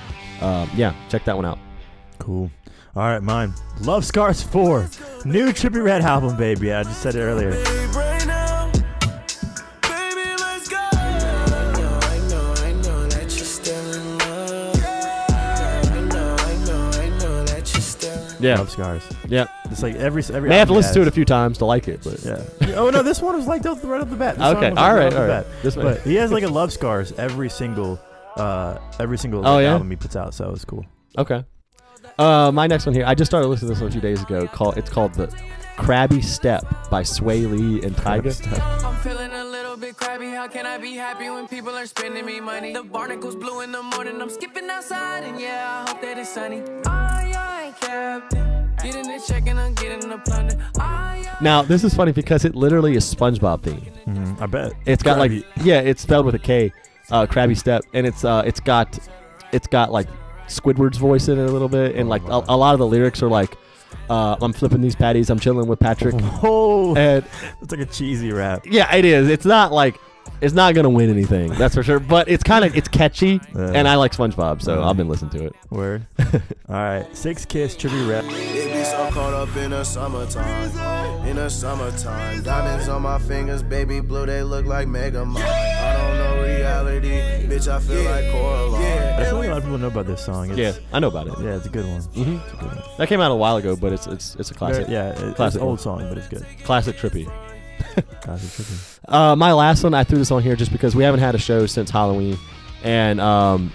um, 0.41 0.71
yeah, 0.75 0.95
check 1.09 1.23
that 1.25 1.35
one 1.35 1.45
out. 1.45 1.59
Cool. 2.17 2.49
All 2.95 3.03
right, 3.03 3.21
mine. 3.21 3.53
Love 3.81 4.05
Scars 4.05 4.41
4. 4.41 4.81
New 5.25 5.47
Trippie 5.51 5.83
Redd 5.83 6.01
album, 6.01 6.37
baby. 6.37 6.71
I 6.71 6.83
just 6.83 7.01
said 7.01 7.15
it 7.15 7.19
earlier. 7.21 7.51
Yeah, 18.39 18.57
Love 18.59 18.69
Scars. 18.69 19.01
yeah. 19.27 19.47
It's 19.71 19.81
like 19.81 19.95
every 19.95 20.21
every. 20.31 20.49
May 20.49 20.57
have 20.57 20.67
to 20.67 20.73
listen 20.73 20.93
to 20.95 21.01
it 21.01 21.07
a 21.07 21.11
few 21.11 21.25
times 21.25 21.57
to 21.59 21.65
like 21.65 21.87
it, 21.87 22.01
but 22.03 22.23
Yeah. 22.23 22.75
oh 22.75 22.89
no, 22.91 23.01
this 23.01 23.21
one 23.21 23.35
was 23.35 23.47
like 23.47 23.63
right 23.63 24.01
off 24.01 24.09
the 24.09 24.15
bat. 24.17 24.35
This 24.37 24.45
Okay, 24.45 24.69
like, 24.71 24.77
all 24.79 24.93
right, 24.93 25.13
all 25.13 25.25
right. 25.27 25.45
This 25.63 25.75
one- 25.75 25.85
But 25.85 26.01
he 26.01 26.15
has 26.15 26.31
like 26.31 26.43
a 26.43 26.47
love 26.59 26.71
scars 26.71 27.11
every 27.13 27.49
single, 27.49 27.99
uh, 28.35 28.77
every 28.99 29.17
single 29.17 29.39
Oh, 29.47 29.55
like, 29.55 29.63
yeah? 29.63 29.71
album 29.71 29.89
he 29.89 29.95
puts 29.95 30.15
out. 30.15 30.33
So 30.33 30.51
it's 30.51 30.65
cool. 30.65 30.85
Okay. 31.17 31.43
Uh, 32.17 32.51
my 32.53 32.67
next 32.67 32.85
one 32.85 32.95
here. 32.95 33.05
I 33.05 33.13
just 33.15 33.29
started 33.29 33.47
listening 33.47 33.69
to 33.69 33.73
this 33.73 33.81
one 33.81 33.89
a 33.89 33.91
few 33.91 34.01
days 34.01 34.21
ago. 34.21 34.47
Call 34.47 34.71
it's 34.73 34.89
called 34.89 35.13
the 35.15 35.27
Krabby 35.77 36.23
Step 36.23 36.63
by 36.89 37.03
Swae 37.03 37.49
Lee 37.49 37.83
and 37.83 37.95
Tyga. 37.95 38.83
I'm 38.83 38.95
feeling 38.97 39.31
a 39.31 39.43
little 39.43 39.75
bit 39.75 39.97
crabby. 39.97 40.29
How 40.29 40.47
can 40.47 40.65
I 40.65 40.77
be 40.77 40.93
happy 40.93 41.29
when 41.29 41.47
people 41.47 41.71
are 41.71 41.85
spending 41.85 42.25
me 42.25 42.39
money? 42.39 42.73
The 42.73 42.83
barnacles 42.83 43.35
blue 43.35 43.61
in 43.61 43.71
the 43.73 43.83
morning. 43.83 44.21
I'm 44.21 44.29
skipping 44.29 44.69
outside, 44.69 45.23
and 45.25 45.39
yeah, 45.39 45.83
I 45.85 45.91
hope 45.91 46.01
that 46.01 46.17
it's 46.17 46.29
sunny. 46.29 46.63
I 46.85 47.65
ain't. 47.65 48.55
Getting 48.81 49.03
the 49.03 49.23
check 49.27 49.47
I'm 49.47 49.73
getting 49.73 50.09
the 50.09 50.17
plunder. 50.19 50.57
Now 51.41 51.63
this 51.63 51.83
is 51.83 51.93
funny 51.93 52.11
because 52.11 52.45
it 52.45 52.55
literally 52.55 52.95
is 52.95 53.13
SpongeBob 53.13 53.63
theme. 53.63 53.81
Mhm, 54.07 54.41
I 54.41 54.45
bet. 54.45 54.73
It's 54.85 55.03
got 55.03 55.17
Krabby. 55.17 55.43
like 55.43 55.65
yeah, 55.65 55.79
it's 55.79 56.01
spelled 56.01 56.25
with 56.25 56.35
a 56.35 56.39
K, 56.39 56.71
uh, 57.11 57.25
Krabby 57.25 57.57
Step, 57.57 57.83
and 57.93 58.05
it's 58.05 58.23
uh, 58.23 58.43
it's 58.45 58.59
got 58.59 58.97
it's 59.51 59.67
got 59.67 59.91
like 59.91 60.07
Squidward's 60.47 60.97
voice 60.97 61.27
in 61.27 61.39
it 61.39 61.47
a 61.47 61.51
little 61.51 61.69
bit, 61.69 61.95
and 61.95 62.07
like 62.09 62.23
a, 62.23 62.43
a 62.47 62.57
lot 62.57 62.73
of 62.73 62.79
the 62.79 62.87
lyrics 62.87 63.21
are 63.23 63.29
like, 63.29 63.57
uh, 64.09 64.35
I'm 64.41 64.53
flipping 64.53 64.81
these 64.81 64.95
patties, 64.95 65.29
I'm 65.29 65.39
chilling 65.39 65.67
with 65.67 65.79
Patrick, 65.79 66.15
Oh, 66.43 66.95
and 66.95 67.25
it's 67.61 67.71
like 67.71 67.81
a 67.81 67.85
cheesy 67.85 68.31
rap. 68.31 68.65
yeah, 68.65 68.93
it 68.95 69.05
is. 69.05 69.29
It's 69.29 69.45
not 69.45 69.71
like 69.71 69.99
it's 70.41 70.53
not 70.53 70.73
gonna 70.75 70.89
win 70.89 71.09
anything, 71.09 71.49
that's 71.53 71.75
for 71.75 71.83
sure. 71.83 71.99
But 71.99 72.27
it's 72.27 72.43
kind 72.43 72.63
of 72.65 72.75
it's 72.75 72.87
catchy, 72.87 73.39
Yeah. 73.55 73.71
and 73.73 73.87
I 73.87 73.95
like 73.95 74.11
SpongeBob, 74.13 74.61
so 74.61 74.79
Yeah. 74.79 74.89
I've 74.89 74.97
been 74.97 75.07
listening 75.09 75.31
to 75.31 75.45
it. 75.45 75.55
Word. 75.69 76.05
All 76.19 76.75
right, 76.75 77.05
Six 77.15 77.45
Kiss 77.45 77.75
Trippie 77.75 78.07
Redd. 78.09 78.25
It 78.25 78.73
be 78.73 78.83
so 78.83 79.09
caught 79.11 79.33
up 79.33 79.55
in 79.57 79.71
the 79.71 79.83
summertime. 79.83 81.27
In 81.27 81.37
the 81.37 81.49
summertime. 81.49 82.43
Diamonds 82.43 82.87
on 82.87 83.01
my 83.01 83.17
fingers, 83.19 83.63
baby 83.63 83.99
blue, 83.99 84.25
they 84.25 84.43
look 84.43 84.65
like 84.65 84.87
Megamind. 84.87 85.37
I 85.37 85.93
don't 85.97 86.17
know 86.17 86.43
reality, 86.43 87.47
bitch, 87.47 87.67
I 87.67 87.79
feel 87.79 88.03
like 88.03 88.31
Coraline. 88.31 89.01
I 89.19 89.23
feel 89.25 89.37
like 89.37 89.47
a 89.47 89.51
lot 89.51 89.57
of 89.57 89.63
people 89.63 89.77
know 89.77 89.87
about 89.87 90.07
this 90.07 90.23
song. 90.23 90.49
It's, 90.49 90.57
Yeah, 90.59 90.73
I 90.93 90.99
know 90.99 91.07
about 91.07 91.27
it. 91.27 91.33
Yeah, 91.41 91.55
it's 91.55 91.65
a 91.65 91.69
good 91.69 91.85
one. 91.85 92.01
hmm 92.01 92.35
It's 92.37 92.53
a 92.53 92.57
good 92.57 92.65
one. 92.67 92.81
That 92.97 93.07
came 93.09 93.21
out 93.21 93.31
a 93.31 93.35
while 93.35 93.57
ago, 93.57 93.75
but 93.75 93.93
it's 93.93 94.05
it's 94.07 94.35
it's 94.35 94.51
a 94.51 94.53
classic. 94.53 94.87
Very- 94.87 94.93
yeah, 94.93 95.09
it- 95.09 95.19
it's 95.29 95.35
Classic 95.35 95.61
an 95.61 95.67
old 95.67 95.79
song, 95.79 95.99
but 96.09 96.17
it's 96.17 96.27
good. 96.27 96.45
Classic 96.63 96.95
Trippie. 96.97 97.29
Uh, 99.07 99.35
my 99.35 99.53
last 99.53 99.83
one, 99.83 99.93
I 99.93 100.03
threw 100.03 100.17
this 100.17 100.31
on 100.31 100.41
here 100.41 100.55
just 100.55 100.71
because 100.71 100.95
we 100.95 101.03
haven't 101.03 101.19
had 101.19 101.35
a 101.35 101.37
show 101.37 101.65
since 101.65 101.89
Halloween, 101.89 102.37
and 102.83 103.21
um, 103.21 103.71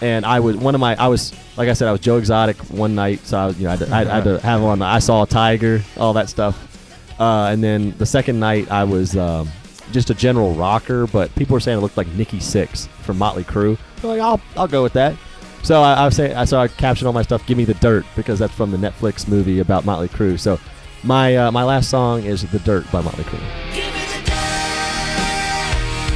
and 0.00 0.24
I 0.24 0.40
was 0.40 0.56
one 0.56 0.74
of 0.74 0.80
my 0.80 0.96
I 0.96 1.08
was 1.08 1.32
like 1.56 1.68
I 1.68 1.72
said 1.74 1.88
I 1.88 1.92
was 1.92 2.00
Joe 2.00 2.16
Exotic 2.16 2.56
one 2.70 2.94
night, 2.94 3.20
so 3.20 3.38
I 3.38 3.46
was, 3.46 3.58
you 3.58 3.64
know 3.64 3.70
I 3.72 3.76
had, 3.76 3.86
to, 3.86 3.94
I 3.94 4.04
had 4.04 4.24
to 4.24 4.40
have 4.40 4.62
on. 4.62 4.82
I 4.82 4.98
saw 4.98 5.22
a 5.22 5.26
tiger, 5.26 5.82
all 5.96 6.12
that 6.14 6.28
stuff, 6.28 7.18
uh, 7.20 7.48
and 7.52 7.62
then 7.62 7.94
the 7.98 8.06
second 8.06 8.40
night 8.40 8.70
I 8.70 8.84
was 8.84 9.16
um, 9.16 9.48
just 9.92 10.10
a 10.10 10.14
general 10.14 10.54
rocker, 10.54 11.06
but 11.06 11.34
people 11.34 11.54
were 11.54 11.60
saying 11.60 11.78
it 11.78 11.80
looked 11.80 11.96
like 11.96 12.08
Nikki 12.08 12.38
Sixx 12.38 12.88
from 13.02 13.18
Motley 13.18 13.44
Crue. 13.44 13.78
So 14.00 14.08
like 14.08 14.20
I'll 14.20 14.40
I'll 14.56 14.68
go 14.68 14.82
with 14.82 14.94
that. 14.94 15.16
So 15.62 15.82
I, 15.82 15.94
I 15.94 16.04
was 16.06 16.16
saying 16.16 16.34
I 16.36 16.46
saw 16.46 16.62
I 16.62 16.68
captioned 16.68 17.06
all 17.06 17.12
my 17.12 17.22
stuff. 17.22 17.46
Give 17.46 17.58
me 17.58 17.64
the 17.64 17.74
dirt 17.74 18.06
because 18.16 18.38
that's 18.38 18.54
from 18.54 18.70
the 18.70 18.78
Netflix 18.78 19.28
movie 19.28 19.60
about 19.60 19.84
Motley 19.84 20.08
Crue. 20.08 20.38
So 20.38 20.58
my 21.02 21.36
uh, 21.36 21.50
my 21.50 21.64
last 21.64 21.88
song 21.90 22.22
is 22.24 22.42
"The 22.50 22.58
Dirt" 22.60 22.90
by 22.92 23.00
Motley 23.00 23.24
Crue. 23.24 23.40
Give 23.74 23.92
me 23.94 24.00
the 24.00 24.20
dirt. 24.24 24.36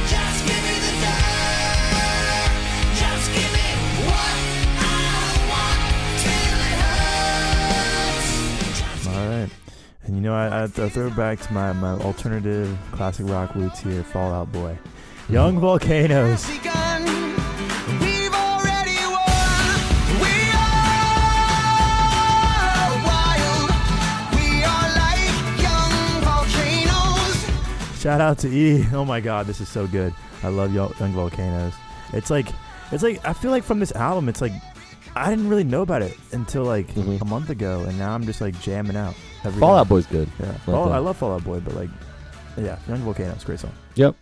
Just 0.07 0.45
give 0.45 0.63
me 0.63 0.75
the 0.85 0.93
dirt. 1.01 2.45
Just 2.95 3.31
give 3.33 3.51
me 3.53 3.67
what 4.05 4.35
I 4.81 4.85
want 5.51 5.79
till 6.21 6.59
it 6.69 6.79
hurts. 8.61 9.07
All 9.07 9.27
right. 9.29 9.49
And 10.03 10.15
you 10.15 10.21
know, 10.21 10.35
I, 10.35 10.45
I, 10.47 10.63
I 10.63 10.67
throw 10.67 11.07
it 11.07 11.15
back 11.15 11.39
to 11.41 11.53
my, 11.53 11.73
my 11.73 11.93
alternative 12.01 12.77
classic 12.91 13.27
rock 13.27 13.55
roots 13.55 13.79
here, 13.79 14.03
Fallout 14.03 14.51
Boy. 14.51 14.77
Young 15.29 15.59
Volcanoes. 15.59 16.45
Shout 28.05 28.21
out 28.21 28.37
to 28.39 28.47
E. 28.49 28.85
Oh 28.93 29.03
my 29.03 29.19
God, 29.19 29.47
this 29.47 29.59
is 29.59 29.67
so 29.67 29.87
good. 29.87 30.13
I 30.43 30.49
love 30.49 30.71
Yo- 30.71 30.93
Young 30.99 31.11
Volcanoes. 31.13 31.73
It's 32.13 32.29
like, 32.29 32.47
it's 32.91 33.01
like 33.01 33.19
I 33.25 33.33
feel 33.33 33.49
like 33.49 33.63
from 33.63 33.79
this 33.79 33.91
album, 33.93 34.29
it's 34.29 34.41
like 34.41 34.51
I 35.15 35.27
didn't 35.31 35.49
really 35.49 35.63
know 35.63 35.81
about 35.81 36.03
it 36.03 36.15
until 36.31 36.65
like 36.65 36.87
Mhm. 36.93 37.19
a 37.19 37.25
month 37.25 37.49
ago, 37.49 37.81
and 37.87 37.97
now 37.97 38.13
I'm 38.13 38.23
just 38.23 38.41
like 38.41 38.59
jamming 38.61 38.95
out. 38.95 39.15
Every 39.43 39.59
Fallout. 39.59 39.89
Boy's 39.89 40.05
good. 40.05 40.29
Yeah, 40.39 40.51
Fall- 40.67 40.93
I 40.93 40.99
love 40.99 41.17
Fallout 41.17 41.43
Boy, 41.43 41.59
but 41.61 41.73
like, 41.73 41.89
yeah, 42.57 42.77
Young 42.87 42.99
Volcanoes, 42.99 43.43
great 43.43 43.59
song. 43.59 43.71
Yep. 43.95 44.13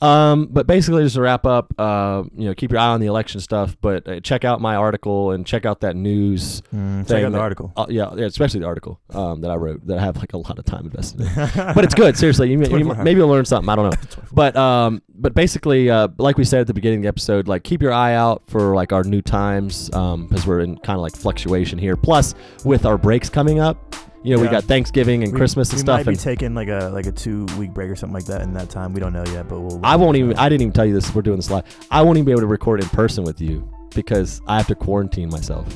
Um, 0.00 0.46
but 0.50 0.66
basically, 0.66 1.02
just 1.02 1.16
to 1.16 1.22
wrap 1.22 1.44
up, 1.46 1.72
uh, 1.78 2.24
you 2.36 2.46
know, 2.46 2.54
keep 2.54 2.70
your 2.70 2.80
eye 2.80 2.88
on 2.88 3.00
the 3.00 3.06
election 3.06 3.40
stuff, 3.40 3.76
but 3.80 4.06
uh, 4.08 4.20
check 4.20 4.44
out 4.44 4.60
my 4.60 4.76
article 4.76 5.32
and 5.32 5.46
check 5.46 5.66
out 5.66 5.80
that 5.80 5.96
news. 5.96 6.62
Mm, 6.74 7.00
check 7.00 7.08
thing 7.08 7.24
out 7.24 7.32
the 7.32 7.38
that- 7.38 7.42
article. 7.42 7.72
Uh, 7.76 7.86
yeah, 7.88 8.12
yeah, 8.16 8.26
especially 8.26 8.60
the 8.60 8.66
article 8.66 9.00
um, 9.10 9.40
that 9.40 9.50
I 9.50 9.56
wrote 9.56 9.86
that 9.86 9.98
I 9.98 10.02
have 10.02 10.16
like 10.16 10.32
a 10.32 10.38
lot 10.38 10.58
of 10.58 10.64
time 10.64 10.84
invested 10.84 11.22
in. 11.22 11.34
but 11.74 11.84
it's 11.84 11.94
good. 11.94 12.16
Seriously, 12.16 12.50
you, 12.50 12.62
you, 12.64 12.84
maybe 12.94 13.18
you'll 13.18 13.28
learn 13.28 13.44
something. 13.44 13.68
I 13.68 13.76
don't 13.76 13.90
know. 13.90 14.00
But 14.30 14.54
um, 14.56 15.02
but 15.14 15.34
basically, 15.34 15.90
uh, 15.90 16.08
like 16.18 16.36
we 16.36 16.44
said 16.44 16.60
at 16.60 16.66
the 16.68 16.74
beginning 16.74 17.00
of 17.00 17.02
the 17.02 17.08
episode, 17.08 17.48
like 17.48 17.64
keep 17.64 17.82
your 17.82 17.92
eye 17.92 18.14
out 18.14 18.42
for 18.46 18.74
like 18.74 18.92
our 18.92 19.02
new 19.02 19.22
times 19.22 19.88
because 19.88 20.46
we're 20.46 20.60
in 20.60 20.76
kind 20.78 20.96
of 20.96 21.02
like 21.02 21.16
fluctuation 21.16 21.78
here. 21.78 21.96
Plus, 21.96 22.34
with 22.64 22.86
our 22.86 22.96
breaks 22.98 23.28
coming 23.28 23.58
up, 23.58 23.96
you 24.22 24.34
know, 24.36 24.42
we 24.42 24.48
got 24.48 24.64
Thanksgiving 24.64 25.22
and 25.22 25.32
We- 25.32 25.38
Christmas 25.38 25.70
and 25.70 25.78
we 25.78 25.80
stuff. 25.82 25.98
We 25.98 26.04
might 26.04 26.06
be 26.06 26.12
And 26.14 26.20
taking 26.20 26.54
like 26.54 26.68
a 26.68 26.90
like 26.92 27.06
a 27.06 27.12
two 27.12 27.46
week 27.58 27.72
break 27.72 27.90
or 27.90 27.96
something 27.96 28.14
like 28.14 28.24
that 28.26 28.42
in 28.42 28.52
that 28.54 28.68
time. 28.70 28.92
We 28.92 29.00
don't 29.00 29.12
know 29.12 29.24
yet, 29.26 29.48
but 29.48 29.60
we'll. 29.60 29.80
I 29.84 29.96
won't 29.96 30.16
even. 30.16 30.36
I 30.38 30.48
didn't 30.48 30.62
even 30.62 30.72
tell 30.72 30.86
you 30.86 30.94
this. 30.94 31.14
We're 31.14 31.22
doing 31.22 31.36
this 31.36 31.50
live. 31.50 31.64
I 31.90 32.02
won't 32.02 32.18
even 32.18 32.24
be 32.26 32.32
able 32.32 32.42
to 32.42 32.46
record 32.46 32.82
in 32.82 32.88
person 32.90 33.24
with 33.24 33.40
you 33.40 33.68
because 33.94 34.40
I 34.46 34.56
have 34.56 34.66
to 34.68 34.74
quarantine 34.74 35.28
myself 35.30 35.66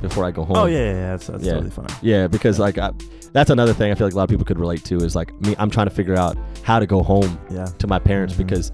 before 0.00 0.24
I 0.24 0.30
go 0.30 0.44
home. 0.44 0.56
Oh 0.56 0.66
yeah, 0.66 0.78
yeah, 0.78 0.84
yeah 0.92 1.10
that's, 1.12 1.26
that's 1.28 1.44
Yeah. 1.44 1.52
totally 1.52 1.70
fine. 1.70 1.86
Yeah, 2.02 2.26
because 2.26 2.58
like 2.58 2.76
I, 2.78 2.90
that's 3.32 3.50
another 3.50 3.72
thing 3.72 3.92
I 3.92 3.94
feel 3.94 4.06
like 4.06 4.14
a 4.14 4.16
lot 4.16 4.24
of 4.24 4.30
people 4.30 4.44
could 4.44 4.58
relate 4.58 4.84
to 4.86 4.96
is 4.96 5.14
like 5.14 5.38
me. 5.40 5.54
I'm 5.58 5.70
trying 5.70 5.86
to 5.86 5.94
figure 5.94 6.16
out 6.16 6.36
how 6.62 6.78
to 6.80 6.86
go 6.86 7.02
home 7.02 7.38
Yeah. 7.50 7.66
to 7.78 7.86
my 7.86 7.98
parents 7.98 8.34
Mhm. 8.34 8.38
because 8.38 8.72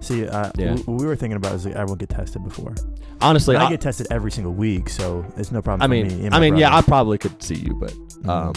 See, 0.00 0.26
uh, 0.26 0.50
Yeah. 0.56 0.66
w- 0.68 0.84
what 0.84 1.00
we 1.00 1.06
were 1.06 1.16
thinking 1.16 1.36
about 1.36 1.54
is 1.54 1.64
like 1.66 1.74
everyone 1.74 1.98
get 1.98 2.08
tested 2.10 2.44
before. 2.44 2.74
honestly, 3.20 3.56
I, 3.56 3.66
I, 3.66 3.70
get 3.70 3.80
tested 3.80 4.06
every 4.10 4.30
single 4.30 4.52
week, 4.54 4.88
so 4.88 5.24
it's 5.36 5.50
no 5.50 5.60
problem 5.60 5.82
I 5.82 5.86
for 5.86 6.06
mean, 6.08 6.22
me. 6.22 6.28
I 6.30 6.38
mean, 6.40 6.56
yeah, 6.56 6.74
I 6.76 6.82
probably 6.82 7.18
could 7.18 7.42
see 7.42 7.56
you, 7.56 7.74
but 7.74 7.92
Mhm. 7.92 8.28
um, 8.28 8.52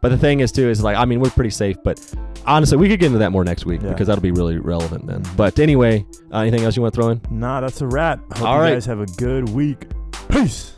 but 0.00 0.08
the 0.08 0.18
thing 0.18 0.40
is 0.40 0.50
too 0.50 0.68
is 0.68 0.82
like 0.82 0.96
I 0.96 1.04
mean 1.04 1.20
we're 1.20 1.30
pretty 1.30 1.50
safe, 1.50 1.76
but 1.84 2.00
honestly 2.46 2.76
we 2.78 2.88
could 2.88 2.98
get 3.00 3.06
into 3.06 3.18
that 3.18 3.30
more 3.32 3.44
next 3.44 3.66
week 3.66 3.82
Yeah. 3.82 3.90
because 3.90 4.06
that'll 4.08 4.22
be 4.22 4.30
really 4.32 4.58
relevant 4.58 5.06
then. 5.06 5.22
But 5.36 5.58
anyway, 5.58 6.04
uh, 6.32 6.38
anything 6.38 6.64
else 6.64 6.74
you 6.76 6.82
want 6.82 6.94
to 6.94 7.00
throw 7.00 7.10
in? 7.10 7.20
Nah, 7.30 7.60
that's 7.60 7.80
a 7.82 7.86
wrap. 7.86 8.20
Hope 8.36 8.48
All 8.48 8.56
you 8.56 8.62
right. 8.62 8.72
guys 8.72 8.86
have 8.86 9.00
a 9.00 9.06
good 9.06 9.50
week. 9.50 9.86
Peace. 10.30 10.72